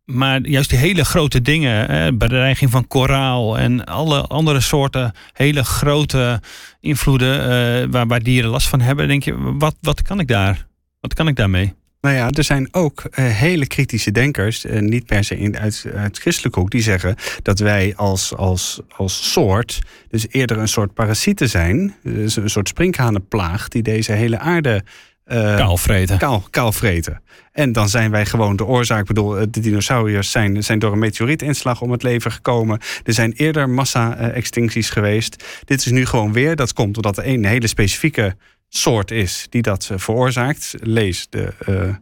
maar 0.05 0.41
juist 0.41 0.69
die 0.69 0.79
hele 0.79 1.05
grote 1.05 1.41
dingen, 1.41 1.86
hè, 1.91 2.13
bedreiging 2.13 2.71
van 2.71 2.88
koraal 2.88 3.57
en 3.57 3.86
alle 3.86 4.21
andere 4.21 4.59
soorten 4.59 5.13
hele 5.33 5.63
grote 5.63 6.41
invloeden 6.79 7.41
eh, 7.41 7.88
waar, 7.91 8.07
waar 8.07 8.23
dieren 8.23 8.49
last 8.49 8.67
van 8.67 8.81
hebben, 8.81 9.07
denk 9.07 9.23
je, 9.23 9.57
wat, 9.57 9.75
wat 9.81 10.01
kan 10.01 10.19
ik 10.19 10.27
daar? 10.27 10.67
Wat 10.99 11.13
kan 11.13 11.27
ik 11.27 11.36
daarmee? 11.36 11.73
Nou 12.04 12.16
ja, 12.16 12.30
er 12.30 12.44
zijn 12.44 12.68
ook 12.72 13.04
uh, 13.06 13.26
hele 13.26 13.68
kritische 13.68 14.12
denkers, 14.12 14.66
uh, 14.66 14.80
niet 14.80 15.06
per 15.06 15.24
se 15.24 15.38
in, 15.38 15.58
uit, 15.58 15.86
uit 15.96 16.20
christelijke 16.20 16.60
hoek, 16.60 16.72
die 16.72 16.82
zeggen 16.82 17.16
dat 17.42 17.60
wij 17.60 17.94
als, 17.96 18.36
als, 18.36 18.82
als 18.96 19.32
soort 19.32 19.82
dus 20.10 20.26
eerder 20.30 20.58
een 20.58 20.68
soort 20.68 20.94
parasieten 20.94 21.50
zijn. 21.50 21.96
Dus 22.04 22.36
een 22.36 22.50
soort 22.50 22.68
sprinkhanenplaag 22.68 23.68
die 23.68 23.82
deze 23.82 24.12
hele 24.12 24.39
aarde 24.39 24.84
uh, 25.28 25.56
kaalvreten. 25.56 26.18
Kaal, 26.18 26.44
kaalvreten. 26.50 27.22
En 27.52 27.72
dan 27.72 27.89
zijn 27.89 28.12
wij 28.12 28.26
gewoon 28.26 28.56
de 28.56 28.66
oorzaak. 28.66 29.00
Ik 29.00 29.08
bedoel, 29.08 29.36
de 29.50 29.60
dinosauriërs 29.60 30.32
zijn, 30.32 30.63
zijn 30.63 30.80
door 30.80 30.92
een 30.92 31.00
meteorietinslag 31.00 31.82
om 31.82 31.92
het 31.92 32.04
leven 32.04 32.32
gekomen. 32.32 32.80
Er 33.04 33.13
zijn 33.13 33.32
eerder 33.32 33.70
massa-extincties 33.70 34.89
geweest. 34.89 35.44
Dit 35.66 35.80
is 35.80 35.92
nu 35.92 36.06
gewoon 36.06 36.34
weer. 36.34 36.56
Dat 36.56 36.74
komt 36.74 36.96
omdat 36.96 37.18
er 37.18 37.28
een 37.28 37.46
hele 37.46 37.68
specifieke 37.68 38.36
soort 38.77 39.12
is 39.12 39.47
die 39.49 39.62
dat 39.62 39.89
eh, 39.91 39.97
veroorzaakt. 39.97 40.73
Lees 40.79 41.27
de, 41.29 41.53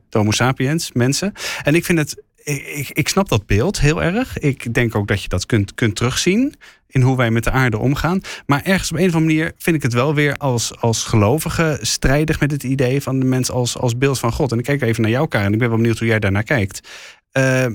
de 0.09 0.17
Homo 0.17 0.31
sapiens, 0.31 0.91
mensen. 0.91 1.33
En 1.63 1.75
ik 1.75 1.85
vind 1.85 1.97
het. 1.97 2.23
Ik, 2.43 2.89
ik 2.89 3.07
snap 3.07 3.29
dat 3.29 3.45
beeld 3.45 3.79
heel 3.79 4.03
erg. 4.03 4.37
Ik 4.37 4.73
denk 4.73 4.95
ook 4.95 5.07
dat 5.07 5.21
je 5.23 5.29
dat 5.29 5.45
kunt, 5.45 5.73
kunt 5.73 5.95
terugzien 5.95 6.55
in 6.87 7.01
hoe 7.01 7.17
wij 7.17 7.31
met 7.31 7.43
de 7.43 7.51
aarde 7.51 7.77
omgaan. 7.77 8.21
Maar 8.45 8.63
ergens 8.63 8.91
op 8.91 8.97
een 8.97 9.07
of 9.07 9.15
andere 9.15 9.35
manier 9.35 9.53
vind 9.57 9.75
ik 9.75 9.81
het 9.81 9.93
wel 9.93 10.15
weer 10.15 10.37
als, 10.37 10.79
als 10.79 11.03
gelovige 11.03 11.77
strijdig 11.81 12.39
met 12.39 12.51
het 12.51 12.63
idee 12.63 13.01
van 13.01 13.19
de 13.19 13.25
mens 13.25 13.51
als, 13.51 13.77
als 13.77 13.97
beeld 13.97 14.19
van 14.19 14.31
God. 14.31 14.51
En 14.51 14.57
ik 14.57 14.63
kijk 14.63 14.81
even 14.81 15.01
naar 15.01 15.11
jou, 15.11 15.27
Karen. 15.27 15.53
Ik 15.53 15.59
ben 15.59 15.67
wel 15.67 15.77
benieuwd 15.77 15.99
hoe 15.99 16.07
jij 16.07 16.19
daarnaar 16.19 16.43
kijkt. 16.43 16.89
Uh, 17.33 17.65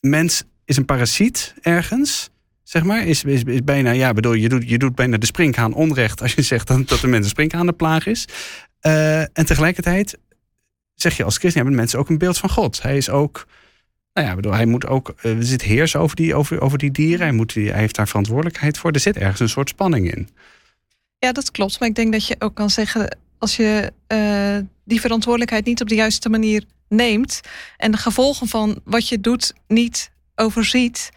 mens 0.00 0.42
is 0.64 0.76
een 0.76 0.84
parasiet 0.84 1.54
ergens 1.60 2.30
zeg 2.68 2.82
maar, 2.82 3.06
is, 3.06 3.24
is, 3.24 3.42
bijna, 3.64 3.90
ja, 3.90 4.12
bedoel, 4.12 4.32
je 4.32 4.48
doet, 4.48 4.68
je 4.68 4.78
doet 4.78 4.94
bijna 4.94 5.16
de 5.16 5.26
sprinkhaan 5.26 5.74
onrecht 5.74 6.22
als 6.22 6.34
je 6.34 6.42
zegt 6.52 6.66
dat, 6.66 6.88
dat 6.88 7.00
de 7.00 7.06
mens 7.06 7.24
een 7.24 7.30
sprinkhaanenplaag 7.30 8.06
is. 8.06 8.28
Uh, 8.82 9.20
en 9.20 9.46
tegelijkertijd 9.46 10.18
zeg 10.94 11.16
je 11.16 11.24
als 11.24 11.36
christen, 11.36 11.60
hebben 11.60 11.78
mensen 11.78 11.98
ook 11.98 12.08
een 12.08 12.18
beeld 12.18 12.38
van 12.38 12.50
God. 12.50 12.82
Hij 12.82 12.96
is 12.96 13.10
ook, 13.10 13.46
nou 14.12 14.26
ja, 14.26 14.34
bedoel, 14.34 14.52
hij 14.52 14.66
moet 14.66 14.86
ook, 14.86 15.14
uh, 15.22 15.36
zit 15.40 15.62
heersen 15.62 16.00
over 16.00 16.16
die, 16.16 16.34
over, 16.34 16.60
over 16.60 16.78
die 16.78 16.90
dieren. 16.90 17.26
Hij, 17.26 17.32
moet, 17.34 17.54
hij 17.54 17.78
heeft 17.78 17.94
daar 17.94 18.08
verantwoordelijkheid 18.08 18.78
voor. 18.78 18.90
Er 18.90 19.00
zit 19.00 19.16
ergens 19.16 19.40
een 19.40 19.48
soort 19.48 19.68
spanning 19.68 20.14
in. 20.14 20.28
Ja, 21.18 21.32
dat 21.32 21.50
klopt. 21.50 21.80
Maar 21.80 21.88
ik 21.88 21.94
denk 21.94 22.12
dat 22.12 22.26
je 22.26 22.36
ook 22.38 22.54
kan 22.54 22.70
zeggen, 22.70 23.16
als 23.38 23.56
je 23.56 23.92
uh, 24.12 24.58
die 24.84 25.00
verantwoordelijkheid 25.00 25.64
niet 25.64 25.80
op 25.80 25.88
de 25.88 25.94
juiste 25.94 26.28
manier 26.28 26.64
neemt 26.88 27.40
en 27.76 27.90
de 27.90 27.96
gevolgen 27.96 28.46
van 28.46 28.80
wat 28.84 29.08
je 29.08 29.20
doet 29.20 29.52
niet 29.68 30.10
overziet, 30.34 31.10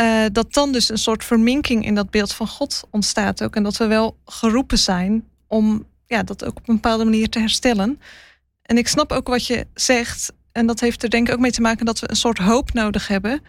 uh, 0.00 0.24
dat 0.32 0.54
dan 0.54 0.72
dus 0.72 0.88
een 0.88 0.98
soort 0.98 1.24
verminking 1.24 1.84
in 1.84 1.94
dat 1.94 2.10
beeld 2.10 2.32
van 2.32 2.48
God 2.48 2.82
ontstaat 2.90 3.42
ook. 3.42 3.56
En 3.56 3.62
dat 3.62 3.76
we 3.76 3.86
wel 3.86 4.16
geroepen 4.24 4.78
zijn 4.78 5.24
om 5.46 5.86
ja, 6.06 6.22
dat 6.22 6.44
ook 6.44 6.56
op 6.56 6.68
een 6.68 6.74
bepaalde 6.74 7.04
manier 7.04 7.28
te 7.28 7.38
herstellen. 7.38 8.00
En 8.62 8.78
ik 8.78 8.88
snap 8.88 9.12
ook 9.12 9.28
wat 9.28 9.46
je 9.46 9.66
zegt. 9.74 10.32
En 10.52 10.66
dat 10.66 10.80
heeft 10.80 11.02
er 11.02 11.10
denk 11.10 11.28
ik 11.28 11.34
ook 11.34 11.40
mee 11.40 11.50
te 11.50 11.60
maken 11.60 11.86
dat 11.86 11.98
we 11.98 12.10
een 12.10 12.16
soort 12.16 12.38
hoop 12.38 12.72
nodig 12.72 13.08
hebben 13.08 13.42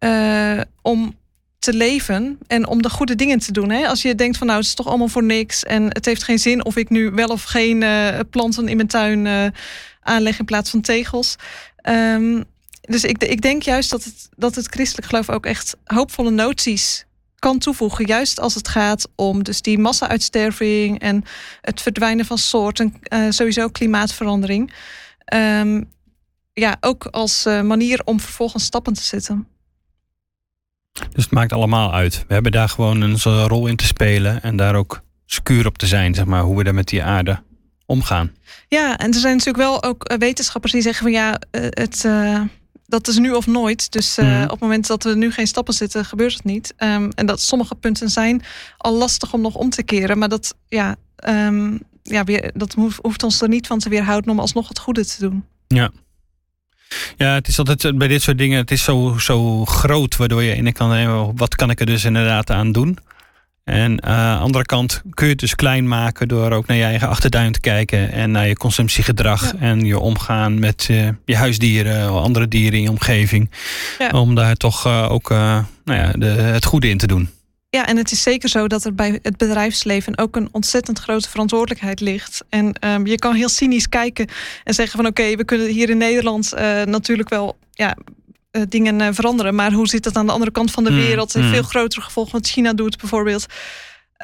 uh, 0.00 0.60
om 0.82 1.16
te 1.58 1.74
leven 1.74 2.38
en 2.46 2.66
om 2.66 2.82
de 2.82 2.90
goede 2.90 3.14
dingen 3.14 3.38
te 3.38 3.52
doen. 3.52 3.70
Hè? 3.70 3.88
Als 3.88 4.02
je 4.02 4.14
denkt 4.14 4.36
van 4.36 4.46
nou 4.46 4.58
het 4.58 4.68
is 4.68 4.74
toch 4.74 4.86
allemaal 4.86 5.08
voor 5.08 5.24
niks 5.24 5.64
en 5.64 5.84
het 5.84 6.04
heeft 6.04 6.22
geen 6.22 6.38
zin 6.38 6.64
of 6.64 6.76
ik 6.76 6.90
nu 6.90 7.10
wel 7.10 7.28
of 7.28 7.42
geen 7.42 7.82
uh, 7.82 8.18
planten 8.30 8.68
in 8.68 8.76
mijn 8.76 8.88
tuin 8.88 9.52
aanleg 10.00 10.38
in 10.38 10.44
plaats 10.44 10.70
van 10.70 10.80
tegels. 10.80 11.36
Um, 11.88 12.44
dus 12.86 13.04
ik, 13.04 13.22
ik 13.22 13.40
denk 13.40 13.62
juist 13.62 13.90
dat 13.90 14.04
het, 14.04 14.28
dat 14.36 14.54
het 14.54 14.66
christelijk 14.66 15.06
geloof 15.06 15.30
ook 15.30 15.46
echt 15.46 15.76
hoopvolle 15.84 16.30
noties 16.30 17.04
kan 17.38 17.58
toevoegen. 17.58 18.06
Juist 18.06 18.40
als 18.40 18.54
het 18.54 18.68
gaat 18.68 19.08
om 19.14 19.42
dus 19.42 19.60
die 19.60 19.78
massa-uitsterving 19.78 21.00
en 21.00 21.24
het 21.60 21.80
verdwijnen 21.80 22.24
van 22.24 22.38
soorten, 22.38 22.94
uh, 23.12 23.30
sowieso 23.30 23.68
klimaatverandering. 23.68 24.72
Um, 25.34 25.92
ja, 26.52 26.76
ook 26.80 27.06
als 27.06 27.46
uh, 27.46 27.60
manier 27.60 28.00
om 28.04 28.20
vervolgens 28.20 28.64
stappen 28.64 28.92
te 28.92 29.02
zetten. 29.02 29.46
Dus 30.92 31.24
het 31.24 31.32
maakt 31.32 31.52
allemaal 31.52 31.94
uit. 31.94 32.24
We 32.28 32.34
hebben 32.34 32.52
daar 32.52 32.68
gewoon 32.68 33.00
een 33.00 33.18
rol 33.46 33.66
in 33.66 33.76
te 33.76 33.86
spelen 33.86 34.42
en 34.42 34.56
daar 34.56 34.74
ook 34.74 35.00
secuur 35.26 35.66
op 35.66 35.78
te 35.78 35.86
zijn, 35.86 36.14
zeg 36.14 36.24
maar, 36.24 36.42
hoe 36.42 36.56
we 36.56 36.64
daar 36.64 36.74
met 36.74 36.88
die 36.88 37.02
aarde 37.02 37.42
omgaan. 37.86 38.32
Ja, 38.68 38.98
en 38.98 39.12
er 39.12 39.20
zijn 39.20 39.36
natuurlijk 39.36 39.64
wel 39.64 39.82
ook 39.82 40.04
eh, 40.04 40.18
wetenschappers 40.18 40.72
die 40.72 40.82
zeggen 40.82 41.02
van 41.02 41.12
ja, 41.12 41.40
het 41.50 42.04
dat 42.86 43.08
is 43.08 43.18
nu 43.18 43.32
of 43.32 43.46
nooit. 43.46 43.92
Dus 43.92 44.18
uh, 44.18 44.42
op 44.42 44.50
het 44.50 44.60
moment 44.60 44.86
dat 44.86 45.04
we 45.04 45.14
nu 45.14 45.32
geen 45.32 45.46
stappen 45.46 45.74
zetten, 45.74 46.04
gebeurt 46.04 46.34
het 46.34 46.44
niet. 46.44 46.74
Um, 46.78 47.10
en 47.10 47.26
dat 47.26 47.40
sommige 47.40 47.74
punten 47.74 48.10
zijn 48.10 48.42
al 48.76 48.94
lastig 48.94 49.32
om 49.32 49.40
nog 49.40 49.54
om 49.54 49.70
te 49.70 49.82
keren. 49.82 50.18
Maar 50.18 50.28
dat, 50.28 50.54
ja, 50.68 50.96
um, 51.28 51.80
ja 52.02 52.24
weer, 52.24 52.50
dat 52.54 52.72
hoeft, 52.72 52.98
hoeft, 53.02 53.22
ons 53.22 53.40
er 53.40 53.48
niet 53.48 53.66
van 53.66 53.78
te 53.78 53.88
weerhouden 53.88 54.30
om 54.30 54.40
alsnog 54.40 54.68
het 54.68 54.78
goede 54.78 55.06
te 55.06 55.16
doen. 55.18 55.44
Ja. 55.68 55.90
Ja, 57.16 57.34
het 57.34 57.48
is 57.48 57.58
altijd 57.58 57.98
bij 57.98 58.08
dit 58.08 58.22
soort 58.22 58.38
dingen, 58.38 58.58
het 58.58 58.70
is 58.70 58.82
zo, 58.82 59.16
zo 59.18 59.64
groot, 59.64 60.16
waardoor 60.16 60.42
je 60.42 60.56
in 60.56 60.72
kan, 60.72 61.36
wat 61.36 61.54
kan 61.54 61.70
ik 61.70 61.80
er 61.80 61.86
dus 61.86 62.04
inderdaad 62.04 62.50
aan 62.50 62.72
doen? 62.72 62.98
En 63.64 64.02
aan 64.02 64.32
uh, 64.32 64.38
de 64.38 64.42
andere 64.42 64.64
kant 64.64 65.02
kun 65.10 65.26
je 65.26 65.32
het 65.32 65.40
dus 65.40 65.54
klein 65.54 65.88
maken 65.88 66.28
door 66.28 66.50
ook 66.50 66.66
naar 66.66 66.76
je 66.76 66.82
eigen 66.82 67.08
achterduin 67.08 67.52
te 67.52 67.60
kijken 67.60 68.12
en 68.12 68.30
naar 68.30 68.48
je 68.48 68.56
consumptiegedrag 68.56 69.52
ja. 69.52 69.58
en 69.58 69.80
je 69.80 69.98
omgaan 69.98 70.58
met 70.58 70.88
uh, 70.90 71.08
je 71.24 71.36
huisdieren 71.36 72.12
of 72.12 72.20
andere 72.20 72.48
dieren 72.48 72.78
in 72.78 72.82
je 72.82 72.90
omgeving. 72.90 73.50
Ja. 73.98 74.08
Om 74.08 74.34
daar 74.34 74.54
toch 74.54 74.86
uh, 74.86 75.10
ook 75.10 75.28
nou 75.28 75.64
ja, 75.84 76.12
de, 76.12 76.26
het 76.26 76.64
goede 76.64 76.88
in 76.88 76.98
te 76.98 77.06
doen. 77.06 77.30
Ja, 77.70 77.86
en 77.86 77.96
het 77.96 78.12
is 78.12 78.22
zeker 78.22 78.48
zo 78.48 78.66
dat 78.66 78.84
er 78.84 78.94
bij 78.94 79.18
het 79.22 79.36
bedrijfsleven 79.36 80.18
ook 80.18 80.36
een 80.36 80.48
ontzettend 80.52 80.98
grote 80.98 81.30
verantwoordelijkheid 81.30 82.00
ligt. 82.00 82.44
En 82.48 82.74
um, 82.80 83.06
je 83.06 83.18
kan 83.18 83.34
heel 83.34 83.48
cynisch 83.48 83.88
kijken 83.88 84.28
en 84.64 84.74
zeggen 84.74 84.96
van 84.96 85.06
oké, 85.06 85.20
okay, 85.20 85.36
we 85.36 85.44
kunnen 85.44 85.66
hier 85.66 85.90
in 85.90 85.98
Nederland 85.98 86.52
natuurlijk 86.84 87.28
wel 87.28 87.56
ja, 87.70 87.96
uh, 88.56 88.62
dingen 88.68 89.00
uh, 89.00 89.08
veranderen. 89.12 89.54
Maar 89.54 89.72
hoe 89.72 89.88
zit 89.88 90.04
het 90.04 90.16
aan 90.16 90.26
de 90.26 90.32
andere 90.32 90.50
kant 90.50 90.70
van 90.70 90.84
de 90.84 90.92
wereld? 90.92 91.34
Mm, 91.34 91.42
mm. 91.42 91.50
Veel 91.50 91.62
grotere 91.62 92.00
gevolgen 92.00 92.32
wat 92.32 92.46
China 92.46 92.72
doet 92.72 92.98
bijvoorbeeld. 92.98 93.46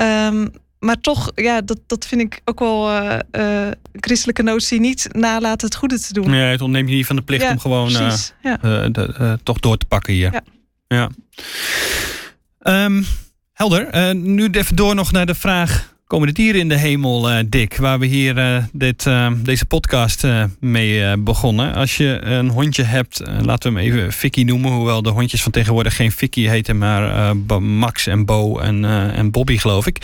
Um, 0.01 0.51
maar 0.79 1.01
toch, 1.01 1.31
ja, 1.35 1.61
dat, 1.61 1.79
dat 1.87 2.07
vind 2.07 2.21
ik 2.21 2.40
ook 2.45 2.59
wel 2.59 2.90
uh, 3.33 3.69
christelijke 3.93 4.43
notie. 4.43 4.81
Niet 4.81 5.09
nalaten 5.12 5.66
het 5.66 5.77
goede 5.77 6.01
te 6.01 6.12
doen. 6.12 6.33
Ja, 6.33 6.45
het 6.45 6.61
ontneemt 6.61 6.88
je 6.88 6.95
niet 6.95 7.07
van 7.07 7.16
de 7.16 7.23
plicht 7.23 7.43
ja, 7.43 7.51
om 7.51 7.59
gewoon 7.59 7.93
precies, 7.93 8.33
ja. 8.43 8.57
de, 8.88 9.38
toch 9.43 9.61
door 9.61 9.77
te 9.77 9.87
pakken 9.87 10.12
hier. 10.12 10.33
Ja. 10.33 10.43
ja. 10.88 12.85
Um, 12.85 13.07
helder. 13.53 14.14
nu 14.16 14.49
even 14.51 14.77
door 14.77 14.95
nog 14.95 15.12
naar 15.12 15.27
de 15.27 15.35
vraag 15.35 15.89
komen 16.11 16.27
de 16.27 16.33
dieren 16.33 16.61
in 16.61 16.68
de 16.68 16.77
hemel, 16.77 17.31
uh, 17.31 17.38
Dick? 17.46 17.77
Waar 17.77 17.99
we 17.99 18.07
hier 18.07 18.37
uh, 18.37 18.64
dit, 18.73 19.07
uh, 19.07 19.31
deze 19.37 19.64
podcast 19.64 20.27
mee 20.61 21.16
begonnen. 21.18 21.75
Als 21.75 21.96
je 21.96 22.20
een 22.23 22.49
hondje 22.49 22.83
hebt, 22.83 23.23
laten 23.42 23.73
we 23.73 23.79
hem 23.79 23.88
even 23.88 24.12
Vicky 24.12 24.42
noemen. 24.42 24.73
Hoewel 24.73 25.03
de 25.03 25.11
hondjes 25.11 25.42
van 25.42 25.53
tegenwoordig 25.53 25.96
geen 25.96 26.12
Vicky 26.12 26.46
heten, 26.46 26.79
maar 26.79 27.37
Max 27.62 28.07
en 28.07 28.25
Bo 28.25 28.59
en, 28.59 28.85
en 29.14 29.31
Bobby, 29.31 29.59
geloof 29.59 29.87
ik. 29.87 29.96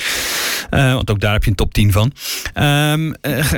want 0.70 1.10
ook 1.10 1.20
daar 1.20 1.32
heb 1.32 1.44
je 1.44 1.50
een 1.50 1.56
top 1.56 1.74
10 1.74 1.92
van. 1.92 2.12
Ehm, 2.54 3.12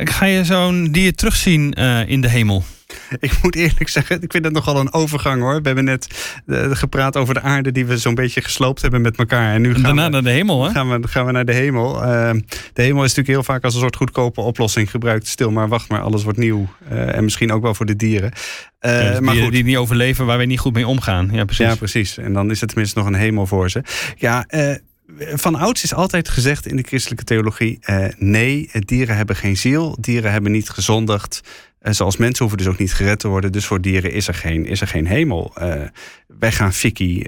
ga 0.04 0.24
je 0.24 0.44
zo'n 0.44 0.88
dier 0.92 1.14
terugzien 1.14 1.72
in 2.06 2.20
de 2.20 2.28
hemel? 2.28 2.64
Ik 3.20 3.32
moet 3.42 3.54
eerlijk 3.54 3.88
zeggen, 3.88 4.22
ik 4.22 4.32
vind 4.32 4.44
het 4.44 4.54
nogal 4.54 4.80
een 4.80 4.92
overgang 4.92 5.40
hoor. 5.40 5.54
We 5.54 5.66
hebben 5.66 5.84
net 5.84 6.32
uh, 6.46 6.70
gepraat 6.70 7.16
over 7.16 7.34
de 7.34 7.40
aarde 7.40 7.72
die 7.72 7.86
we 7.86 7.98
zo'n 7.98 8.14
beetje 8.14 8.40
gesloopt 8.40 8.82
hebben 8.82 9.00
met 9.00 9.16
elkaar. 9.16 9.54
En 9.54 9.60
nu 9.60 9.72
gaan 9.72 9.82
Daarna 9.82 10.04
we, 10.04 10.10
naar 10.10 10.22
de 10.22 10.30
hemel, 10.30 10.64
hè? 10.64 10.70
Gaan 10.70 11.00
we, 11.00 11.08
gaan 11.08 11.26
we 11.26 11.32
naar 11.32 11.44
de 11.44 11.52
hemel. 11.52 11.94
Uh, 11.94 12.30
de 12.72 12.82
hemel 12.82 13.04
is 13.04 13.14
natuurlijk 13.14 13.28
heel 13.28 13.42
vaak 13.42 13.64
als 13.64 13.74
een 13.74 13.80
soort 13.80 13.96
goedkope 13.96 14.40
oplossing 14.40 14.90
gebruikt. 14.90 15.26
Stil 15.26 15.50
maar, 15.50 15.68
wacht 15.68 15.88
maar, 15.88 16.00
alles 16.00 16.22
wordt 16.22 16.38
nieuw. 16.38 16.68
Uh, 16.92 17.14
en 17.16 17.24
misschien 17.24 17.52
ook 17.52 17.62
wel 17.62 17.74
voor 17.74 17.86
de 17.86 17.96
dieren. 17.96 18.32
Ja, 18.80 19.10
dus 19.10 19.20
maar 19.20 19.36
goed. 19.36 19.52
die 19.52 19.64
niet 19.64 19.76
overleven, 19.76 20.26
waar 20.26 20.38
we 20.38 20.44
niet 20.44 20.58
goed 20.58 20.74
mee 20.74 20.86
omgaan. 20.86 21.28
Ja, 21.32 21.44
precies. 21.44 21.66
Ja, 21.66 21.74
precies. 21.74 22.18
En 22.18 22.32
dan 22.32 22.50
is 22.50 22.60
het 22.60 22.68
tenminste 22.68 22.98
nog 22.98 23.08
een 23.08 23.14
hemel 23.14 23.46
voor 23.46 23.70
ze. 23.70 23.82
Ja, 24.16 24.46
van 25.16 25.54
ouds 25.54 25.82
is 25.82 25.94
altijd 25.94 26.28
gezegd 26.28 26.66
in 26.66 26.76
de 26.76 26.82
christelijke 26.82 27.24
theologie: 27.24 27.78
uh, 27.86 28.06
nee, 28.16 28.70
dieren 28.72 29.16
hebben 29.16 29.36
geen 29.36 29.56
ziel, 29.56 29.96
dieren 30.00 30.32
hebben 30.32 30.52
niet 30.52 30.70
gezondigd. 30.70 31.40
Uh, 31.82 31.92
zoals 31.92 32.16
mensen 32.16 32.38
hoeven 32.38 32.58
dus 32.58 32.72
ook 32.72 32.78
niet 32.78 32.92
gered 32.92 33.18
te 33.18 33.28
worden. 33.28 33.52
Dus 33.52 33.66
voor 33.66 33.80
dieren 33.80 34.12
is 34.12 34.28
er 34.28 34.34
geen, 34.34 34.66
is 34.66 34.80
er 34.80 34.86
geen 34.86 35.06
hemel. 35.06 35.52
Uh, 35.62 35.74
wij 36.38 36.52
gaan 36.52 36.72
Vicky, 36.72 37.24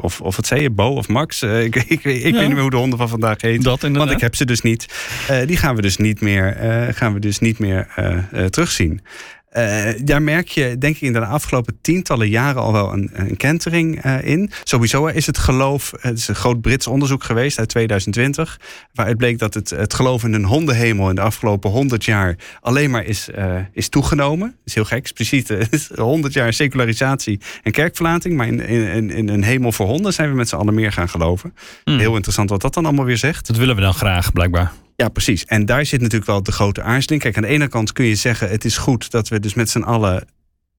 of, 0.00 0.20
of 0.20 0.36
wat 0.36 0.46
zei 0.46 0.62
je, 0.62 0.70
Bo 0.70 0.88
of 0.88 1.08
Max? 1.08 1.42
ik 1.42 1.76
ik, 1.76 1.88
ik 1.88 2.02
ja. 2.02 2.10
weet 2.10 2.32
niet 2.32 2.48
meer 2.48 2.60
hoe 2.60 2.70
de 2.70 2.76
honden 2.76 2.98
van 2.98 3.08
vandaag 3.08 3.40
heet. 3.40 3.62
Dat 3.62 3.82
inderdaad. 3.82 4.08
Want 4.08 4.10
ik 4.10 4.20
heb 4.20 4.34
ze 4.34 4.44
dus 4.44 4.60
niet. 4.60 4.86
die 5.46 5.56
gaan 5.56 5.76
we 5.76 5.82
dus 5.82 5.96
niet 5.96 6.20
meer, 6.20 6.56
gaan 6.94 7.12
we 7.12 7.18
dus 7.18 7.38
niet 7.38 7.58
meer 7.58 7.88
terugzien. 8.50 9.00
Uh, 9.56 9.88
daar 10.04 10.22
merk 10.22 10.48
je, 10.48 10.78
denk 10.78 10.94
ik, 10.94 11.00
in 11.00 11.12
de 11.12 11.26
afgelopen 11.26 11.78
tientallen 11.80 12.28
jaren 12.28 12.62
al 12.62 12.72
wel 12.72 12.92
een, 12.92 13.10
een 13.12 13.36
kentering 13.36 14.04
uh, 14.04 14.24
in. 14.24 14.50
Sowieso 14.64 15.06
is 15.06 15.26
het 15.26 15.38
geloof, 15.38 15.92
het 16.00 16.18
is 16.18 16.28
een 16.28 16.34
groot 16.34 16.60
Brits 16.60 16.86
onderzoek 16.86 17.24
geweest 17.24 17.58
uit 17.58 17.68
2020, 17.68 18.60
waaruit 18.94 19.16
bleek 19.16 19.38
dat 19.38 19.54
het, 19.54 19.70
het 19.70 19.94
geloof 19.94 20.24
in 20.24 20.32
een 20.32 20.44
hondenhemel 20.44 21.08
in 21.08 21.14
de 21.14 21.20
afgelopen 21.20 21.70
100 21.70 22.04
jaar 22.04 22.36
alleen 22.60 22.90
maar 22.90 23.04
is, 23.04 23.28
uh, 23.38 23.54
is 23.72 23.88
toegenomen. 23.88 24.48
Dat 24.48 24.58
is 24.64 24.74
heel 24.74 24.84
gek, 24.84 24.98
expliciet. 24.98 25.54
100 25.94 26.32
jaar 26.32 26.52
secularisatie 26.52 27.40
en 27.62 27.72
kerkverlating, 27.72 28.36
maar 28.36 28.46
in, 28.46 28.60
in, 28.60 29.10
in 29.10 29.28
een 29.28 29.44
hemel 29.44 29.72
voor 29.72 29.86
honden 29.86 30.12
zijn 30.12 30.30
we 30.30 30.36
met 30.36 30.48
z'n 30.48 30.56
allen 30.56 30.74
meer 30.74 30.92
gaan 30.92 31.08
geloven. 31.08 31.54
Mm. 31.84 31.98
Heel 31.98 32.14
interessant 32.14 32.50
wat 32.50 32.60
dat 32.60 32.74
dan 32.74 32.84
allemaal 32.84 33.04
weer 33.04 33.18
zegt. 33.18 33.46
Dat 33.46 33.56
willen 33.56 33.74
we 33.74 33.80
dan 33.80 33.94
graag, 33.94 34.32
blijkbaar. 34.32 34.72
Ja, 35.00 35.08
precies. 35.08 35.44
En 35.44 35.66
daar 35.66 35.86
zit 35.86 36.00
natuurlijk 36.00 36.30
wel 36.30 36.42
de 36.42 36.52
grote 36.52 36.82
aarzeling. 36.82 37.22
Kijk, 37.22 37.36
aan 37.36 37.42
de 37.42 37.48
ene 37.48 37.68
kant 37.68 37.92
kun 37.92 38.04
je 38.04 38.14
zeggen: 38.14 38.48
het 38.48 38.64
is 38.64 38.76
goed 38.76 39.10
dat 39.10 39.28
we 39.28 39.40
dus 39.40 39.54
met 39.54 39.70
z'n 39.70 39.82
allen 39.82 40.28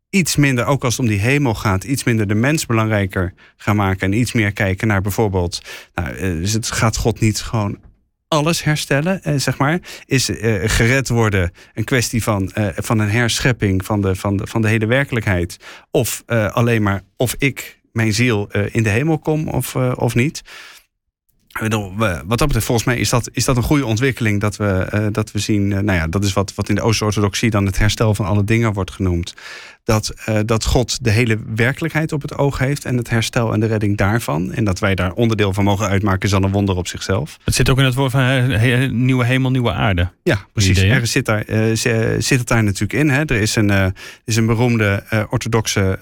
iets 0.09 0.35
minder, 0.35 0.65
ook 0.65 0.83
als 0.83 0.97
het 0.97 1.05
om 1.05 1.11
die 1.11 1.19
hemel 1.19 1.55
gaat, 1.55 1.83
iets 1.83 2.03
minder 2.03 2.27
de 2.27 2.35
mens 2.35 2.65
belangrijker 2.65 3.33
gaan 3.57 3.75
maken. 3.75 4.11
En 4.11 4.19
iets 4.19 4.31
meer 4.31 4.51
kijken 4.51 4.87
naar 4.87 5.01
bijvoorbeeld. 5.01 5.61
Nou, 5.93 6.15
eh, 6.15 6.51
het 6.53 6.71
gaat 6.71 6.97
God 6.97 7.19
niet 7.19 7.41
gewoon 7.41 7.79
alles 8.27 8.63
herstellen, 8.63 9.23
eh, 9.23 9.35
zeg 9.37 9.57
maar. 9.57 9.79
Is 10.05 10.29
eh, 10.29 10.69
gered 10.69 11.09
worden 11.09 11.51
een 11.73 11.83
kwestie 11.83 12.23
van, 12.23 12.51
eh, 12.51 12.67
van 12.75 12.99
een 12.99 13.09
herschepping 13.09 13.85
van 13.85 14.01
de, 14.01 14.15
van, 14.15 14.37
de, 14.37 14.47
van 14.47 14.61
de 14.61 14.67
hele 14.67 14.85
werkelijkheid? 14.85 15.57
Of 15.91 16.23
eh, 16.25 16.51
alleen 16.51 16.83
maar 16.83 17.01
of 17.17 17.35
ik, 17.37 17.79
mijn 17.91 18.13
ziel, 18.13 18.51
in 18.51 18.83
de 18.83 18.89
hemel 18.89 19.19
kom 19.19 19.47
of, 19.47 19.75
of 19.75 20.15
niet? 20.15 20.41
Wat 21.59 22.37
dat 22.37 22.47
betreft, 22.47 22.65
volgens 22.65 22.87
mij 22.87 22.97
is 22.97 23.09
dat, 23.09 23.29
is 23.31 23.45
dat 23.45 23.57
een 23.57 23.63
goede 23.63 23.85
ontwikkeling 23.85 24.41
dat 24.41 24.55
we, 24.55 24.65
eh, 24.65 25.05
dat 25.11 25.31
we 25.31 25.39
zien. 25.39 25.71
eh, 25.71 25.79
nou 25.79 25.97
ja, 25.97 26.07
dat 26.07 26.23
is 26.23 26.33
wat, 26.33 26.53
wat 26.55 26.69
in 26.69 26.75
de 26.75 26.81
Oost-Orthodoxie 26.81 27.49
dan 27.49 27.65
het 27.65 27.77
herstel 27.77 28.15
van 28.15 28.25
alle 28.25 28.43
dingen 28.43 28.73
wordt 28.73 28.91
genoemd. 28.91 29.33
Dat, 29.83 30.13
eh, 30.25 30.39
dat 30.45 30.65
God 30.65 31.03
de 31.03 31.09
hele 31.09 31.37
werkelijkheid 31.55 32.11
op 32.11 32.21
het 32.21 32.37
oog 32.37 32.57
heeft 32.57 32.85
en 32.85 32.97
het 32.97 33.09
herstel 33.09 33.53
en 33.53 33.59
de 33.59 33.65
redding 33.65 33.97
daarvan. 33.97 34.51
En 34.53 34.63
dat 34.63 34.79
wij 34.79 34.95
daar 34.95 35.11
onderdeel 35.13 35.53
van 35.53 35.63
mogen 35.63 35.87
uitmaken, 35.87 36.21
is 36.21 36.29
dan 36.29 36.43
een 36.43 36.51
wonder 36.51 36.75
op 36.75 36.87
zichzelf. 36.87 37.37
Het 37.43 37.55
zit 37.55 37.69
ook 37.69 37.77
in 37.79 37.85
het 37.85 37.95
woord 37.95 38.11
van 38.11 38.21
he- 38.21 38.87
nieuwe 38.87 39.25
hemel, 39.25 39.51
nieuwe 39.51 39.71
aarde. 39.71 40.11
Ja, 40.23 40.45
precies. 40.53 40.77
idee, 40.77 40.91
er 40.91 41.07
zit, 41.07 41.25
daar, 41.25 41.43
zit 42.17 42.39
het 42.39 42.47
daar 42.47 42.63
natuurlijk 42.63 42.93
in. 42.93 43.09
Hè? 43.09 43.19
Er 43.25 43.41
is 43.41 43.55
een, 43.55 43.93
is 44.25 44.35
een 44.35 44.45
beroemde 44.45 45.03
orthodoxe 45.29 45.99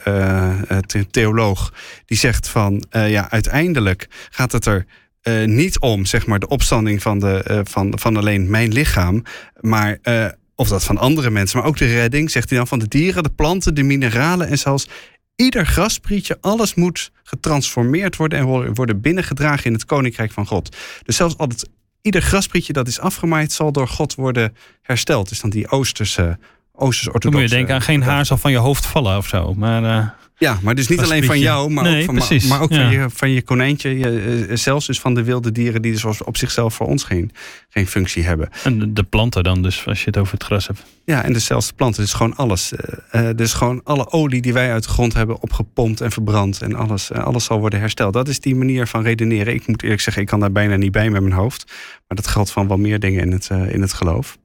the- 0.85 1.05
theoloog 1.11 1.73
die 2.05 2.17
zegt 2.17 2.47
van 2.47 2.83
ja, 2.89 3.31
uiteindelijk 3.31 4.07
gaat 4.29 4.51
het 4.51 4.65
er 4.65 4.85
eh, 5.29 5.47
niet 5.47 5.79
om 5.79 6.05
zeg 6.05 6.25
maar, 6.25 6.39
de 6.39 6.47
opstanding 6.47 7.01
van, 7.01 7.19
de, 7.19 7.43
eh, 7.43 7.59
van, 7.63 7.99
van 7.99 8.17
alleen 8.17 8.49
mijn 8.49 8.71
lichaam, 8.71 9.23
maar 9.59 9.99
eh, 10.01 10.25
of 10.55 10.67
dat 10.67 10.83
van 10.83 10.97
andere 10.97 11.29
mensen, 11.29 11.57
maar 11.57 11.67
ook 11.67 11.77
de 11.77 11.93
redding, 11.93 12.31
zegt 12.31 12.49
hij 12.49 12.57
dan, 12.57 12.67
van 12.67 12.79
de 12.79 12.87
dieren, 12.87 13.23
de 13.23 13.29
planten, 13.29 13.75
de 13.75 13.83
mineralen 13.83 14.47
en 14.47 14.57
zelfs 14.57 14.87
ieder 15.35 15.65
grasprietje, 15.65 16.37
alles 16.41 16.73
moet 16.73 17.11
getransformeerd 17.23 18.15
worden 18.15 18.39
en 18.39 18.73
worden- 18.73 19.01
binnengedragen 19.01 19.65
in 19.65 19.73
het 19.73 19.85
koninkrijk 19.85 20.31
van 20.31 20.45
God. 20.45 20.75
Dus 21.03 21.15
zelfs 21.15 21.37
al 21.37 21.47
het 21.47 21.69
ieder 22.01 22.21
grasprietje 22.21 22.73
dat 22.73 22.87
is 22.87 22.99
afgemaaid, 22.99 23.51
zal 23.51 23.71
door 23.71 23.87
God 23.87 24.15
worden 24.15 24.55
hersteld. 24.81 25.29
Dus 25.29 25.41
dan 25.41 25.49
die 25.49 25.69
Oosterse, 25.69 26.39
Oosterse 26.79 27.19
Dan 27.19 27.31
moet 27.31 27.41
je 27.41 27.47
denken 27.47 27.73
aan 27.75 27.81
geen 27.81 28.03
haar 28.03 28.25
zal 28.25 28.37
van 28.37 28.51
je 28.51 28.57
hoofd 28.57 28.85
vallen 28.85 29.17
of 29.17 29.27
zo. 29.27 29.53
Maar 29.53 29.83
eh, 29.83 30.07
Ja, 30.37 30.57
maar 30.61 30.75
dus 30.75 30.87
niet 30.87 30.99
alleen 31.01 31.23
van 31.23 31.39
jou, 31.39 31.69
maar 31.69 31.83
Nee, 31.83 31.99
ook, 31.99 32.05
van, 32.05 32.15
maar- 32.15 32.27
precies, 32.27 32.49
maar 32.49 32.61
ook 32.61 32.71
ja. 32.71 32.81
van, 32.83 32.91
je, 32.91 33.05
van 33.09 33.29
je 33.31 33.41
konijntje. 33.41 33.97
Je, 33.97 34.45
eh, 34.49 34.55
zelfs 34.55 34.85
dus 34.87 34.99
van 34.99 35.13
de 35.13 35.23
wilde 35.23 35.51
dieren 35.51 35.81
die 35.81 35.91
dus 35.91 36.05
op 36.21 36.37
zichzelf 36.37 36.73
voor 36.73 36.87
ons 36.87 37.03
geen, 37.03 37.31
geen 37.69 37.87
functie 37.87 38.23
hebben. 38.23 38.49
en 38.63 38.79
de, 38.79 38.93
de 38.93 39.03
planten 39.03 39.43
dan 39.43 39.61
dus, 39.61 39.85
als 39.85 39.99
je 39.99 40.05
het 40.05 40.17
over 40.17 40.33
het 40.33 40.43
gras 40.43 40.67
hebt. 40.67 40.83
Ja, 41.05 41.23
en 41.23 41.33
dezelfde 41.33 41.73
planten. 41.73 42.01
Dus 42.01 42.13
gewoon 42.13 42.35
alles. 42.35 42.73
eh, 42.73 43.29
eh, 43.29 43.35
dus 43.37 43.53
gewoon 43.53 43.81
alle 43.83 44.11
olie 44.11 44.41
die 44.41 44.53
wij 44.53 44.71
uit 44.71 44.83
de 44.83 44.89
grond 44.89 45.13
hebben 45.13 45.41
opgepompt 45.41 46.01
en 46.01 46.11
verbrand. 46.11 46.61
En 46.61 46.75
alles, 46.75 47.11
eh, 47.11 47.23
alles 47.23 47.43
zal 47.43 47.59
worden 47.59 47.79
hersteld. 47.79 48.13
Dat 48.13 48.27
is 48.27 48.39
die 48.39 48.55
manier 48.55 48.87
van 48.87 49.03
redeneren. 49.03 49.53
Ik 49.53 49.67
moet 49.67 49.83
eerlijk 49.83 50.01
zeggen, 50.01 50.21
ik 50.21 50.27
kan 50.27 50.39
daar 50.39 50.51
bijna 50.51 50.75
niet 50.75 50.91
bij 50.91 51.09
met 51.09 51.21
mijn 51.21 51.33
hoofd. 51.33 51.63
Maar 52.07 52.17
dat 52.17 52.27
geldt 52.27 52.51
van 52.51 52.67
wel 52.67 52.77
meer 52.77 52.99
dingen 52.99 53.21
in 53.21 53.31
het, 53.31 53.47
eh, 53.49 53.73
in 53.73 53.81
het 53.81 53.93
geloof. 53.93 54.37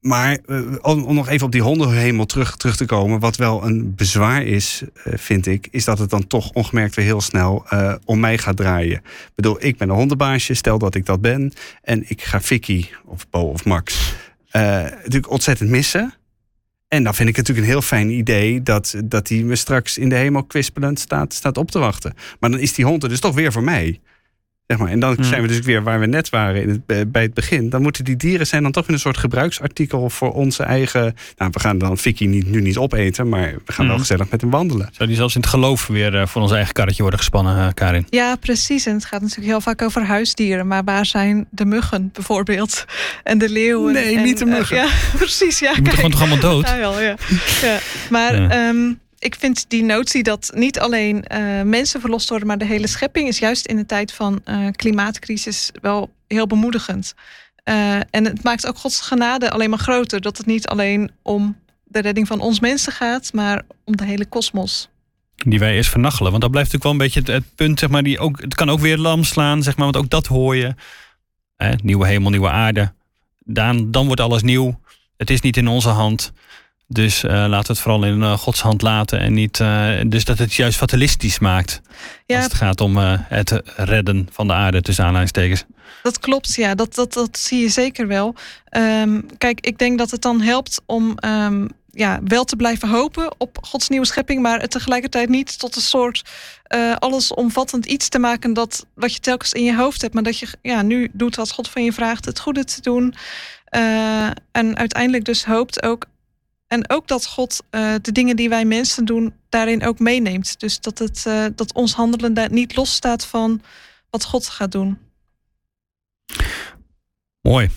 Maar 0.00 0.38
eh, 0.46 0.74
om, 0.80 1.14
nog 1.14 1.28
even 1.28 1.46
op 1.46 1.52
die 1.52 1.62
hondenhemel 1.62 2.26
terug, 2.26 2.56
terug 2.56 2.76
te 2.76 2.84
komen. 2.84 3.20
Wat 3.20 3.36
wel 3.36 3.64
een 3.64 3.94
bezwaar 3.94 4.42
is, 4.42 4.82
eh, 5.04 5.12
vind 5.16 5.46
ik. 5.46 5.68
Is 5.70 5.84
dat 5.84 5.98
het 5.98 6.10
dan 6.10 6.26
toch 6.26 6.50
ongemerkt 6.50 6.94
weer 6.94 7.04
heel 7.04 7.20
snel 7.20 7.64
eh, 7.68 7.94
om 8.04 8.20
mij 8.20 8.38
gaat 8.38 8.56
draaien. 8.56 8.96
Ik 8.96 9.32
bedoel, 9.34 9.64
ik 9.64 9.76
ben 9.76 9.88
een 9.88 9.94
hondenbaasje. 9.94 10.54
Stel 10.54 10.78
dat 10.78 10.94
ik 10.94 11.06
dat 11.06 11.20
ben. 11.20 11.52
En 11.82 12.10
ik 12.10 12.22
ga 12.22 12.40
Vicky 12.40 12.86
of 13.04 13.30
Bo 13.30 13.40
of 13.40 13.64
Max 13.64 14.14
natuurlijk 14.52 15.30
ontzettend 15.30 15.70
missen. 15.70 16.14
En 16.88 17.02
dan 17.02 17.14
vind 17.14 17.28
ik 17.28 17.36
het 17.36 17.48
natuurlijk 17.48 17.66
een 17.66 17.80
heel 17.80 17.88
fijn 17.88 18.10
idee 18.10 18.62
dat, 18.62 18.94
dat 19.04 19.28
hij 19.28 19.38
me 19.38 19.56
straks 19.56 19.98
in 19.98 20.08
de 20.08 20.14
hemel 20.14 20.44
kwispelend 20.44 20.98
staat, 20.98 21.34
staat 21.34 21.56
op 21.56 21.70
te 21.70 21.78
wachten. 21.78 22.14
Maar 22.40 22.50
dan 22.50 22.60
is 22.60 22.74
die 22.74 22.84
hond 22.84 23.02
er 23.02 23.08
dus 23.08 23.20
toch 23.20 23.34
weer 23.34 23.52
voor 23.52 23.62
mij. 23.62 24.00
Zeg 24.70 24.78
maar. 24.78 24.88
En 24.90 25.00
dan 25.00 25.14
Hmm. 25.14 25.24
zijn 25.24 25.42
we 25.42 25.48
dus 25.48 25.58
weer 25.60 25.82
waar 25.82 26.00
we 26.00 26.06
net 26.06 26.28
waren 26.30 26.62
in 26.62 26.68
het, 26.68 26.80
eh, 26.86 26.96
bij 27.06 27.22
het 27.22 27.34
begin. 27.34 27.70
Dan 27.70 27.82
moeten 27.82 28.04
die 28.04 28.16
dieren 28.16 28.46
zijn 28.46 28.62
dan 28.62 28.72
toch 28.72 28.86
in 28.88 28.92
een 28.94 28.98
soort 29.00 29.16
gebruiksartikel 29.18 30.10
voor 30.10 30.32
onze 30.32 30.62
eigen. 30.62 31.14
Nou, 31.36 31.50
we 31.52 31.60
gaan 31.60 31.78
dan 31.78 31.98
Vicky 31.98 32.26
niet, 32.26 32.46
nu 32.50 32.60
niet 32.60 32.76
opeten, 32.76 33.28
maar 33.28 33.54
we 33.64 33.72
gaan 33.72 33.84
wel 33.84 33.94
Hmm. 33.94 34.04
gezellig 34.04 34.30
met 34.30 34.40
hem 34.40 34.50
wandelen. 34.50 34.88
Zou 34.92 35.08
die 35.08 35.18
zelfs 35.18 35.34
in 35.34 35.40
het 35.40 35.50
geloof 35.50 35.86
weer 35.86 36.16
eh, 36.20 36.26
voor 36.26 36.42
ons 36.42 36.52
eigen 36.52 36.72
karretje 36.72 37.00
worden 37.02 37.20
gespannen, 37.20 37.66
eh, 37.66 37.68
Karin? 37.74 38.06
Ja, 38.10 38.36
precies. 38.36 38.86
En 38.86 38.94
het 38.94 39.04
gaat 39.04 39.20
natuurlijk 39.20 39.48
heel 39.48 39.60
vaak 39.60 39.82
over 39.82 40.02
huisdieren. 40.04 40.66
Maar 40.66 40.84
waar 40.84 41.06
zijn 41.06 41.46
de 41.50 41.64
muggen 41.64 42.10
bijvoorbeeld? 42.12 42.84
En 43.24 43.38
de 43.38 43.48
leeuwen? 43.48 43.92
Nee, 43.92 44.16
en, 44.16 44.22
niet 44.22 44.38
de 44.38 44.44
muggen. 44.44 44.76
ja, 44.76 44.88
precies. 45.18 45.58
Ja, 45.58 45.72
Die 45.72 45.80
moeten 45.82 45.94
gewoon 45.96 46.10
toch 46.10 46.20
allemaal 46.20 46.40
dood? 46.40 46.68
Ja, 46.68 46.78
wel, 46.78 47.00
ja. 47.00 47.14
ja. 47.62 47.78
Maar 48.10 48.42
Ja. 48.42 48.72
Ik 49.20 49.34
vind 49.34 49.64
die 49.68 49.82
notie 49.82 50.22
dat 50.22 50.50
niet 50.54 50.78
alleen 50.78 51.24
eh, 51.24 51.62
mensen 51.62 52.00
verlost 52.00 52.28
worden, 52.28 52.46
maar 52.46 52.58
de 52.58 52.64
hele 52.64 52.86
schepping 52.86 53.28
is 53.28 53.38
juist 53.38 53.66
in 53.66 53.76
de 53.76 53.86
tijd 53.86 54.12
van 54.12 54.40
eh, 54.44 54.66
klimaatcrisis 54.72 55.70
wel 55.80 56.10
heel 56.26 56.46
bemoedigend. 56.46 57.14
Eh, 57.64 57.94
en 57.94 58.24
het 58.24 58.42
maakt 58.42 58.66
ook 58.66 58.78
Gods 58.78 59.00
genade 59.00 59.50
alleen 59.50 59.70
maar 59.70 59.78
groter. 59.78 60.20
Dat 60.20 60.36
het 60.36 60.46
niet 60.46 60.66
alleen 60.66 61.10
om 61.22 61.56
de 61.84 62.00
redding 62.00 62.26
van 62.26 62.40
ons 62.40 62.60
mensen 62.60 62.92
gaat, 62.92 63.32
maar 63.32 63.62
om 63.84 63.96
de 63.96 64.04
hele 64.04 64.26
kosmos. 64.26 64.88
Die 65.34 65.58
wij 65.58 65.74
eerst 65.74 65.90
vernachelen. 65.90 66.30
Want 66.30 66.42
dat 66.42 66.50
blijft 66.50 66.72
natuurlijk 66.72 66.98
wel 66.98 67.08
een 67.08 67.22
beetje 67.22 67.32
het, 67.32 67.54
punt, 67.54 67.78
zeg 67.78 67.88
maar, 67.90 68.02
die 68.02 68.18
ook, 68.18 68.40
het 68.40 68.54
kan 68.54 68.70
ook 68.70 68.80
weer 68.80 68.98
lam 68.98 69.24
slaan, 69.24 69.62
zeg 69.62 69.76
maar, 69.76 69.84
want 69.84 70.04
ook 70.04 70.10
dat 70.10 70.26
hoor 70.26 70.56
je. 70.56 70.74
Nieuwe 71.82 72.06
hemel, 72.06 72.30
nieuwe 72.30 72.50
aarde. 72.50 72.92
Dan, 73.38 73.90
dan 73.90 74.06
wordt 74.06 74.20
alles 74.20 74.42
nieuw. 74.42 74.80
Het 75.16 75.30
is 75.30 75.40
niet 75.40 75.56
in 75.56 75.68
onze 75.68 75.88
hand. 75.88 76.32
Dus 76.92 77.22
eh, 77.24 77.30
laten 77.30 77.66
we 77.66 77.72
het 77.72 77.78
vooral 77.78 78.04
in 78.04 78.22
eh, 78.22 78.38
Gods 78.38 78.60
hand 78.60 78.82
laten. 78.82 79.18
En 79.18 79.32
niet, 79.32 79.60
eh, 79.60 79.90
dus 80.06 80.24
dat 80.24 80.38
het 80.38 80.54
juist 80.54 80.78
fatalistisch 80.78 81.38
maakt. 81.38 81.80
Ja, 82.26 82.36
Als 82.36 82.44
het 82.44 82.54
gaat 82.54 82.80
om 82.80 82.96
het 82.96 83.62
redden 83.76 84.28
van 84.32 84.46
de 84.46 84.52
aarde, 84.52 84.82
tussen 84.82 85.04
aanhalingstekens. 85.04 85.64
Dat 86.02 86.18
klopt, 86.18 86.54
ja, 86.54 86.74
dat, 86.74 86.94
dat, 86.94 87.12
dat 87.12 87.38
zie 87.38 87.60
je 87.60 87.68
zeker 87.68 88.06
wel. 88.06 88.34
Ehm, 88.64 89.20
kijk, 89.38 89.66
ik 89.66 89.78
denk 89.78 89.98
dat 89.98 90.10
het 90.10 90.22
dan 90.22 90.40
helpt 90.40 90.80
om 90.86 91.18
ehm, 91.18 91.68
ja, 91.90 92.20
wel 92.24 92.44
te 92.44 92.56
blijven 92.56 92.88
hopen 92.88 93.34
op 93.38 93.58
Gods 93.62 93.88
nieuwe 93.88 94.06
schepping, 94.06 94.42
maar 94.42 94.60
het 94.60 94.70
tegelijkertijd 94.70 95.28
niet 95.28 95.58
tot 95.58 95.76
een 95.76 95.82
soort 95.82 96.22
allesomvattend 96.98 97.86
iets 97.86 98.08
te 98.08 98.18
maken 98.18 98.52
dat 98.52 98.86
wat 98.94 99.14
je 99.14 99.20
telkens 99.20 99.52
in 99.52 99.64
je 99.64 99.76
hoofd 99.76 100.00
hebt, 100.02 100.14
maar 100.14 100.22
dat 100.22 100.38
je 100.38 100.46
ja, 100.62 100.82
nu 100.82 101.08
doet 101.12 101.36
wat 101.36 101.50
God 101.50 101.68
van 101.68 101.84
je 101.84 101.92
vraagt, 101.92 102.24
het 102.24 102.40
goede 102.40 102.64
te 102.64 102.80
doen. 102.80 103.14
En 104.50 104.76
uiteindelijk 104.76 105.24
dus 105.24 105.44
hoopt 105.44 105.82
ook. 105.82 106.06
En 106.72 106.90
ook 106.90 107.08
dat 107.08 107.26
God 107.26 107.62
eh, 107.70 107.94
de 108.02 108.12
dingen 108.12 108.36
die 108.36 108.48
wij 108.48 108.64
mensen 108.64 109.04
doen, 109.04 109.34
daarin 109.48 109.84
ook 109.84 109.98
meeneemt. 109.98 110.60
Dus 110.60 110.80
dat, 110.80 110.98
het, 110.98 111.26
eh, 111.26 111.44
dat 111.54 111.72
ons 111.72 111.92
handelen 111.92 112.34
daar 112.34 112.52
niet 112.52 112.76
losstaat 112.76 113.26
van 113.26 113.62
wat 114.10 114.24
God 114.24 114.48
gaat 114.48 114.72
doen. 114.72 114.98
Mooi. 117.40 117.70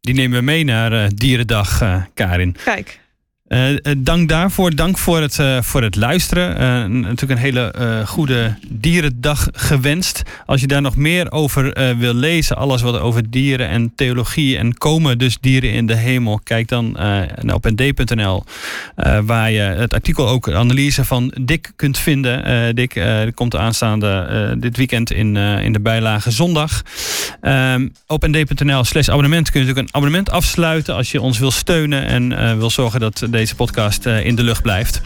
Die 0.00 0.14
nemen 0.14 0.38
we 0.38 0.44
mee 0.44 0.64
naar 0.64 0.92
eh, 0.92 1.08
Dierendag, 1.14 1.82
Karin. 2.14 2.56
Kijk. 2.64 3.00
Eh, 3.48 3.70
eh, 3.72 3.78
dank 3.98 4.28
daarvoor. 4.28 4.74
Dank 4.74 4.98
voor 4.98 5.20
het, 5.20 5.38
eh, 5.38 5.62
voor 5.62 5.82
het 5.82 5.96
luisteren. 5.96 7.00
Natuurlijk 7.00 7.30
een 7.30 7.36
hele 7.36 7.72
goede 8.06 8.54
dierendag 8.68 9.48
gewenst. 9.52 10.22
Als 10.46 10.60
je 10.60 10.66
daar 10.66 10.82
nog 10.82 10.96
meer 10.96 11.32
over 11.32 11.94
wil 11.98 12.14
lezen, 12.14 12.56
alles 12.56 12.82
wat 12.82 13.00
over 13.00 13.30
dieren 13.30 13.68
en 13.68 13.92
theologie 13.94 14.58
en 14.58 14.74
komen 14.74 15.18
dus 15.18 15.38
dieren 15.40 15.72
in 15.72 15.86
de 15.86 15.94
hemel, 15.94 16.40
kijk 16.44 16.68
dan 16.68 16.96
op 17.52 17.70
nd.nl, 17.70 18.44
waar 19.24 19.50
je 19.50 19.60
het 19.60 19.94
artikel 19.94 20.28
ook, 20.28 20.50
analyse 20.50 21.04
van 21.04 21.32
Dick 21.40 21.72
kunt 21.76 21.98
vinden. 21.98 22.74
Dick 22.74 23.04
komt 23.34 23.56
aanstaande 23.56 24.56
dit 24.58 24.76
weekend 24.76 25.12
in, 25.12 25.36
in 25.36 25.72
de 25.72 25.80
bijlage 25.80 26.30
zondag. 26.30 26.82
Ehm, 27.40 27.88
op 28.06 28.26
nd.nl 28.26 28.84
slash 28.84 29.08
abonnement 29.08 29.50
kun 29.50 29.60
je 29.60 29.66
natuurlijk 29.66 29.88
een 29.88 30.00
abonnement 30.00 30.30
afsluiten 30.30 30.94
als 30.94 31.10
je 31.10 31.20
ons 31.20 31.38
wil 31.38 31.50
steunen 31.50 32.06
en 32.06 32.58
wil 32.58 32.70
zorgen 32.70 33.00
dat 33.00 33.26
deze 33.36 33.54
podcast 33.54 34.06
eh, 34.06 34.24
in 34.24 34.34
de 34.34 34.42
lucht 34.42 34.62
blijft. 34.62 35.00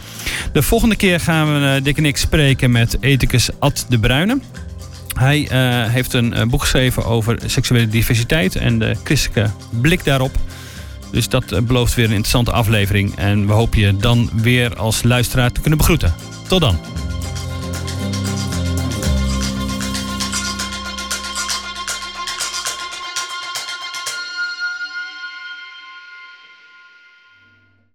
De 0.53 0.61
volgende 0.61 0.95
keer 0.95 1.19
gaan 1.19 1.53
we 1.53 1.67
eh, 1.67 1.83
Dick 1.83 1.97
en 1.97 2.05
ik 2.05 2.17
spreken 2.17 2.71
met 2.71 2.97
ethicus 2.99 3.49
Ad 3.59 3.85
de 3.89 3.99
Bruyne. 3.99 4.39
Hij 5.17 5.47
eh, 5.47 5.91
heeft 5.91 6.13
een 6.13 6.49
boek 6.49 6.61
geschreven 6.61 7.05
over 7.05 7.37
seksuele 7.45 7.87
diversiteit 7.87 8.55
en 8.55 8.79
de 8.79 8.95
christelijke 9.03 9.51
blik 9.69 10.03
daarop. 10.03 10.35
Dus 11.11 11.29
dat 11.29 11.67
belooft 11.67 11.93
weer 11.93 12.05
een 12.05 12.11
interessante 12.11 12.51
aflevering. 12.51 13.15
En 13.15 13.47
we 13.47 13.53
hopen 13.53 13.79
je 13.79 13.97
dan 13.97 14.29
weer 14.33 14.75
als 14.75 15.03
luisteraar 15.03 15.51
te 15.51 15.61
kunnen 15.61 15.77
begroeten. 15.77 16.13
Tot 16.47 16.61
dan. 16.61 16.79